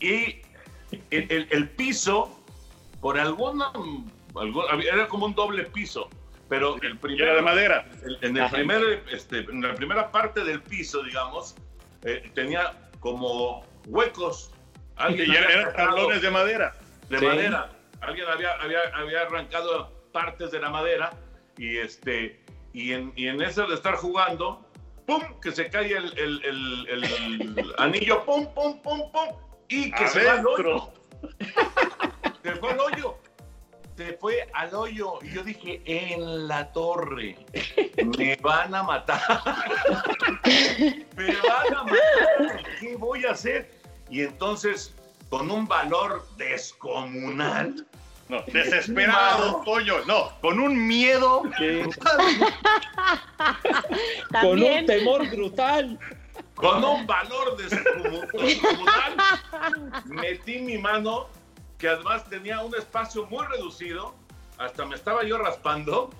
Y 0.00 0.42
el, 1.10 1.30
el- 1.30 1.48
el 1.50 1.68
piso, 1.70 2.40
por 3.00 3.18
alguna, 3.18 3.70
algún- 4.34 4.64
era 4.92 5.06
como 5.08 5.26
un 5.26 5.34
doble 5.34 5.64
piso, 5.64 6.08
pero 6.48 6.76
el 6.82 6.98
primero 6.98 7.24
era 7.26 7.34
de 7.36 7.42
madera. 7.42 7.86
el- 8.04 8.18
en, 8.22 8.36
el 8.36 8.50
primer, 8.50 9.02
este, 9.10 9.38
en 9.40 9.62
la 9.62 9.74
primera 9.74 10.10
parte 10.10 10.44
del 10.44 10.62
piso, 10.62 11.02
digamos, 11.02 11.56
eh, 12.02 12.30
tenía 12.34 12.72
como 13.00 13.64
huecos. 13.86 14.50
Alguien 14.96 15.30
Y 15.32 15.36
eran 15.36 15.72
tablones 15.74 16.22
de 16.22 16.30
madera. 16.30 16.74
de 17.08 17.18
Sí. 17.18 17.24
madera. 17.26 17.70
Alguien 18.00 18.28
había, 18.28 18.52
había, 18.60 18.80
había 18.94 19.22
arrancado 19.22 19.90
partes 20.12 20.50
de 20.50 20.60
la 20.60 20.70
madera 20.70 21.10
y 21.56 21.78
este 21.78 22.40
y 22.72 22.92
en, 22.92 23.12
y 23.16 23.28
en 23.28 23.40
eso 23.42 23.66
de 23.66 23.74
estar 23.74 23.94
jugando, 23.96 24.68
¡pum! 25.06 25.22
que 25.40 25.50
se 25.52 25.68
cae 25.70 25.92
el, 25.96 26.16
el- 26.18 26.44
el- 26.44 26.86
el 27.58 27.74
anillo, 27.78 28.24
¡pum, 28.24 28.46
pum, 28.54 28.80
pum, 28.82 29.10
pum! 29.12 29.28
Y 29.68 29.90
que 29.90 30.06
se 30.08 30.24
va 30.24 30.32
al 30.34 30.46
hoyo. 30.46 30.92
Se 32.42 32.52
fue 32.56 32.70
al 32.72 32.80
hoyo. 32.80 33.16
Se 33.96 34.14
fue 34.14 34.48
al 34.52 34.74
hoyo. 34.74 35.18
Y 35.22 35.30
yo 35.32 35.42
dije, 35.44 35.80
en 35.86 36.48
la 36.48 36.72
torre. 36.72 37.36
Me 38.18 38.36
van 38.36 38.74
a 38.74 38.82
matar. 38.82 39.20
Me 41.16 41.26
van 41.36 41.74
a 41.76 41.84
matar. 41.84 42.62
¿Qué 42.80 42.96
voy 42.96 43.24
a 43.24 43.30
hacer? 43.32 43.70
Y 44.10 44.22
entonces, 44.22 44.94
con 45.30 45.50
un 45.50 45.66
valor 45.66 46.26
descomunal. 46.36 47.86
No, 48.28 48.40
desesperado, 48.52 49.62
Toño. 49.64 50.04
No, 50.06 50.32
con 50.40 50.58
un 50.58 50.86
miedo. 50.86 51.42
Con 54.40 54.62
un 54.62 54.86
temor 54.86 55.28
brutal. 55.30 55.98
Con 56.54 56.82
un 56.84 57.06
valor 57.06 57.56
descomu- 57.58 58.30
descomunal. 58.40 59.16
Metí 60.06 60.60
mi 60.60 60.78
mano, 60.78 61.28
que 61.78 61.88
además 61.88 62.28
tenía 62.28 62.60
un 62.60 62.74
espacio 62.74 63.26
muy 63.26 63.44
reducido. 63.46 64.14
Hasta 64.58 64.84
me 64.86 64.94
estaba 64.94 65.24
yo 65.24 65.38
raspando. 65.38 66.10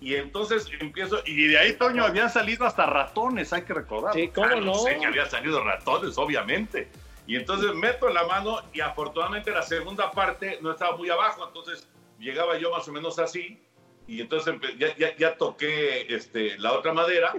Y 0.00 0.16
entonces 0.16 0.68
empiezo. 0.80 1.20
Y 1.24 1.46
de 1.48 1.58
ahí, 1.58 1.72
Toño, 1.74 2.04
habían 2.04 2.30
salido 2.30 2.66
hasta 2.66 2.84
ratones, 2.84 3.52
hay 3.52 3.62
que 3.62 3.72
recordar. 3.72 4.12
Sí, 4.12 4.28
¿cómo 4.28 4.48
Ah, 4.48 4.56
no? 4.56 4.74
Sé 4.74 4.98
que 4.98 5.06
había 5.06 5.26
salido 5.26 5.64
ratones, 5.64 6.18
obviamente. 6.18 6.90
Y 7.26 7.36
entonces 7.36 7.74
meto 7.74 8.08
la 8.10 8.26
mano 8.26 8.60
y 8.72 8.80
afortunadamente 8.80 9.50
la 9.50 9.62
segunda 9.62 10.10
parte 10.10 10.58
no 10.60 10.72
estaba 10.72 10.96
muy 10.96 11.08
abajo, 11.08 11.46
entonces 11.46 11.88
llegaba 12.18 12.58
yo 12.58 12.70
más 12.70 12.86
o 12.86 12.92
menos 12.92 13.18
así. 13.18 13.58
Y 14.06 14.20
entonces 14.20 14.56
ya, 14.78 14.94
ya, 14.96 15.16
ya 15.16 15.36
toqué 15.38 16.14
este, 16.14 16.58
la 16.58 16.72
otra 16.72 16.92
madera, 16.92 17.32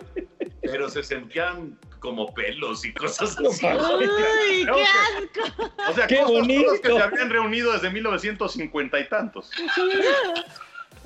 pero 0.61 0.89
se 0.89 1.03
sentían 1.03 1.77
como 2.05 2.31
pelos 2.35 2.85
y 2.85 2.93
cosas 2.93 3.35
así. 3.35 3.43
¡Uy, 3.43 3.57
qué 3.65 4.65
que- 4.65 4.71
asco! 4.71 5.73
O 5.89 5.93
sea, 5.93 6.05
¡Qué 6.05 6.17
cosas, 6.17 6.29
cosas 6.29 6.79
que 6.85 6.89
bonito! 6.91 6.97
se 6.97 7.01
habían 7.01 7.29
reunido 7.31 7.73
desde 7.73 7.89
1950 7.89 8.99
y 8.99 9.09
tantos. 9.09 9.49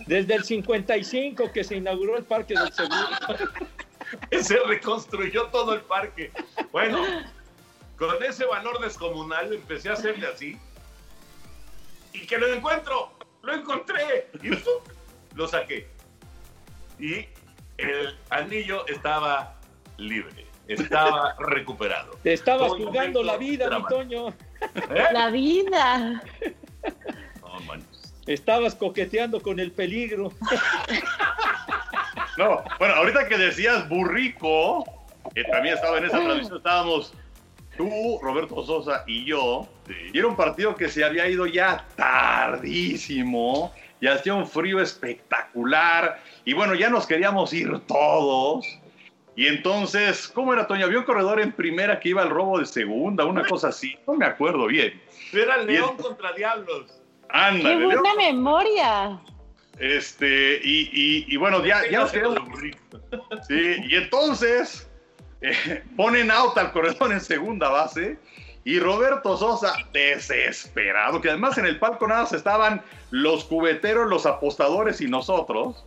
Desde 0.05 0.35
el 0.35 0.43
55 0.43 1.51
que 1.53 1.63
se 1.63 1.77
inauguró 1.77 2.17
el 2.17 2.25
Parque 2.25 2.53
del 2.53 2.71
Seguro. 2.73 3.07
se 4.41 4.59
reconstruyó 4.65 5.45
todo 5.47 5.73
el 5.73 5.81
parque. 5.81 6.33
Bueno, 6.73 7.01
con 7.97 8.21
ese 8.21 8.45
valor 8.45 8.81
descomunal 8.81 9.53
empecé 9.53 9.89
a 9.89 9.93
hacerle 9.93 10.27
así. 10.27 10.57
Y 12.11 12.25
que 12.27 12.37
lo 12.37 12.53
encuentro, 12.53 13.13
lo 13.41 13.53
encontré. 13.53 14.29
Y 14.43 14.49
¡pum! 14.49 14.83
lo 15.35 15.47
saqué. 15.47 15.87
Y 16.99 17.25
el 17.77 18.17
anillo 18.29 18.85
estaba 18.87 19.55
libre, 19.97 20.45
estaba 20.69 21.35
recuperado. 21.39 22.11
Te 22.23 22.33
estabas 22.33 22.71
jugando 22.73 23.23
la 23.23 23.37
vida, 23.37 23.69
mi. 23.69 23.85
Toño. 23.87 24.29
¿Eh? 24.29 25.03
La 25.11 25.29
vida. 25.29 26.21
No, 27.41 27.59
manches. 27.67 28.13
Estabas 28.27 28.75
coqueteando 28.75 29.41
con 29.41 29.59
el 29.59 29.71
peligro. 29.71 30.31
No, 32.37 32.63
bueno, 32.77 32.93
ahorita 32.95 33.27
que 33.27 33.37
decías 33.37 33.89
burrico, 33.89 34.85
que 35.35 35.43
también 35.43 35.75
estaba 35.75 35.97
en 35.97 36.05
esa 36.05 36.19
tradición, 36.19 36.57
estábamos 36.57 37.13
tú, 37.75 38.19
Roberto 38.21 38.63
Sosa 38.65 39.03
y 39.07 39.25
yo, 39.25 39.67
y 40.13 40.17
era 40.17 40.27
un 40.27 40.37
partido 40.37 40.75
que 40.75 40.87
se 40.87 41.03
había 41.03 41.27
ido 41.27 41.47
ya 41.47 41.85
tardísimo, 41.97 43.73
y 43.99 44.07
hacía 44.07 44.35
un 44.35 44.47
frío 44.47 44.79
espectacular, 44.79 46.21
y 46.45 46.53
bueno, 46.53 46.75
ya 46.75 46.89
nos 46.89 47.05
queríamos 47.05 47.51
ir 47.51 47.77
todos. 47.87 48.78
Y 49.39 49.47
entonces, 49.47 50.27
¿cómo 50.27 50.53
era, 50.53 50.67
Toño? 50.67 50.85
Había 50.85 50.97
un 50.99 51.05
corredor 51.05 51.39
en 51.39 51.53
primera 51.53 51.97
que 52.01 52.09
iba 52.09 52.21
al 52.21 52.29
robo 52.29 52.59
de 52.59 52.65
segunda, 52.65 53.23
una 53.23 53.45
cosa 53.45 53.69
así, 53.69 53.97
no 54.05 54.15
me 54.15 54.25
acuerdo 54.25 54.67
bien. 54.67 55.01
Era 55.31 55.55
León 55.63 55.95
contra 55.95 56.33
Diablos. 56.33 56.87
¡Qué 57.21 57.27
Ándale, 57.29 57.77
Leo. 57.77 57.85
buena 58.01 58.15
memoria! 58.15 59.17
Este, 59.79 60.59
y, 60.61 60.89
y- 60.91 61.25
y 61.29 61.37
bueno, 61.37 61.65
ya, 61.65 61.89
ya 61.89 62.01
nos 62.01 62.11
quedamos. 62.11 62.49
Sí, 63.47 63.75
y 63.87 63.95
entonces 63.95 64.89
eh, 65.39 65.83
ponen 65.95 66.31
out 66.31 66.57
al 66.57 66.73
corredor 66.73 67.13
en 67.13 67.21
segunda 67.21 67.69
base 67.69 68.19
y 68.69 68.79
Roberto 68.79 69.35
Sosa, 69.35 69.73
desesperado, 69.93 71.19
que 71.19 71.29
además 71.29 71.57
en 71.57 71.65
el 71.65 71.79
palco 71.79 72.07
nada 72.07 72.21
más 72.21 72.33
estaban 72.33 72.83
los 73.09 73.45
cubeteros, 73.45 74.07
los 74.07 74.27
apostadores 74.27 75.01
y 75.01 75.07
nosotros. 75.07 75.83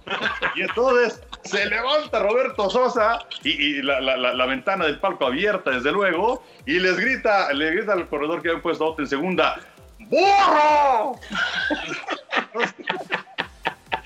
Y 0.57 0.63
entonces 0.63 1.23
se 1.45 1.65
levanta 1.67 2.19
Roberto 2.19 2.69
Sosa 2.71 3.21
y, 3.45 3.83
la, 3.83 4.47
ventana 4.47 4.87
del 4.87 4.99
palco 4.99 5.27
abierta, 5.27 5.71
desde 5.71 5.93
luego, 5.93 6.43
y 6.67 6.81
les 6.81 6.99
grita, 6.99 7.53
le 7.53 7.71
grita 7.71 7.93
al 7.93 8.09
corredor 8.09 8.43
que 8.43 8.49
había 8.49 8.61
puesto 8.61 8.97
en 8.99 9.07
segunda, 9.07 9.61
¡Burro! 10.01 11.21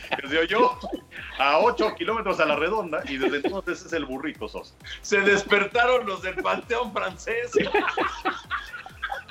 Que 0.08 0.28
se 0.28 0.38
oyó 0.38 0.78
a 1.38 1.58
8 1.58 1.94
kilómetros 1.96 2.40
a 2.40 2.46
la 2.46 2.56
redonda 2.56 3.02
y 3.08 3.16
desde 3.16 3.36
entonces 3.38 3.84
es 3.84 3.92
el 3.92 4.04
burrico 4.04 4.48
Sosa. 4.48 4.74
Se 5.02 5.20
despertaron 5.20 6.06
los 6.06 6.22
del 6.22 6.36
Panteón 6.36 6.92
francés. 6.92 7.52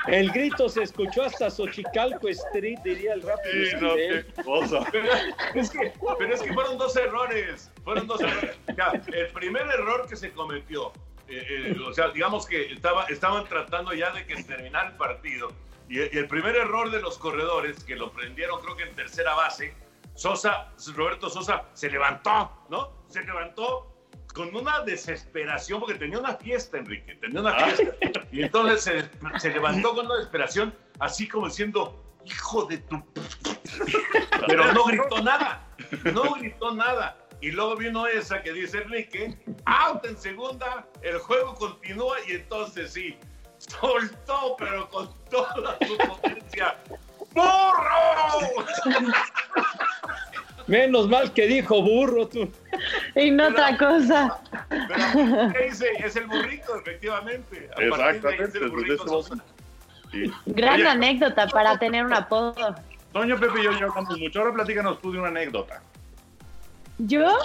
El 0.08 0.32
grito 0.32 0.70
se 0.70 0.84
escuchó 0.84 1.24
hasta 1.24 1.50
Xochicalco 1.50 2.28
Street, 2.30 2.78
diría 2.84 3.14
el 3.14 3.24
rápido. 3.24 3.54
Sí, 3.54 3.76
no, 3.82 3.94
Fidel. 3.94 4.26
qué 4.26 4.44
cosa. 4.44 4.80
Pero 4.92 5.08
es, 5.56 5.70
que, 5.72 5.94
pero 6.20 6.34
es 6.34 6.42
que 6.42 6.54
fueron 6.54 6.78
dos 6.78 6.96
errores. 6.96 7.72
Fueron 7.84 8.06
dos 8.06 8.22
errores. 8.22 8.56
Ya, 8.78 8.92
el 8.92 9.28
primer 9.30 9.64
error 9.64 10.08
que 10.08 10.16
se 10.16 10.32
cometió, 10.32 10.92
eh, 11.28 11.44
eh, 11.50 11.78
o 11.88 11.94
sea, 11.94 12.10
digamos 12.10 12.46
que 12.46 12.72
estaba, 12.74 13.06
estaban 13.06 13.46
tratando 13.46 13.94
ya 13.94 14.12
de 14.12 14.26
que 14.26 14.38
se 14.38 14.44
terminara 14.44 14.90
el 14.90 14.98
partido. 14.98 15.52
Y, 15.90 16.00
y 16.00 16.18
el 16.18 16.28
primer 16.28 16.56
error 16.56 16.92
de 16.92 17.02
los 17.02 17.18
corredores, 17.18 17.84
que 17.84 17.96
lo 17.96 18.12
prendieron 18.12 18.62
creo 18.62 18.76
que 18.76 18.84
en 18.84 18.96
tercera 18.96 19.34
base, 19.34 19.74
Sosa, 20.16 20.72
Roberto 20.96 21.30
Sosa 21.30 21.66
se 21.74 21.90
levantó, 21.90 22.52
¿no? 22.70 22.92
Se 23.08 23.22
levantó 23.24 23.92
con 24.34 24.54
una 24.56 24.82
desesperación, 24.82 25.80
porque 25.80 25.96
tenía 25.96 26.20
una 26.20 26.36
fiesta, 26.36 26.78
Enrique, 26.78 27.16
tenía 27.16 27.42
una 27.42 27.54
fiesta. 27.54 27.96
Y 28.32 28.44
entonces 28.44 28.84
se, 28.84 29.40
se 29.40 29.50
levantó 29.52 29.96
con 29.96 30.06
una 30.06 30.16
desesperación, 30.16 30.76
así 31.00 31.28
como 31.28 31.48
diciendo, 31.48 32.04
hijo 32.26 32.66
de 32.66 32.80
tu... 32.80 33.04
Pero 34.48 34.74
no 34.74 34.86
gritó 34.86 35.22
nada, 35.22 35.68
no 36.14 36.34
gritó 36.36 36.74
nada. 36.74 37.18
Y 37.42 37.52
luego 37.52 37.76
vino 37.76 38.08
esa 38.08 38.42
que 38.42 38.54
dice 38.54 38.80
Enrique, 38.82 39.38
out 39.66 40.06
en 40.06 40.18
segunda, 40.18 40.88
el 41.02 41.18
juego 41.20 41.56
continúa 41.56 42.18
y 42.28 42.34
entonces 42.34 42.94
sí, 42.94 43.18
soltó, 43.58 44.56
pero 44.58 44.90
con 44.90 45.14
toda 45.30 45.78
su 45.86 45.98
potencia. 45.98 46.78
¡Burro! 47.36 48.66
Menos 50.68 51.08
mal 51.08 51.32
que 51.34 51.46
dijo 51.46 51.82
burro 51.82 52.28
tú. 52.28 52.52
Y 53.16 53.30
no 53.30 53.50
otra 53.50 53.78
cosa. 53.78 54.40
Pero, 54.70 55.54
¿qué 55.54 55.66
dice? 55.70 55.88
Es 56.00 56.16
el 56.16 56.26
burrito, 56.26 56.76
efectivamente. 56.80 57.70
A 57.72 57.90
partir 57.96 58.22
de 58.22 58.30
ahí 58.30 58.36
es 58.36 58.42
Exactamente, 58.42 58.58
el 58.58 58.64
desde 58.64 58.70
burrito. 58.70 59.24
Sí. 60.12 60.32
Gran 60.48 60.76
Oye, 60.76 60.88
anécdota 60.88 61.48
para 61.48 61.78
tener 61.78 62.04
un 62.04 62.14
apodo. 62.14 62.76
Toño, 63.14 63.40
Pepe 63.40 63.60
y 63.60 63.64
yo 63.64 63.72
hablamos 63.72 64.20
mucho. 64.20 64.40
Ahora 64.40 64.54
platícanos 64.54 65.02
tú 65.02 65.12
de 65.12 65.20
una 65.20 65.28
anécdota. 65.28 65.82
¿Yo? 66.98 67.38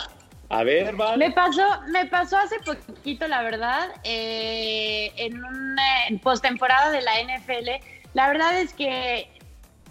A 0.48 0.64
ver, 0.64 0.96
Val. 0.96 1.18
Me 1.18 1.30
pasó, 1.30 1.62
me 1.88 2.06
pasó 2.06 2.38
hace 2.38 2.56
poquito, 2.60 3.28
la 3.28 3.42
verdad, 3.42 3.88
eh, 4.02 5.12
en 5.16 5.44
una 5.44 5.84
postemporada 6.22 6.90
de 6.90 7.02
la 7.02 7.12
NFL. 7.20 7.84
La 8.14 8.28
verdad 8.28 8.58
es 8.60 8.72
que 8.72 9.30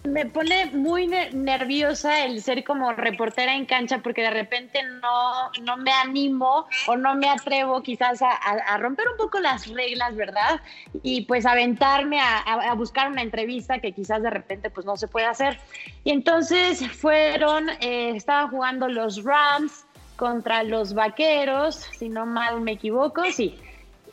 me 0.10 0.26
pone 0.26 0.68
muy 0.68 1.08
ne- 1.08 1.32
nerviosa 1.32 2.26
el 2.26 2.42
ser 2.42 2.64
como 2.64 2.92
reportera 2.94 3.56
en 3.56 3.66
cancha 3.66 4.00
porque 4.00 4.22
de 4.22 4.30
repente 4.32 4.82
no, 5.02 5.52
no 5.64 5.78
me 5.78 5.92
animo 5.92 6.66
o 6.88 6.96
no 6.98 7.16
me 7.16 7.30
atrevo 7.30 7.82
quizás 7.82 8.22
a, 8.22 8.78
romper 8.78 9.08
un 9.10 9.18
poco 9.18 9.40
las 9.40 9.68
reglas, 9.68 10.16
¿verdad? 10.16 10.62
Y 11.04 11.22
pues 11.22 11.46
aventarme 11.46 12.20
a, 12.20 12.38
a- 12.40 12.72
a 12.72 12.74
buscar 12.74 13.10
una 13.10 13.22
entrevista 13.22 13.80
que 13.80 13.92
quizás 13.92 14.22
de 14.22 14.30
repente 14.30 14.70
pues 14.70 14.86
no 14.86 14.98
se 14.98 15.08
puede 15.08 15.26
hacer. 15.28 15.60
Y 16.04 16.12
entonces 16.12 16.86
fueron, 16.92 17.70
eh, 17.80 18.12
estaban 18.16 18.50
jugando 18.50 18.88
los 18.88 19.24
Rams 19.24 19.86
contra 20.16 20.64
los 20.64 20.94
Vaqueros, 20.94 21.76
si 21.98 22.10
no 22.10 22.26
mal 22.26 22.60
me 22.62 22.74
equivoco, 22.74 23.24
sí. 23.32 23.58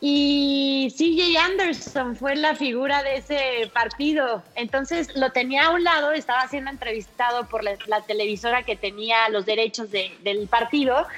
Y 0.08 0.88
CJ 0.96 1.36
Anderson 1.36 2.14
fue 2.14 2.36
la 2.36 2.54
figura 2.54 3.02
de 3.02 3.16
ese 3.16 3.68
partido. 3.74 4.40
Entonces 4.54 5.08
lo 5.16 5.32
tenía 5.32 5.66
a 5.66 5.70
un 5.70 5.82
lado, 5.82 6.12
estaba 6.12 6.46
siendo 6.46 6.70
entrevistado 6.70 7.48
por 7.48 7.64
la, 7.64 7.76
televisora 8.06 8.62
que 8.62 8.76
tenía 8.76 9.28
los 9.30 9.46
derechos 9.46 9.90
de, 9.90 10.12
del 10.22 10.46
partido. 10.46 11.08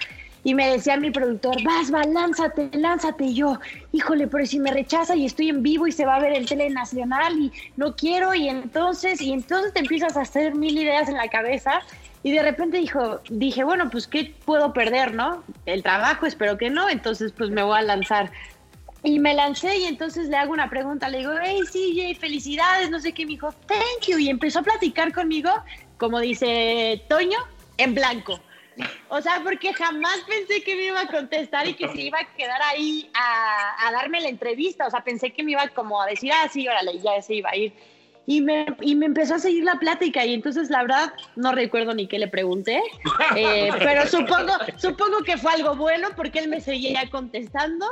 Y 0.42 0.54
me 0.54 0.70
decía 0.70 0.96
mi 0.96 1.10
productor, 1.10 1.62
vas, 1.64 1.92
va, 1.92 2.02
lánzate, 2.04 2.70
lánzate. 2.72 3.24
Y 3.24 3.34
yo, 3.34 3.60
híjole, 3.92 4.26
pero 4.26 4.46
si 4.46 4.58
me 4.58 4.70
rechaza 4.70 5.14
y 5.14 5.26
estoy 5.26 5.50
en 5.50 5.62
vivo 5.62 5.86
y 5.86 5.92
se 5.92 6.06
va 6.06 6.16
a 6.16 6.20
ver 6.20 6.32
en 6.32 6.46
Tele 6.46 6.70
Nacional 6.70 7.38
y 7.38 7.52
no 7.76 7.94
quiero. 7.94 8.34
Y 8.34 8.48
entonces, 8.48 9.20
y 9.20 9.34
entonces 9.34 9.74
te 9.74 9.80
empiezas 9.80 10.16
a 10.16 10.22
hacer 10.22 10.54
mil 10.54 10.78
ideas 10.78 11.10
en 11.10 11.18
la 11.18 11.28
cabeza. 11.28 11.82
Y 12.22 12.32
de 12.32 12.42
repente 12.42 12.78
dijo, 12.78 13.20
dije, 13.28 13.64
bueno, 13.64 13.90
pues 13.90 14.08
¿qué 14.08 14.34
puedo 14.46 14.72
perder, 14.72 15.12
no? 15.12 15.44
El 15.66 15.82
trabajo, 15.82 16.24
espero 16.24 16.56
que 16.56 16.70
no. 16.70 16.88
Entonces, 16.88 17.32
pues 17.36 17.50
me 17.50 17.62
voy 17.62 17.76
a 17.78 17.82
lanzar. 17.82 18.30
Y 19.02 19.18
me 19.20 19.32
lancé 19.34 19.76
y 19.78 19.84
entonces 19.84 20.28
le 20.28 20.36
hago 20.36 20.52
una 20.52 20.68
pregunta, 20.68 21.08
le 21.08 21.18
digo, 21.18 21.32
hey 21.40 21.60
CJ, 21.64 22.18
felicidades, 22.18 22.90
no 22.90 22.98
sé 22.98 23.12
qué, 23.12 23.24
me 23.24 23.32
dijo, 23.32 23.52
thank 23.66 24.08
you, 24.08 24.18
y 24.18 24.28
empezó 24.28 24.58
a 24.58 24.62
platicar 24.62 25.12
conmigo, 25.12 25.50
como 25.98 26.18
dice 26.18 27.04
Toño, 27.08 27.38
en 27.76 27.94
blanco. 27.94 28.40
O 29.08 29.20
sea, 29.20 29.40
porque 29.42 29.72
jamás 29.72 30.18
pensé 30.28 30.62
que 30.62 30.74
me 30.76 30.84
iba 30.86 31.00
a 31.00 31.06
contestar 31.06 31.66
y 31.66 31.74
que 31.74 31.88
se 31.88 32.02
iba 32.02 32.20
a 32.20 32.34
quedar 32.36 32.60
ahí 32.62 33.10
a, 33.14 33.90
darme 33.90 34.20
la 34.20 34.28
entrevista, 34.28 34.86
o 34.86 34.90
sea, 34.90 35.02
pensé 35.02 35.32
que 35.32 35.42
me 35.42 35.52
iba 35.52 35.66
como 35.68 36.00
a 36.00 36.06
decir, 36.06 36.32
ah, 36.32 36.48
sí, 36.52 36.68
órale, 36.68 36.98
ya 37.00 37.20
se 37.22 37.34
iba 37.34 37.50
a 37.50 37.56
ir. 37.56 37.72
Y 38.30 38.42
me, 38.42 38.66
y 38.82 38.94
me 38.94 39.06
empezó 39.06 39.36
a 39.36 39.38
seguir 39.38 39.64
la 39.64 39.76
plática 39.76 40.22
y 40.26 40.34
entonces 40.34 40.68
la 40.68 40.82
verdad 40.82 41.14
no 41.34 41.52
recuerdo 41.52 41.94
ni 41.94 42.06
qué 42.06 42.18
le 42.18 42.28
pregunté, 42.28 42.82
eh, 43.34 43.70
pero 43.78 44.06
supongo, 44.06 44.52
supongo 44.76 45.20
que 45.24 45.38
fue 45.38 45.54
algo 45.54 45.74
bueno 45.76 46.08
porque 46.14 46.40
él 46.40 46.48
me 46.48 46.60
seguía 46.60 47.08
contestando 47.10 47.86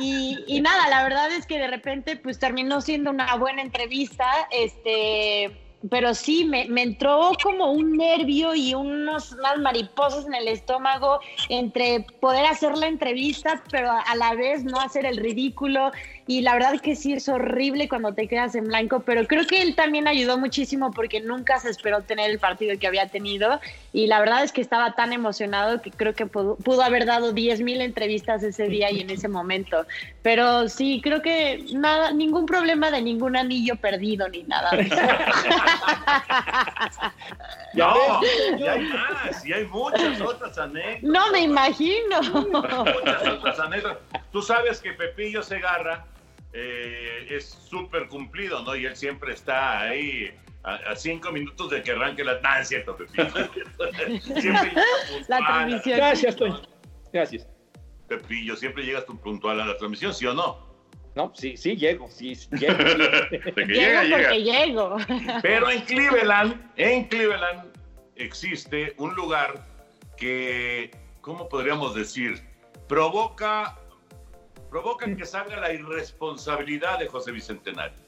y, 0.00 0.38
y, 0.46 0.62
nada, 0.62 0.88
la 0.88 1.02
verdad 1.02 1.30
es 1.30 1.44
que 1.44 1.58
de 1.58 1.68
repente 1.68 2.16
pues 2.16 2.38
terminó 2.38 2.80
siendo 2.80 3.10
una 3.10 3.36
buena 3.36 3.60
entrevista, 3.60 4.48
este, 4.50 5.54
pero 5.90 6.14
sí, 6.14 6.44
me, 6.44 6.66
me 6.68 6.82
entró 6.82 7.32
como 7.42 7.72
un 7.72 7.96
nervio 7.96 8.54
y 8.54 8.74
unos, 8.74 9.32
unas 9.32 9.58
mariposas 9.58 10.26
en 10.26 10.34
el 10.34 10.48
estómago 10.48 11.20
entre 11.48 12.06
poder 12.20 12.46
hacer 12.46 12.76
la 12.76 12.86
entrevista, 12.86 13.62
pero 13.70 13.90
a 13.90 14.14
la 14.16 14.34
vez 14.34 14.64
no 14.64 14.78
hacer 14.80 15.06
el 15.06 15.16
ridículo. 15.16 15.90
Y 16.26 16.42
la 16.42 16.54
verdad 16.54 16.80
que 16.80 16.94
sí 16.94 17.12
es 17.12 17.28
horrible 17.28 17.88
cuando 17.88 18.14
te 18.14 18.28
quedas 18.28 18.54
en 18.54 18.68
blanco, 18.68 19.00
pero 19.00 19.26
creo 19.26 19.44
que 19.46 19.60
él 19.60 19.74
también 19.74 20.06
ayudó 20.06 20.38
muchísimo 20.38 20.92
porque 20.92 21.20
nunca 21.20 21.58
se 21.58 21.70
esperó 21.70 22.02
tener 22.02 22.30
el 22.30 22.38
partido 22.38 22.78
que 22.78 22.86
había 22.86 23.08
tenido. 23.08 23.60
Y 23.92 24.06
la 24.06 24.20
verdad 24.20 24.44
es 24.44 24.52
que 24.52 24.60
estaba 24.60 24.92
tan 24.92 25.12
emocionado 25.12 25.82
que 25.82 25.90
creo 25.90 26.14
que 26.14 26.26
pudo, 26.26 26.56
pudo 26.56 26.82
haber 26.82 27.06
dado 27.06 27.32
10 27.32 27.62
mil 27.62 27.80
entrevistas 27.80 28.42
ese 28.42 28.68
día 28.68 28.90
y 28.90 29.00
en 29.00 29.10
ese 29.10 29.28
momento. 29.28 29.86
Pero 30.22 30.68
sí, 30.68 31.00
creo 31.02 31.22
que 31.22 31.64
nada, 31.72 32.12
ningún 32.12 32.46
problema 32.46 32.90
de 32.90 33.02
ningún 33.02 33.36
anillo 33.36 33.76
perdido 33.76 34.28
ni 34.28 34.44
nada. 34.44 34.70
no, 37.74 38.20
y 38.58 38.62
hay 38.62 38.82
más, 38.82 39.44
y 39.44 39.52
hay 39.52 39.66
muchas 39.66 40.20
otras 40.20 40.56
anécdotas. 40.58 41.02
No 41.02 41.30
me 41.32 41.40
imagino. 41.40 42.22
Muchas 42.22 43.26
otras 43.26 43.58
anécdotas. 43.58 44.22
Tú 44.30 44.40
sabes 44.40 44.80
que 44.80 44.92
Pepillo 44.92 45.42
Segarra 45.42 46.06
eh, 46.52 47.26
es 47.30 47.46
súper 47.46 48.08
cumplido, 48.08 48.62
¿no? 48.62 48.76
Y 48.76 48.86
él 48.86 48.96
siempre 48.96 49.32
está 49.32 49.80
ahí 49.80 50.30
a, 50.64 50.74
a, 50.74 50.96
cinco 50.96 51.32
minutos 51.32 51.70
de 51.70 51.82
que 51.82 51.92
arranque 51.92 52.24
la... 52.24 52.40
Ah, 52.42 52.60
es 52.60 52.68
cierto, 52.68 52.96
Pepillo. 52.96 53.30
siempre 54.20 54.40
llega 54.40 54.72
La 55.28 55.38
transmisión. 55.38 55.96
Gracias, 55.96 56.36
Toño. 56.36 56.62
Gracias. 57.12 57.48
Pepillo, 58.08 58.56
siempre 58.56 58.84
llegas 58.84 59.06
tú 59.06 59.18
puntual 59.18 59.60
a 59.60 59.66
la 59.66 59.76
transmisión, 59.76 60.12
¿sí 60.12 60.26
o 60.26 60.34
no? 60.34 60.72
No, 61.14 61.30
sí, 61.34 61.56
sí 61.56 61.76
llego, 61.76 62.08
sí, 62.08 62.34
llego. 62.58 62.74
De 63.30 63.54
que 63.54 63.66
Llego 63.66 64.02
llega, 64.02 64.16
porque 64.16 64.42
llega. 64.42 64.66
llego. 64.66 64.96
Pero 65.42 65.70
en 65.70 65.82
Cleveland, 65.82 66.72
en 66.76 67.04
Cleveland 67.08 67.70
existe 68.16 68.94
un 68.98 69.14
lugar 69.14 69.66
que, 70.16 70.90
¿cómo 71.20 71.48
podríamos 71.48 71.94
decir? 71.94 72.42
Provoca, 72.88 73.78
provoca 74.72 75.04
que 75.14 75.26
salga 75.26 75.60
la 75.60 75.70
irresponsabilidad 75.70 76.98
de 76.98 77.06
José 77.06 77.30
Bicentenario. 77.30 77.98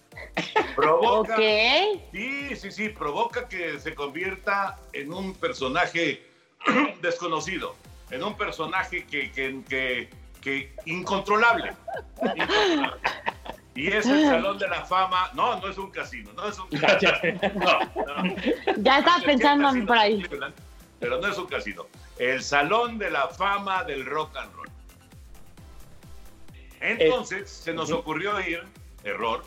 Provoca, 0.74 1.36
sí, 1.36 2.56
sí, 2.56 2.70
sí, 2.72 2.88
provoca 2.88 3.46
que 3.48 3.78
se 3.78 3.94
convierta 3.94 4.76
en 4.94 5.12
un 5.12 5.34
personaje 5.34 6.26
desconocido, 7.02 7.76
en 8.10 8.24
un 8.24 8.34
personaje 8.36 9.04
que, 9.04 9.30
que, 9.30 9.60
que, 9.68 10.08
que 10.40 10.74
incontrolable. 10.86 11.72
Incontrolable. 12.22 12.92
Y 13.74 13.88
es 13.88 14.06
el 14.06 14.24
Salón 14.24 14.56
de 14.56 14.68
la 14.68 14.84
Fama. 14.84 15.30
No, 15.34 15.60
no 15.60 15.68
es 15.68 15.76
un 15.76 15.90
casino, 15.90 16.30
no 16.32 16.48
es 16.48 16.58
un 16.58 16.68
casino. 16.68 17.12
No, 17.56 18.22
no. 18.22 18.36
Ya 18.78 19.00
estaba 19.00 19.20
pensando 19.22 19.86
por 19.86 19.98
ahí. 19.98 20.24
Pero 21.00 21.20
no 21.20 21.26
es 21.26 21.36
un 21.36 21.46
casino. 21.46 21.86
El 22.18 22.40
Salón 22.40 22.98
de 22.98 23.10
la 23.10 23.28
Fama 23.28 23.82
del 23.84 24.06
Rock 24.06 24.36
and 24.36 24.54
Roll. 24.54 24.73
Entonces 26.84 27.50
se 27.50 27.72
nos 27.72 27.90
ocurrió 27.90 28.38
ir, 28.40 28.62
error, 29.04 29.42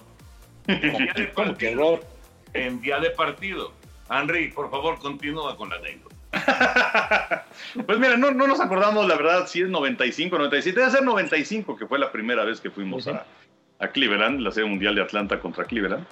en 0.68 0.82
día 0.98 1.14
de 1.14 1.30
¿Cómo 1.32 1.56
que 1.58 1.68
partido. 1.68 1.72
error? 1.72 2.06
En 2.54 2.82
día 2.82 3.00
de 3.00 3.10
partido. 3.12 3.72
Henry, 4.10 4.50
por 4.52 4.72
favor, 4.72 4.98
continúa 5.00 5.56
con 5.58 5.70
la 5.70 5.76
anécdota. 5.78 6.16
Pues 7.86 8.00
mira, 8.00 8.18
no, 8.18 8.32
no 8.32 8.48
nos 8.48 8.60
acordamos 8.60 9.08
la 9.08 9.16
verdad 9.16 9.48
si 9.48 9.62
es 9.62 9.70
95, 9.70 10.38
97. 10.38 10.80
Debe 10.80 10.92
ser 10.92 11.04
95, 11.04 11.76
que 11.76 11.88
fue 11.88 12.00
la 12.00 12.12
primera 12.12 12.44
vez 12.44 12.62
que 12.62 12.70
fuimos 12.70 13.08
a, 13.08 13.26
a 13.80 13.88
Cleveland, 13.90 14.40
la 14.42 14.52
Serie 14.52 14.70
Mundial 14.70 14.96
de 14.96 15.02
Atlanta 15.02 15.40
contra 15.40 15.66
Cleveland. 15.66 16.06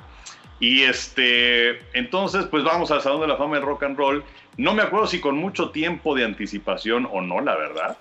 Y 0.59 0.83
este, 0.83 1.79
entonces, 1.97 2.45
pues 2.45 2.63
vamos 2.63 2.91
al 2.91 3.01
Salón 3.01 3.21
de 3.21 3.27
la 3.27 3.37
Fama 3.37 3.55
del 3.57 3.65
Rock 3.65 3.83
and 3.83 3.97
Roll. 3.97 4.23
No 4.57 4.73
me 4.73 4.81
acuerdo 4.81 5.05
si 5.07 5.19
con 5.19 5.37
mucho 5.37 5.69
tiempo 5.71 6.15
de 6.15 6.23
anticipación 6.23 7.07
o 7.11 7.21
no, 7.21 7.41
la 7.41 7.55
verdad. 7.55 7.97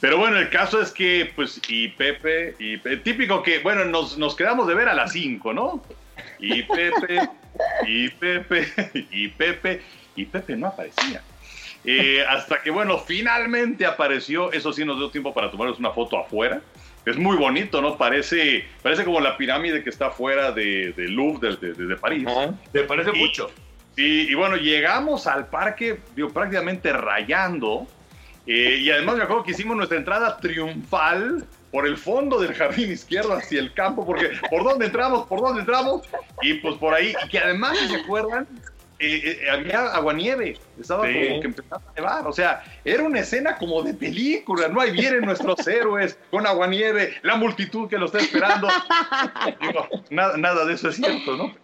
Pero 0.00 0.18
bueno, 0.18 0.36
el 0.38 0.50
caso 0.50 0.80
es 0.80 0.92
que, 0.92 1.32
pues, 1.34 1.60
y 1.68 1.88
Pepe, 1.88 2.54
y 2.58 2.76
Pe- 2.76 2.98
típico 2.98 3.42
que, 3.42 3.60
bueno, 3.60 3.84
nos, 3.84 4.18
nos 4.18 4.36
quedamos 4.36 4.66
de 4.68 4.74
ver 4.74 4.88
a 4.88 4.94
las 4.94 5.12
5, 5.12 5.52
¿no? 5.52 5.82
Y 6.38 6.62
Pepe, 6.64 7.28
y 7.86 8.08
Pepe, 8.10 8.66
y 9.10 9.28
Pepe, 9.28 9.80
y 10.14 10.24
Pepe 10.26 10.56
no 10.56 10.66
aparecía. 10.68 11.22
Eh, 11.84 12.24
hasta 12.28 12.60
que, 12.62 12.70
bueno, 12.70 12.98
finalmente 12.98 13.86
apareció. 13.86 14.52
Eso 14.52 14.72
sí 14.72 14.84
nos 14.84 14.98
dio 14.98 15.10
tiempo 15.10 15.32
para 15.32 15.50
tomarnos 15.50 15.78
una 15.78 15.90
foto 15.92 16.18
afuera. 16.18 16.60
Es 17.04 17.16
muy 17.16 17.36
bonito, 17.36 17.80
¿no? 17.80 17.96
Parece, 17.96 18.66
parece 18.82 19.04
como 19.04 19.20
la 19.20 19.36
pirámide 19.36 19.84
que 19.84 19.90
está 19.90 20.08
afuera 20.08 20.50
de, 20.50 20.92
de 20.92 21.08
Louvre, 21.08 21.56
de, 21.56 21.72
de- 21.74 21.86
de 21.86 21.96
París. 21.96 22.26
¿Te 22.72 22.82
parece 22.82 23.10
Y- 23.14 23.18
mucho? 23.20 23.50
Sí, 23.94 24.26
y 24.28 24.34
bueno, 24.34 24.56
llegamos 24.56 25.26
al 25.26 25.46
parque, 25.46 26.00
digo, 26.14 26.28
prácticamente 26.30 26.92
rayando. 26.92 27.86
Eh, 28.46 28.78
y 28.80 28.90
además 28.90 29.16
me 29.16 29.24
acuerdo 29.24 29.44
que 29.44 29.50
hicimos 29.52 29.76
nuestra 29.76 29.98
entrada 29.98 30.38
triunfal 30.38 31.44
por 31.70 31.86
el 31.86 31.96
fondo 31.96 32.40
del 32.40 32.54
jardín 32.54 32.92
izquierdo 32.92 33.34
hacia 33.34 33.60
el 33.60 33.72
campo, 33.74 34.06
porque 34.06 34.30
por 34.50 34.64
dónde 34.64 34.86
entramos, 34.86 35.26
por 35.26 35.40
dónde 35.40 35.60
entramos, 35.60 36.02
y 36.42 36.54
pues 36.54 36.76
por 36.76 36.94
ahí, 36.94 37.14
y 37.24 37.28
que 37.28 37.38
además, 37.38 37.76
si 37.78 37.88
se 37.88 37.96
acuerdan, 37.96 38.46
eh, 38.98 39.40
eh, 39.42 39.50
había 39.50 39.86
aguanieve, 39.94 40.56
estaba 40.80 41.06
Sí. 41.06 41.12
como 41.28 41.40
que 41.40 41.46
empezaba 41.46 41.82
a 41.88 41.92
nevar, 41.94 42.26
o 42.26 42.32
sea, 42.32 42.64
era 42.84 43.02
una 43.02 43.20
escena 43.20 43.56
como 43.56 43.82
de 43.82 43.92
película, 43.94 44.68
¿no? 44.68 44.80
Ahí 44.80 44.90
vienen 44.92 45.22
nuestros 45.22 45.58
héroes 45.68 46.18
con 46.30 46.46
aguanieve, 46.46 47.14
la 47.22 47.36
multitud 47.36 47.88
que 47.88 47.98
lo 47.98 48.06
está 48.06 48.18
esperando. 48.18 48.68
Digo, 49.60 49.88
nada, 50.10 50.36
nada 50.36 50.64
de 50.64 50.74
eso 50.74 50.88
es 50.88 50.96
cierto, 50.96 51.36
¿no? 51.36 51.54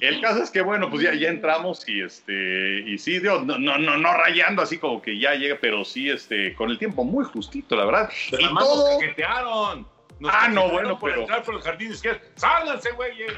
El 0.00 0.20
caso 0.20 0.42
es 0.42 0.50
que, 0.50 0.60
bueno, 0.60 0.90
pues 0.90 1.02
ya, 1.02 1.14
ya 1.14 1.28
entramos 1.28 1.88
y 1.88 2.00
este, 2.02 2.80
y 2.86 2.98
sí, 2.98 3.18
digo, 3.20 3.40
no, 3.40 3.58
no, 3.58 3.78
no, 3.78 3.96
no 3.96 4.12
rayando 4.14 4.62
así 4.62 4.78
como 4.78 5.00
que 5.00 5.18
ya 5.18 5.34
llega, 5.34 5.58
pero 5.60 5.84
sí, 5.84 6.10
este, 6.10 6.54
con 6.54 6.70
el 6.70 6.78
tiempo 6.78 7.04
muy 7.04 7.24
justito, 7.24 7.76
la 7.76 7.84
verdad. 7.84 8.10
Pero 8.30 8.42
y 8.42 8.54
todo, 8.54 9.86
nos 10.18 10.32
Ah, 10.32 10.48
no, 10.48 10.68
bueno, 10.70 10.98
por 10.98 11.10
pero- 11.10 11.22
entrar 11.22 11.42
por 11.42 11.54
el 11.56 11.60
jardín 11.62 11.90
izquierdo. 11.90 12.20
¡Sálganse, 12.36 12.92
güeyes! 12.92 13.32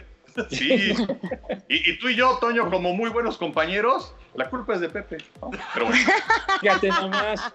Sí. 0.51 0.93
Y, 1.69 1.91
y 1.91 1.99
tú 1.99 2.09
y 2.09 2.17
yo, 2.17 2.39
Toño, 2.41 2.71
como 2.71 2.95
muy 2.95 3.11
buenos 3.11 3.37
compañeros, 3.39 4.15
la 4.35 4.49
culpa 4.51 4.75
es 4.75 4.81
de 4.81 4.89
Pepe. 4.89 5.19
¿no? 5.41 5.51
Pero 5.73 5.87
bueno, 5.87 6.11
Fíjate 6.61 6.89
nomás. 6.89 7.53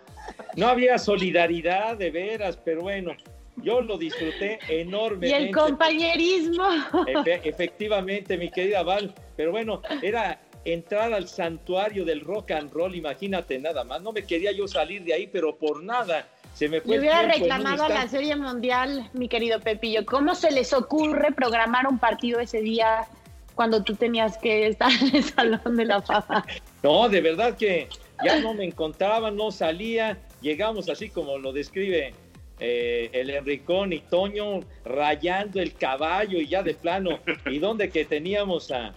No 0.56 0.68
había 0.68 0.98
solidaridad 0.98 1.98
de 1.98 2.12
veras, 2.12 2.58
pero 2.58 2.82
bueno, 2.82 3.12
yo 3.58 3.82
lo 3.82 3.98
disfruté 3.98 4.60
Y 4.70 4.74
enormemente. 4.82 5.50
el 5.50 5.56
compañerismo. 5.56 6.64
Efe- 7.08 7.42
efectivamente, 7.44 8.38
mi 8.38 8.50
querida 8.50 8.84
Val. 8.84 9.14
Pero 9.36 9.52
bueno, 9.52 9.82
era 10.02 10.40
entrar 10.66 11.14
al 11.14 11.28
santuario 11.28 12.06
del 12.06 12.22
rock 12.22 12.52
and 12.52 12.72
roll, 12.72 12.94
imagínate 12.96 13.58
nada 13.60 13.84
más. 13.84 14.02
No 14.02 14.12
me 14.12 14.24
quería 14.24 14.52
yo 14.52 14.68
salir 14.68 15.04
de 15.04 15.14
ahí, 15.14 15.28
pero 15.28 15.56
por 15.58 15.84
nada. 15.84 16.28
Se 16.60 16.68
me 16.68 16.82
fue 16.82 16.89
Le 16.89 16.95
el 16.95 16.99
hubiera 16.99 17.22
reclamado 17.22 17.84
a 17.86 17.88
la. 17.89 18.05
Serie 18.10 18.36
Mundial, 18.36 19.10
mi 19.14 19.30
querido 19.30 19.62
Pepillo. 19.62 20.05
¿Cómo 20.05 20.36
se 20.36 20.51
les 20.51 20.74
ocurre 20.74 21.32
programar 21.32 21.88
un 21.88 21.99
partido 21.99 22.41
ese 22.41 22.60
día 22.60 23.07
cuando 23.55 23.82
tú 23.82 23.95
tenías 23.95 24.38
que 24.38 24.68
estar 24.68 24.91
en 24.91 25.16
el 25.16 25.24
Salón 25.24 25.78
de 25.78 25.86
la 25.86 26.01
Fama? 26.01 26.45
No, 26.84 27.07
de 27.07 27.22
verdad 27.22 27.55
que 27.55 27.88
ya 28.26 28.41
no 28.41 28.53
me 28.53 28.66
encontraba, 28.66 29.32
no 29.32 29.51
salía. 29.51 30.18
llegamos 30.41 30.89
así 30.89 31.10
como 31.10 31.38
lo 31.38 31.53
describe 31.53 32.14
eh, 32.60 33.10
el 33.14 33.30
Enricón 33.30 33.93
y 33.93 33.99
Toño 33.99 34.60
rayando 34.84 35.62
el 35.62 35.74
caballo 35.76 36.39
y 36.39 36.47
ya 36.49 36.62
de 36.62 36.74
plano, 36.74 37.20
y 37.45 37.60
donde 37.60 37.89
que 37.89 38.03
teníamos 38.03 38.70
a, 38.72 38.93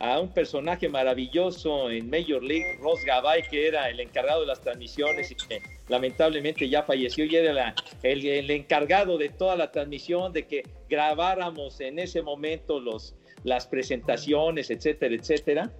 a 0.00 0.20
un 0.20 0.28
personaje 0.34 0.90
maravilloso 0.90 1.90
en 1.90 2.10
Major 2.10 2.42
League, 2.42 2.78
Ross 2.78 3.02
Gabay, 3.06 3.48
que 3.48 3.68
era 3.68 3.88
el 3.88 4.00
encargado 4.00 4.42
de 4.42 4.48
las 4.48 4.60
transmisiones 4.60 5.30
y 5.30 5.34
que 5.34 5.75
lamentablemente 5.88 6.68
ya 6.68 6.82
falleció 6.82 7.24
y 7.24 7.36
era 7.36 7.52
la- 7.52 7.74
el, 8.02 8.24
el 8.26 8.50
encargado 8.50 9.18
de 9.18 9.28
toda 9.28 9.56
la 9.56 9.70
transmisión, 9.70 10.32
de 10.32 10.46
que 10.46 10.62
grabáramos 10.88 11.80
en 11.80 11.98
ese 11.98 12.22
momento 12.22 12.80
los, 12.80 13.14
las 13.44 13.66
presentaciones, 13.66 14.70
etcétera, 14.70 15.14
etcétera. 15.14 15.70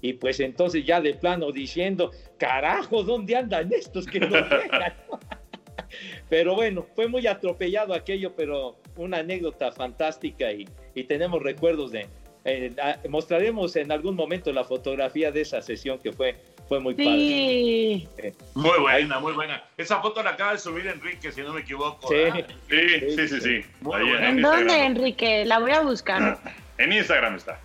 Y 0.00 0.14
pues 0.14 0.40
entonces 0.40 0.84
ya 0.84 1.00
de 1.00 1.14
plano 1.14 1.52
diciendo, 1.52 2.10
carajo, 2.38 3.04
¿dónde 3.04 3.36
andan 3.36 3.72
estos 3.72 4.06
que 4.06 4.18
no 4.20 4.28
llegan? 4.28 4.94
Pero 6.28 6.54
bueno, 6.54 6.86
fue 6.94 7.06
muy 7.06 7.26
atropellado 7.26 7.92
aquello, 7.92 8.34
pero 8.34 8.78
una 8.96 9.18
anécdota 9.18 9.70
fantástica 9.72 10.50
y, 10.50 10.66
y 10.94 11.04
tenemos 11.04 11.42
recuerdos 11.42 11.92
de... 11.92 12.06
eh, 12.44 12.70
mostraremos 13.08 13.76
en 13.76 13.92
algún 13.92 14.16
momento 14.16 14.50
la 14.52 14.64
fotografía 14.64 15.30
de 15.30 15.42
esa 15.42 15.60
sesión 15.60 15.98
que 15.98 16.12
fue, 16.12 16.36
fue 16.72 16.80
muy 16.80 16.94
Sí. 16.94 18.08
padre. 18.16 18.34
Muy 18.54 18.78
buena, 18.80 19.18
muy 19.20 19.32
buena. 19.34 19.62
Esa 19.76 20.00
foto 20.00 20.22
la 20.22 20.30
acaba 20.30 20.52
de 20.52 20.58
subir 20.58 20.86
Enrique, 20.86 21.30
si 21.30 21.42
no 21.42 21.52
me 21.52 21.60
equivoco. 21.60 22.08
Sí. 22.08 22.42
Sí, 22.70 23.14
sí, 23.14 23.28
sí, 23.28 23.40
sí. 23.42 23.66
Muy 23.82 23.96
Ahí 24.00 24.08
buena. 24.08 24.28
¿En 24.30 24.40
dónde, 24.40 24.84
Enrique? 24.86 25.44
La 25.44 25.58
voy 25.58 25.72
a 25.72 25.80
buscar. 25.82 26.38
En 26.78 26.90
Instagram 26.90 27.36
está. 27.36 27.60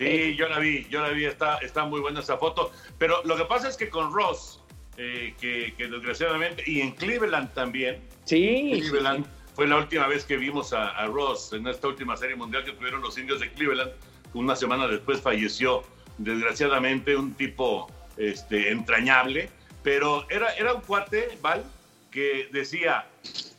Sí, 0.00 0.34
yo 0.34 0.48
la 0.48 0.58
vi, 0.58 0.86
yo 0.88 1.02
la 1.02 1.10
vi, 1.10 1.26
está, 1.26 1.58
está 1.58 1.84
muy 1.84 2.00
buena 2.00 2.20
esa 2.20 2.38
foto. 2.38 2.72
Pero 2.96 3.22
lo 3.24 3.36
que 3.36 3.44
pasa 3.44 3.68
es 3.68 3.76
que 3.76 3.88
con 3.90 4.12
Ross, 4.12 4.60
eh, 4.96 5.34
que, 5.38 5.74
que 5.76 5.86
desgraciadamente, 5.86 6.64
y 6.66 6.80
en 6.80 6.92
Cleveland 6.92 7.52
también, 7.52 8.00
Sí, 8.24 8.70
sí, 8.74 8.80
Cleveland 8.80 9.26
fue 9.54 9.68
la 9.68 9.76
última 9.76 10.08
vez 10.08 10.24
que 10.24 10.38
vimos 10.38 10.72
a, 10.72 10.88
a 10.88 11.06
Ross 11.06 11.52
en 11.52 11.66
esta 11.68 11.86
última 11.86 12.16
serie 12.16 12.34
mundial 12.34 12.64
que 12.64 12.72
tuvieron 12.72 13.02
los 13.02 13.16
indios 13.18 13.38
de 13.40 13.52
Cleveland. 13.52 13.90
Una 14.32 14.56
semana 14.56 14.88
después 14.88 15.20
falleció, 15.20 15.84
desgraciadamente, 16.16 17.14
un 17.14 17.34
tipo 17.34 17.86
este, 18.18 18.70
entrañable, 18.70 19.50
pero 19.82 20.26
era, 20.30 20.54
era 20.54 20.74
un 20.74 20.80
cuate, 20.82 21.38
Val, 21.40 21.64
que 22.10 22.48
decía, 22.52 23.06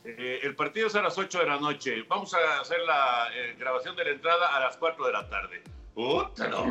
eh, 0.03 0.39
el 0.43 0.55
partido 0.55 0.87
es 0.87 0.95
a 0.95 1.01
las 1.01 1.17
8 1.17 1.39
de 1.39 1.45
la 1.45 1.57
noche, 1.57 2.03
vamos 2.07 2.33
a 2.33 2.59
hacer 2.61 2.79
la 2.85 3.29
eh, 3.33 3.55
grabación 3.57 3.95
de 3.95 4.05
la 4.05 4.11
entrada 4.11 4.55
a 4.55 4.59
las 4.59 4.77
4 4.77 5.05
de 5.05 5.13
la 5.13 5.29
tarde. 5.29 5.63
Puta, 5.93 6.47
no. 6.47 6.63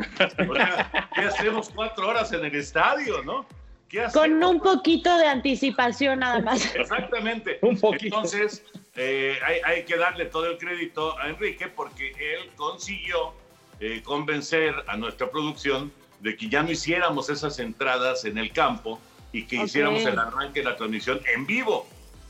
O 0.49 0.55
sea, 0.55 1.09
¿qué 1.13 1.21
hacemos 1.21 1.69
cuatro 1.69 2.07
horas 2.07 2.31
en 2.33 2.45
el 2.45 2.55
estadio, 2.55 3.21
no? 3.23 3.45
¿Qué? 3.87 4.05
Con 4.11 4.43
un 4.43 4.59
poquito 4.59 5.15
de 5.17 5.27
anticipación 5.27 6.19
nada 6.19 6.39
más. 6.39 6.73
Exactamente. 6.75 7.59
Un 7.61 7.79
poquito. 7.79 8.15
Entonces, 8.15 8.63
eh, 8.95 9.37
hay, 9.45 9.59
hay 9.63 9.85
que 9.85 9.97
darle 9.97 10.25
todo 10.25 10.47
el 10.47 10.57
crédito 10.57 11.17
a 11.19 11.29
Enrique 11.29 11.67
porque 11.67 12.11
él 12.17 12.49
consiguió 12.55 13.33
eh, 13.79 14.01
convencer 14.03 14.75
a 14.87 14.97
nuestra 14.97 15.29
producción 15.29 15.91
de 16.19 16.35
que 16.35 16.49
ya 16.49 16.63
no 16.63 16.71
hiciéramos 16.71 17.29
esas 17.29 17.59
entradas 17.59 18.25
en 18.25 18.37
el 18.37 18.51
campo 18.51 18.99
y 19.31 19.45
que 19.45 19.57
Ok. 19.59 19.65
hiciéramos 19.65 20.05
el 20.05 20.17
arranque 20.19 20.59
de 20.61 20.65
la 20.65 20.75
transmisión 20.75 21.21
en 21.33 21.45
vivo. 21.45 21.87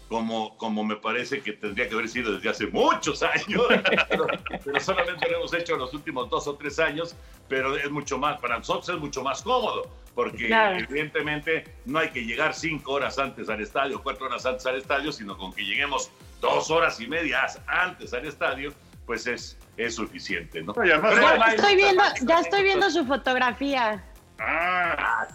Como, 0.08 0.58
como 0.58 0.84
me 0.84 0.96
parece 0.96 1.42
que 1.42 1.54
tendría 1.54 1.88
que 1.88 1.94
haber 1.94 2.10
sido 2.10 2.34
desde 2.34 2.50
hace 2.50 2.66
muchos 2.66 3.22
años, 3.22 3.62
pero, 4.10 4.26
pero 4.66 4.80
solamente 4.80 5.30
lo 5.30 5.38
hemos 5.38 5.54
hecho 5.54 5.74
en 5.76 5.80
los 5.82 5.94
últimos 5.94 6.28
dos 6.32 6.48
o 6.48 6.56
tres 6.56 6.80
años, 6.80 7.16
pero 7.48 7.78
es 7.78 7.92
mucho 7.92 8.18
más, 8.18 8.40
para 8.40 8.58
nosotros 8.58 8.90
es 8.90 8.98
mucho 9.00 9.22
más 9.22 9.44
cómodo, 9.44 9.88
porque 10.16 10.48
Claro. 10.48 10.80
evidentemente 10.80 11.64
no 11.86 12.00
hay 12.00 12.10
que 12.10 12.26
llegar 12.26 12.56
cinco 12.56 12.94
horas 12.94 13.20
antes 13.20 13.50
al 13.50 13.62
estadio, 13.62 14.02
cuatro 14.02 14.26
horas 14.26 14.44
antes 14.48 14.66
al 14.66 14.78
estadio, 14.78 15.12
sino 15.12 15.38
con 15.38 15.54
que 15.54 15.64
lleguemos 15.64 16.10
dos 16.42 16.72
horas 16.72 17.00
y 17.00 17.06
media 17.06 17.46
antes 17.68 18.12
al 18.12 18.26
estadio, 18.26 18.74
pues 19.10 19.26
es, 19.26 19.58
es 19.76 19.96
suficiente, 19.96 20.62
¿no? 20.62 20.72
Y 20.86 20.92
además- 20.92 21.16
Pero 21.16 21.36
Ya 21.36 21.44
hay- 21.48 21.56
estoy 21.56 21.76
viendo, 21.76 22.04
ya 22.28 22.40
estoy 22.42 22.62
viendo 22.62 22.92
su 22.92 23.04
fotografía. 23.08 24.06
Ah, 24.38 25.28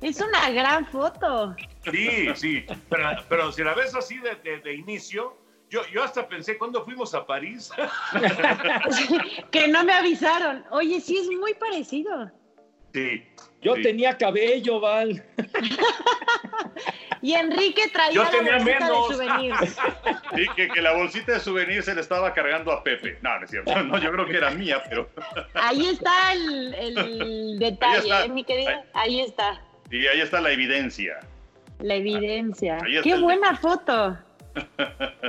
Es 0.00 0.20
una 0.20 0.48
gran 0.50 0.86
foto. 0.86 1.56
Sí, 1.90 2.28
sí, 2.36 2.64
pero, 2.88 3.08
pero 3.28 3.50
si 3.50 3.64
la 3.64 3.74
ves 3.74 3.92
así 3.96 4.18
de, 4.18 4.36
de- 4.36 4.60
de 4.60 4.72
inicio, 4.72 5.36
yo, 5.68 5.84
yo 5.92 6.04
hasta 6.04 6.28
pensé, 6.28 6.56
cuando 6.56 6.84
fuimos 6.84 7.12
a 7.12 7.26
París? 7.26 7.72
que 9.50 9.66
no 9.66 9.82
me 9.82 9.92
avisaron. 9.92 10.64
Oye, 10.70 11.00
sí 11.00 11.16
es 11.18 11.26
muy 11.26 11.54
parecido. 11.54 12.30
Sí. 12.94 13.26
Yo 13.62 13.74
sí. 13.74 13.82
tenía 13.82 14.16
cabello, 14.16 14.78
Val. 14.78 15.26
Y 17.22 17.34
Enrique 17.34 17.88
traía 17.92 18.12
Yo 18.12 18.24
la 18.24 18.30
tenía 18.30 18.52
bolsita 18.58 18.80
menos. 18.80 19.08
de 19.08 19.14
souvenirs. 19.14 19.76
Sí, 20.34 20.46
que, 20.56 20.68
que 20.68 20.82
la 20.82 20.92
bolsita 20.94 21.32
de 21.32 21.40
souvenir 21.40 21.82
se 21.82 21.94
le 21.94 22.00
estaba 22.00 22.32
cargando 22.34 22.72
a 22.72 22.82
Pepe. 22.82 23.18
No, 23.22 23.38
no 23.38 23.44
es 23.44 23.50
cierto. 23.50 23.82
No, 23.84 23.96
yo 23.98 24.10
creo 24.12 24.26
que 24.26 24.36
era 24.36 24.50
mía, 24.50 24.82
pero. 24.88 25.08
Ahí 25.54 25.86
está 25.86 26.32
el, 26.32 26.74
el 26.74 27.58
detalle, 27.60 27.98
está. 27.98 28.24
¿eh, 28.24 28.28
mi 28.28 28.42
querida. 28.44 28.84
Ahí 28.94 29.20
está 29.20 29.62
Y 29.90 30.06
ahí 30.08 30.20
está 30.20 30.40
la 30.40 30.50
evidencia. 30.50 31.20
la 31.78 31.94
evidencia. 31.94 32.78
Qué 33.02 33.16
buena 33.18 33.56
foto. 33.56 34.18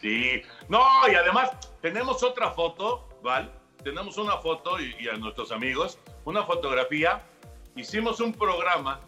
Sí. 0.00 0.42
No, 0.68 0.84
y 1.10 1.14
además 1.14 1.50
tenemos 1.80 2.22
otra 2.22 2.50
foto, 2.50 3.08
¿vale? 3.22 3.48
Tenemos 3.82 4.18
una 4.18 4.36
foto 4.38 4.78
y, 4.80 4.94
y 5.00 5.08
a 5.08 5.14
nuestros 5.14 5.50
amigos, 5.50 5.98
una 6.24 6.44
fotografía. 6.44 7.22
Hicimos 7.76 8.20
un 8.20 8.32
programa 8.32 9.00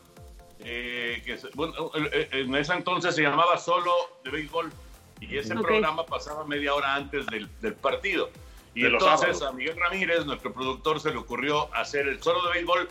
eh, 0.61 1.23
que 1.25 1.39
bueno, 1.55 1.91
en 1.95 2.55
ese 2.55 2.73
entonces 2.73 3.15
se 3.15 3.23
llamaba 3.23 3.59
Solo 3.59 3.93
de 4.25 4.31
Béisbol 4.31 4.73
y 5.21 5.37
ese 5.37 5.55
Ok. 5.55 5.63
programa 5.63 6.05
pasaba 6.07 6.45
media 6.45 6.75
hora 6.75 6.95
antes 6.95 7.27
del, 7.27 7.49
del 7.61 7.75
partido. 7.75 8.31
Y 8.75 8.83
De 8.83 8.89
entonces 8.89 9.43
a 9.43 9.53
Miguel 9.53 9.77
Ramírez, 9.79 10.25
nuestro 10.27 10.53
productor, 10.53 11.01
se 11.01 11.11
le 11.11 11.17
ocurrió 11.17 11.73
hacer 11.75 12.07
el 12.07 12.23
Solo 12.23 12.45
de 12.47 12.53
Béisbol 12.55 12.89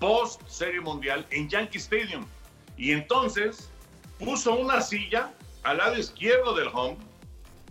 post 0.00 0.42
Serie 0.48 0.80
Mundial 0.80 1.26
en 1.30 1.48
Yankee 1.48 1.78
Stadium. 1.78 2.26
Y 2.76 2.92
entonces 2.92 3.70
puso 4.18 4.54
una 4.54 4.80
silla 4.80 5.32
al 5.64 5.78
lado 5.78 5.96
izquierdo 5.98 6.54
del 6.54 6.68
home, 6.72 6.96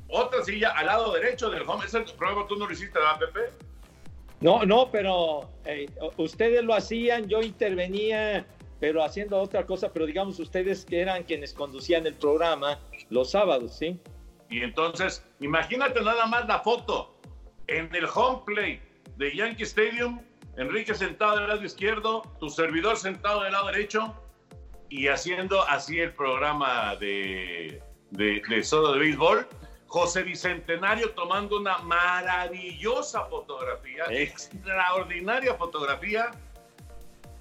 otra 0.10 0.44
silla 0.44 0.70
al 0.72 0.86
lado 0.86 1.14
derecho 1.14 1.50
del 1.50 1.64
home. 1.68 1.86
Ese 1.86 2.02
programa 2.02 2.46
tú 2.48 2.56
no 2.58 2.68
lo 2.68 2.74
hiciste, 2.74 2.98
¿verdad, 3.00 3.20
Pepe? 3.20 3.40
No, 4.40 4.64
no, 4.66 4.90
pero 4.92 5.50
eh, 5.66 5.90
ustedes 6.18 6.64
lo 6.64 6.76
hacían, 6.76 7.28
yo 7.28 7.42
intervenía, 7.42 8.46
pero 8.80 9.04
haciendo 9.04 9.40
otra 9.40 9.66
cosa, 9.66 9.92
pero 9.92 10.06
digamos 10.06 10.40
ustedes 10.40 10.86
que 10.86 11.02
eran 11.02 11.24
quienes 11.24 11.54
conducían 11.54 12.06
el 12.06 12.14
programa 12.14 12.80
los 13.10 13.32
sábados, 13.32 13.76
¿sí? 13.78 14.00
Y 14.50 14.62
entonces, 14.62 15.26
imagínate 15.40 16.02
nada 16.02 16.26
más 16.26 16.48
la 16.48 16.60
foto 16.60 17.20
en 17.68 17.94
el 17.94 18.06
home 18.06 18.44
play 18.46 18.82
de 19.18 19.36
Yankee 19.36 19.64
Stadium, 19.64 20.22
Enrique 20.56 20.94
sentado 20.96 21.38
del 21.38 21.48
lado 21.48 21.64
izquierdo, 21.64 22.24
tu 22.40 22.50
servidor 22.50 22.98
sentado 22.98 23.44
del 23.44 23.52
lado 23.52 23.68
derecho 23.68 24.16
y 24.90 25.08
haciendo 25.08 25.62
así 25.64 26.00
el 26.00 26.14
programa 26.14 26.96
de, 26.96 27.82
de, 28.12 28.42
de 28.48 28.64
solo 28.64 28.94
de 28.94 29.00
béisbol. 29.00 29.48
José 29.88 30.24
Bicentenario 30.24 31.12
tomando 31.12 31.58
una 31.58 31.78
maravillosa 31.78 33.24
fotografía, 33.26 34.04
extraordinaria 34.10 35.54
fotografía, 35.54 36.32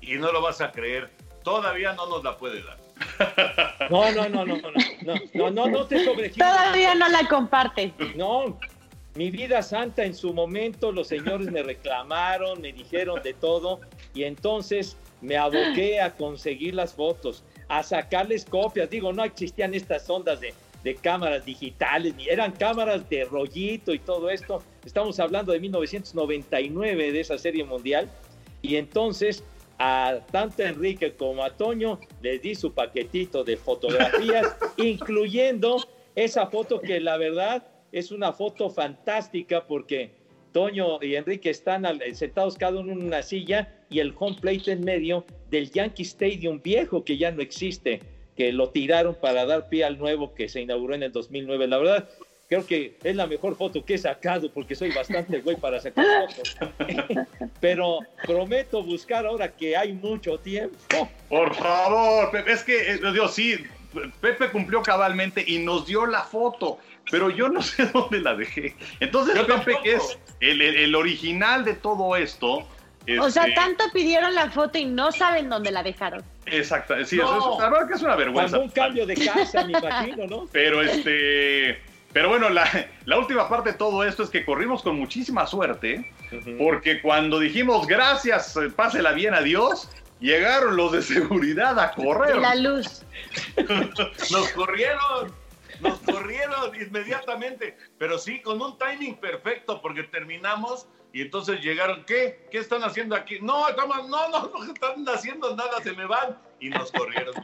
y 0.00 0.14
no 0.14 0.30
lo 0.30 0.40
vas 0.40 0.60
a 0.60 0.70
creer, 0.70 1.10
todavía 1.46 1.92
no 1.92 2.08
nos 2.08 2.24
la 2.24 2.36
puede 2.36 2.62
dar. 2.62 2.76
No, 3.88 4.10
no, 4.10 4.28
no, 4.28 4.44
no, 4.44 4.56
no, 4.56 4.70
no, 5.02 5.14
no, 5.34 5.50
no, 5.50 5.68
no 5.68 5.86
te 5.86 6.04
sobregires. 6.04 6.36
Todavía 6.36 6.96
no 6.96 7.08
la 7.08 7.28
comparte. 7.28 7.92
No, 8.16 8.58
mi 9.14 9.30
vida 9.30 9.62
santa 9.62 10.04
en 10.04 10.12
su 10.12 10.34
momento, 10.34 10.90
los 10.90 11.06
señores 11.06 11.52
me 11.52 11.62
reclamaron, 11.62 12.60
me 12.60 12.72
dijeron 12.72 13.22
de 13.22 13.32
todo, 13.32 13.80
y 14.12 14.24
entonces 14.24 14.96
me 15.20 15.36
aboqué 15.36 16.00
a 16.00 16.16
conseguir 16.16 16.74
las 16.74 16.94
fotos, 16.94 17.44
a 17.68 17.84
sacarles 17.84 18.44
copias. 18.44 18.90
Digo, 18.90 19.12
no 19.12 19.22
existían 19.22 19.72
estas 19.74 20.10
ondas 20.10 20.40
de, 20.40 20.52
de 20.82 20.96
cámaras 20.96 21.44
digitales, 21.44 22.16
ni 22.16 22.28
eran 22.28 22.50
cámaras 22.52 23.08
de 23.08 23.24
rollito 23.24 23.94
y 23.94 24.00
todo 24.00 24.30
esto. 24.30 24.64
Estamos 24.84 25.20
hablando 25.20 25.52
de 25.52 25.60
1999 25.60 27.12
de 27.12 27.20
esa 27.20 27.38
serie 27.38 27.62
mundial, 27.62 28.10
y 28.62 28.76
entonces 28.76 29.44
a 29.78 30.20
tanto 30.30 30.62
a 30.62 30.68
Enrique 30.68 31.14
como 31.14 31.42
a 31.44 31.50
Toño 31.50 32.00
les 32.22 32.40
di 32.42 32.54
su 32.54 32.72
paquetito 32.72 33.44
de 33.44 33.56
fotografías, 33.56 34.56
incluyendo 34.76 35.78
esa 36.14 36.46
foto 36.46 36.80
que 36.80 37.00
la 37.00 37.16
verdad 37.16 37.66
es 37.92 38.10
una 38.10 38.32
foto 38.32 38.70
fantástica 38.70 39.66
porque 39.66 40.10
Toño 40.52 41.02
y 41.02 41.16
Enrique 41.16 41.50
están 41.50 41.84
sentados 42.14 42.56
cada 42.56 42.80
uno 42.80 42.92
en 42.92 43.02
una 43.02 43.22
silla 43.22 43.70
y 43.90 44.00
el 44.00 44.14
home 44.18 44.38
plate 44.40 44.72
en 44.72 44.84
medio 44.84 45.24
del 45.50 45.70
Yankee 45.70 46.02
Stadium 46.02 46.62
viejo 46.62 47.04
que 47.04 47.18
ya 47.18 47.30
no 47.30 47.42
existe, 47.42 48.00
que 48.36 48.52
lo 48.52 48.70
tiraron 48.70 49.14
para 49.14 49.44
dar 49.44 49.68
pie 49.68 49.84
al 49.84 49.98
nuevo 49.98 50.34
que 50.34 50.48
se 50.48 50.62
inauguró 50.62 50.94
en 50.94 51.02
el 51.02 51.12
2009. 51.12 51.66
La 51.66 51.78
verdad, 51.78 52.08
creo 52.48 52.64
que 52.66 52.96
es 53.02 53.16
la 53.16 53.26
mejor 53.26 53.56
foto 53.56 53.84
que 53.84 53.94
he 53.94 53.98
sacado 53.98 54.50
porque 54.52 54.74
soy 54.74 54.92
bastante 54.92 55.40
güey 55.40 55.56
para 55.56 55.80
sacar 55.80 56.04
fotos. 56.28 56.56
Pero 57.60 57.98
prometo 58.24 58.82
buscar 58.82 59.26
ahora 59.26 59.50
que 59.52 59.76
hay 59.76 59.92
mucho 59.92 60.38
tiempo. 60.38 61.08
Por 61.28 61.54
favor, 61.54 62.30
Pepe, 62.30 62.52
es 62.52 62.62
que, 62.62 62.92
eh, 62.92 63.00
Dios, 63.12 63.34
sí, 63.34 63.56
Pepe 64.20 64.50
cumplió 64.50 64.82
cabalmente 64.82 65.42
y 65.46 65.58
nos 65.58 65.86
dio 65.86 66.06
la 66.06 66.22
foto, 66.22 66.78
pero 67.10 67.30
yo 67.30 67.48
no 67.48 67.62
sé 67.62 67.86
dónde 67.86 68.20
la 68.20 68.34
dejé. 68.34 68.74
Entonces, 69.00 69.34
Yo 69.34 69.46
Pepe, 69.46 69.54
tampoco. 69.54 69.82
que 69.82 69.94
es 69.94 70.18
el, 70.40 70.60
el- 70.62 70.76
el 70.76 70.94
original 70.94 71.64
de 71.64 71.74
todo 71.74 72.14
esto. 72.16 72.66
O 73.20 73.30
sea, 73.30 73.44
este, 73.44 73.54
tanto 73.54 73.84
pidieron 73.92 74.34
la 74.34 74.50
foto 74.50 74.78
y 74.78 74.84
no 74.84 75.12
saben 75.12 75.48
dónde 75.48 75.70
la 75.70 75.84
dejaron. 75.84 76.24
Exacto, 76.46 76.94
sí, 77.04 77.16
No. 77.16 77.38
eso 77.38 77.52
es, 77.54 77.58
la 77.60 77.70
verdad 77.70 77.88
que 77.88 77.94
es 77.94 78.02
una 78.02 78.16
vergüenza. 78.16 78.56
Cuando 78.56 78.64
un 78.66 78.70
cambio 78.70 79.06
de 79.06 79.14
casa, 79.14 79.64
me 79.64 79.78
imagino, 79.78 80.26
¿no? 80.26 80.46
Pero 80.52 80.82
este. 80.82 81.78
Pero 82.16 82.30
bueno, 82.30 82.48
la, 82.48 82.66
la 83.04 83.18
última 83.18 83.46
parte 83.46 83.72
de 83.72 83.76
todo 83.76 84.02
esto 84.02 84.22
es 84.22 84.30
que 84.30 84.42
corrimos 84.42 84.82
con 84.82 84.98
muchísima 84.98 85.46
suerte, 85.46 86.10
porque 86.56 87.02
cuando 87.02 87.38
dijimos 87.38 87.86
gracias, 87.86 88.56
eh, 88.56 88.70
pásela 88.74 89.12
bien, 89.12 89.34
adiós, 89.34 89.90
llegaron 90.18 90.76
los 90.76 90.92
de 90.92 91.02
seguridad 91.02 91.78
a 91.78 91.90
correr. 91.94 92.36
Y 92.36 92.40
la 92.40 92.54
luz. 92.54 93.04
Nos 94.30 94.48
corrieron, 94.52 95.30
nos 95.80 95.98
corrieron 95.98 96.74
inmediatamente, 96.80 97.76
pero 97.98 98.16
sí, 98.16 98.40
con 98.40 98.62
un 98.62 98.78
timing 98.78 99.16
perfecto, 99.16 99.82
porque 99.82 100.04
terminamos 100.04 100.88
y 101.12 101.20
entonces 101.20 101.60
llegaron, 101.60 102.02
¿qué? 102.06 102.46
¿Qué 102.50 102.56
están 102.56 102.82
haciendo 102.82 103.14
aquí? 103.14 103.40
No, 103.42 103.68
estamos, 103.68 104.08
no, 104.08 104.30
no, 104.30 104.52
no 104.58 104.72
están 104.72 105.06
haciendo 105.06 105.54
nada, 105.54 105.82
se 105.82 105.92
me 105.92 106.06
van. 106.06 106.38
Y 106.60 106.70
nos 106.70 106.90
corrieron, 106.92 107.34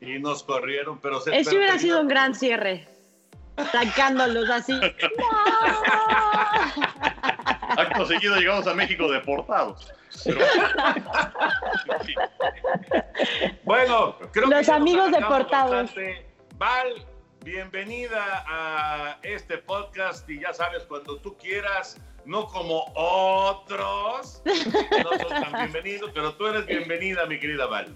y 0.00 0.18
nos 0.18 0.42
corrieron, 0.42 1.00
pero 1.00 1.20
se 1.20 1.38
Ese 1.38 1.56
hubiera 1.56 1.78
sido 1.78 2.00
un 2.00 2.08
gran 2.08 2.34
cierre. 2.34 2.95
Sacándolos 3.72 4.48
así. 4.50 4.78
Acto 7.76 8.06
seguido 8.06 8.36
llegamos 8.36 8.66
a 8.66 8.74
México 8.74 9.10
deportados. 9.10 9.92
Pero- 10.24 10.40
Bueno, 13.64 14.16
creo 14.18 14.30
que 14.32 14.40
Los 14.40 14.50
nos 14.50 14.68
amigos 14.68 15.10
deportados. 15.12 15.90
Val, 16.54 17.06
bienvenida 17.44 18.44
a 18.46 19.18
este 19.22 19.58
podcast 19.58 20.28
y 20.30 20.40
ya 20.40 20.52
sabes, 20.54 20.84
cuando 20.84 21.18
tú 21.18 21.36
quieras, 21.36 22.00
no 22.24 22.46
como 22.46 22.84
otros, 22.94 24.42
no 24.44 25.18
son 25.18 25.28
tan 25.28 25.52
bienvenidos, 25.52 26.10
pero 26.14 26.34
tú 26.34 26.46
eres 26.46 26.66
bienvenida, 26.66 27.26
mi 27.26 27.38
querida 27.38 27.66
Val. 27.66 27.94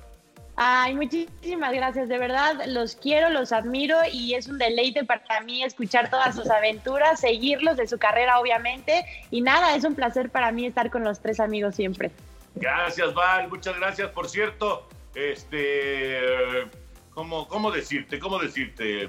Ay, 0.63 0.95
muchísimas 0.95 1.73
gracias, 1.73 2.11
de 2.11 2.19
verdad, 2.19 2.67
los 2.67 2.95
quiero, 2.95 3.31
los 3.31 3.51
admiro 3.51 3.97
y 4.13 4.35
es 4.35 4.47
un 4.47 4.59
deleite 4.59 5.05
para 5.05 5.41
mí 5.41 5.65
escuchar 5.65 6.11
todas 6.11 6.37
sus 6.37 6.51
aventuras, 6.51 7.19
seguirlos 7.19 7.79
de 7.79 7.87
su 7.87 7.97
carrera, 7.97 8.39
obviamente. 8.39 9.07
Y 9.31 9.41
nada, 9.41 9.75
es 9.75 9.85
un 9.85 9.95
placer 9.95 10.29
para 10.29 10.53
mí 10.53 10.67
estar 10.67 10.91
con 10.91 11.03
los 11.03 11.21
tres 11.21 11.41
amigos 11.41 11.77
siempre. 11.77 12.11
Gracias, 12.57 13.15
Val, 13.15 13.49
muchas 13.49 13.75
gracias. 13.79 14.11
Por 14.11 14.29
cierto, 14.29 14.87
este, 15.15 16.21
¿cómo, 17.15 17.49
cómo 17.49 17.71
decirte? 17.71 18.19
¿Cómo 18.19 18.39
decirte? 18.39 19.09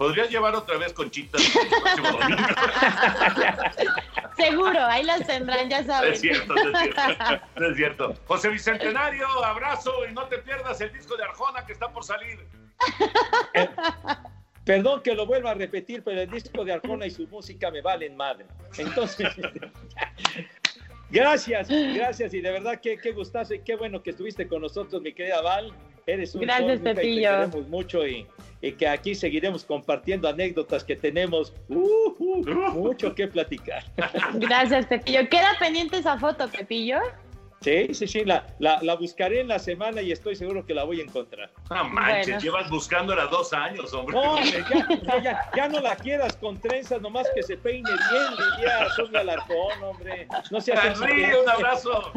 ¿Podrías 0.00 0.30
llevar 0.30 0.54
otra 0.54 0.78
vez 0.78 0.94
conchitas 0.94 1.42
el 1.44 1.68
próximo 1.68 2.12
domingo? 2.12 2.42
Seguro, 4.38 4.86
ahí 4.86 5.04
las 5.04 5.26
tendrán, 5.26 5.68
ya 5.68 5.84
saben. 5.84 6.14
Es 6.14 6.22
cierto, 6.22 6.54
es 6.56 6.78
cierto, 6.78 7.66
es 7.66 7.76
cierto. 7.76 8.14
José 8.26 8.48
Bicentenario, 8.48 9.28
abrazo 9.44 9.92
y 10.10 10.14
no 10.14 10.26
te 10.28 10.38
pierdas 10.38 10.80
el 10.80 10.90
disco 10.94 11.18
de 11.18 11.24
Arjona 11.24 11.66
que 11.66 11.74
está 11.74 11.92
por 11.92 12.02
salir. 12.02 12.38
Perdón 14.64 15.02
que 15.02 15.14
lo 15.14 15.26
vuelva 15.26 15.50
a 15.50 15.54
repetir, 15.54 16.02
pero 16.02 16.22
el 16.22 16.30
disco 16.30 16.64
de 16.64 16.72
Arjona 16.72 17.04
y 17.04 17.10
su 17.10 17.28
música 17.28 17.70
me 17.70 17.82
valen 17.82 18.16
madre. 18.16 18.46
Entonces, 18.78 19.28
gracias, 21.10 21.68
gracias 21.68 22.32
y 22.32 22.40
de 22.40 22.50
verdad 22.50 22.80
que 22.80 22.96
qué 22.96 23.12
gustazo 23.12 23.52
y 23.52 23.60
qué 23.60 23.76
bueno 23.76 24.02
que 24.02 24.12
estuviste 24.12 24.48
con 24.48 24.62
nosotros, 24.62 25.02
mi 25.02 25.12
querida 25.12 25.42
Val. 25.42 25.74
Eres 26.12 26.34
un 26.34 26.40
Gracias, 26.42 26.80
y 26.80 26.82
te 26.82 26.94
Pepillo. 26.94 27.30
queremos 27.30 27.68
mucho 27.68 28.06
y, 28.06 28.26
y 28.60 28.72
que 28.72 28.88
aquí 28.88 29.14
seguiremos 29.14 29.64
compartiendo 29.64 30.28
anécdotas 30.28 30.82
que 30.82 30.96
tenemos 30.96 31.52
uh, 31.68 32.14
uh, 32.18 32.72
mucho 32.72 33.14
que 33.14 33.28
platicar. 33.28 33.84
Gracias, 34.34 34.86
Pepillo. 34.86 35.28
Queda 35.28 35.50
pendiente 35.58 35.98
esa 35.98 36.18
foto, 36.18 36.48
Pepillo. 36.48 36.98
Sí, 37.62 37.92
sí, 37.92 38.06
sí, 38.08 38.24
la, 38.24 38.46
la, 38.58 38.78
la 38.82 38.94
buscaré 38.96 39.40
en 39.40 39.48
la 39.48 39.58
semana 39.58 40.00
y 40.00 40.12
estoy 40.12 40.34
seguro 40.34 40.64
que 40.64 40.72
la 40.72 40.84
voy 40.84 41.00
a 41.00 41.04
encontrar. 41.04 41.50
No 41.68 41.84
manches, 41.90 42.26
Bueno. 42.26 42.40
llevas 42.40 42.70
buscándola 42.70 43.26
dos 43.26 43.52
años, 43.52 43.92
hombre. 43.92 44.14
No, 44.16 44.22
hombre, 44.32 44.64
ya, 44.70 44.88
ya, 45.02 45.22
ya, 45.22 45.50
ya 45.54 45.68
no 45.68 45.80
la 45.80 45.94
quieras 45.96 46.36
con 46.36 46.58
trenzas, 46.58 47.02
nomás 47.02 47.26
que 47.34 47.42
se 47.42 47.58
peine 47.58 47.90
bien, 47.90 48.24
diría 48.56 48.88
Sonia 48.96 49.20
Alarcón, 49.20 49.82
hombre. 49.82 50.26
No 50.50 50.58
seas 50.62 50.98
Henry, 51.02 51.24
un 51.34 51.48
abrazo. 51.50 52.10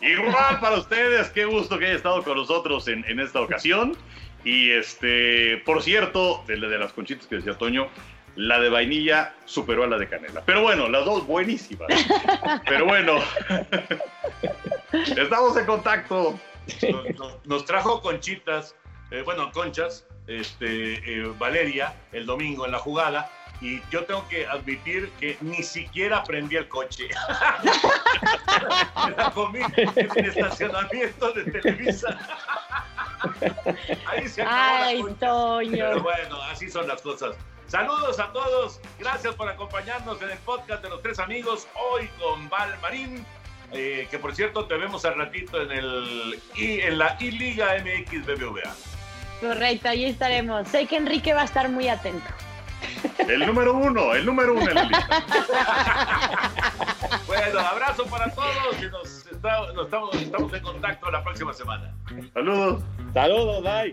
Igual 0.00 0.58
para 0.60 0.76
ustedes, 0.76 1.28
qué 1.30 1.44
gusto 1.44 1.78
que 1.78 1.84
haya 1.84 1.96
estado 1.96 2.22
con 2.24 2.38
nosotros 2.38 2.88
en, 2.88 3.04
en 3.08 3.20
esta 3.20 3.42
ocasión. 3.42 3.94
Y 4.42 4.70
este, 4.70 5.58
por 5.66 5.82
cierto, 5.82 6.42
de, 6.46 6.56
la- 6.56 6.68
de 6.68 6.78
las 6.78 6.94
conchitas 6.94 7.26
que 7.26 7.34
decía 7.36 7.52
Toño, 7.58 7.88
la 8.36 8.58
de 8.60 8.68
vainilla 8.70 9.34
superó 9.44 9.82
a 9.84 9.86
la 9.88 9.98
de 9.98 10.08
canela. 10.08 10.42
Pero 10.46 10.62
bueno, 10.62 10.88
las 10.88 11.04
dos 11.04 11.26
buenísimas. 11.26 11.88
Pero 12.66 12.86
bueno, 12.86 13.18
estamos 14.92 15.56
en 15.56 15.66
contacto. 15.66 16.38
Nos, 16.90 17.18
nos- 17.18 17.46
nos 17.46 17.64
trajo 17.64 18.00
conchitas, 18.02 18.74
eh, 19.10 19.22
bueno, 19.24 19.50
conchas, 19.52 20.06
este, 20.26 20.94
eh, 21.22 21.32
Valeria, 21.38 21.94
el 22.12 22.26
domingo 22.26 22.66
en 22.66 22.72
la 22.72 22.78
jugada. 22.78 23.30
Y 23.60 23.80
yo 23.90 24.04
tengo 24.04 24.28
que 24.28 24.46
admitir 24.46 25.10
que 25.18 25.36
ni 25.40 25.64
siquiera 25.64 26.22
prendí 26.22 26.54
el 26.54 26.68
coche. 26.68 27.08
Me 29.04 29.10
la 29.16 29.30
comí 29.32 29.58
en 29.76 30.10
el 30.14 30.26
estacionamiento 30.26 31.32
de 31.32 31.42
Televisa. 31.50 32.16
Ahí 34.06 34.28
se 34.28 34.42
acabó 34.42 34.56
la 34.60 34.86
Ay, 34.86 35.00
concha. 35.02 35.26
Toño. 35.26 35.72
Pero 35.72 36.02
bueno, 36.02 36.42
así 36.42 36.70
son 36.70 36.86
las 36.86 37.02
cosas. 37.02 37.34
Saludos 37.66 38.20
a 38.20 38.32
todos. 38.32 38.80
Gracias 38.98 39.34
por 39.34 39.48
acompañarnos 39.48 40.22
en 40.22 40.30
el 40.30 40.38
podcast 40.38 40.80
de 40.82 40.90
los 40.90 41.02
tres 41.02 41.18
amigos. 41.18 41.66
Hoy 41.74 42.08
con 42.20 42.48
Val 42.48 42.78
Marín. 42.80 43.26
Eh, 43.72 44.06
que 44.10 44.18
por 44.18 44.34
cierto 44.34 44.66
te 44.66 44.76
vemos 44.76 45.04
al 45.04 45.16
ratito 45.16 45.60
en 45.60 45.70
el 45.72 46.40
I- 46.56 46.80
en 46.80 46.98
la 46.98 47.16
I-Liga 47.20 47.74
MX 47.82 48.26
BBVA. 48.26 48.74
Correcto, 49.40 49.88
ahí 49.88 50.04
estaremos. 50.04 50.66
Sé 50.68 50.86
que 50.86 50.96
Enrique 50.96 51.32
va 51.32 51.42
a 51.42 51.44
estar 51.44 51.68
muy 51.68 51.88
atento. 51.88 52.26
El 53.28 53.44
número 53.46 53.74
uno, 53.74 54.14
el 54.14 54.24
número 54.26 54.54
uno 54.54 54.68
en 54.68 54.74
la 54.74 54.84
lista. 54.84 55.24
Bueno, 57.26 57.60
abrazo 57.60 58.04
para 58.06 58.30
todos 58.34 58.82
y 58.82 58.86
nos, 58.86 59.26
está- 59.26 59.72
nos 59.72 59.84
estamos, 59.84 60.14
estamos 60.16 60.52
en 60.52 60.62
contacto 60.62 61.10
la 61.10 61.22
próxima 61.22 61.52
semana. 61.52 61.94
Saludos. 62.34 62.82
Saludos, 63.14 63.62
bye. 63.62 63.92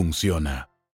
funciona. 0.01 0.70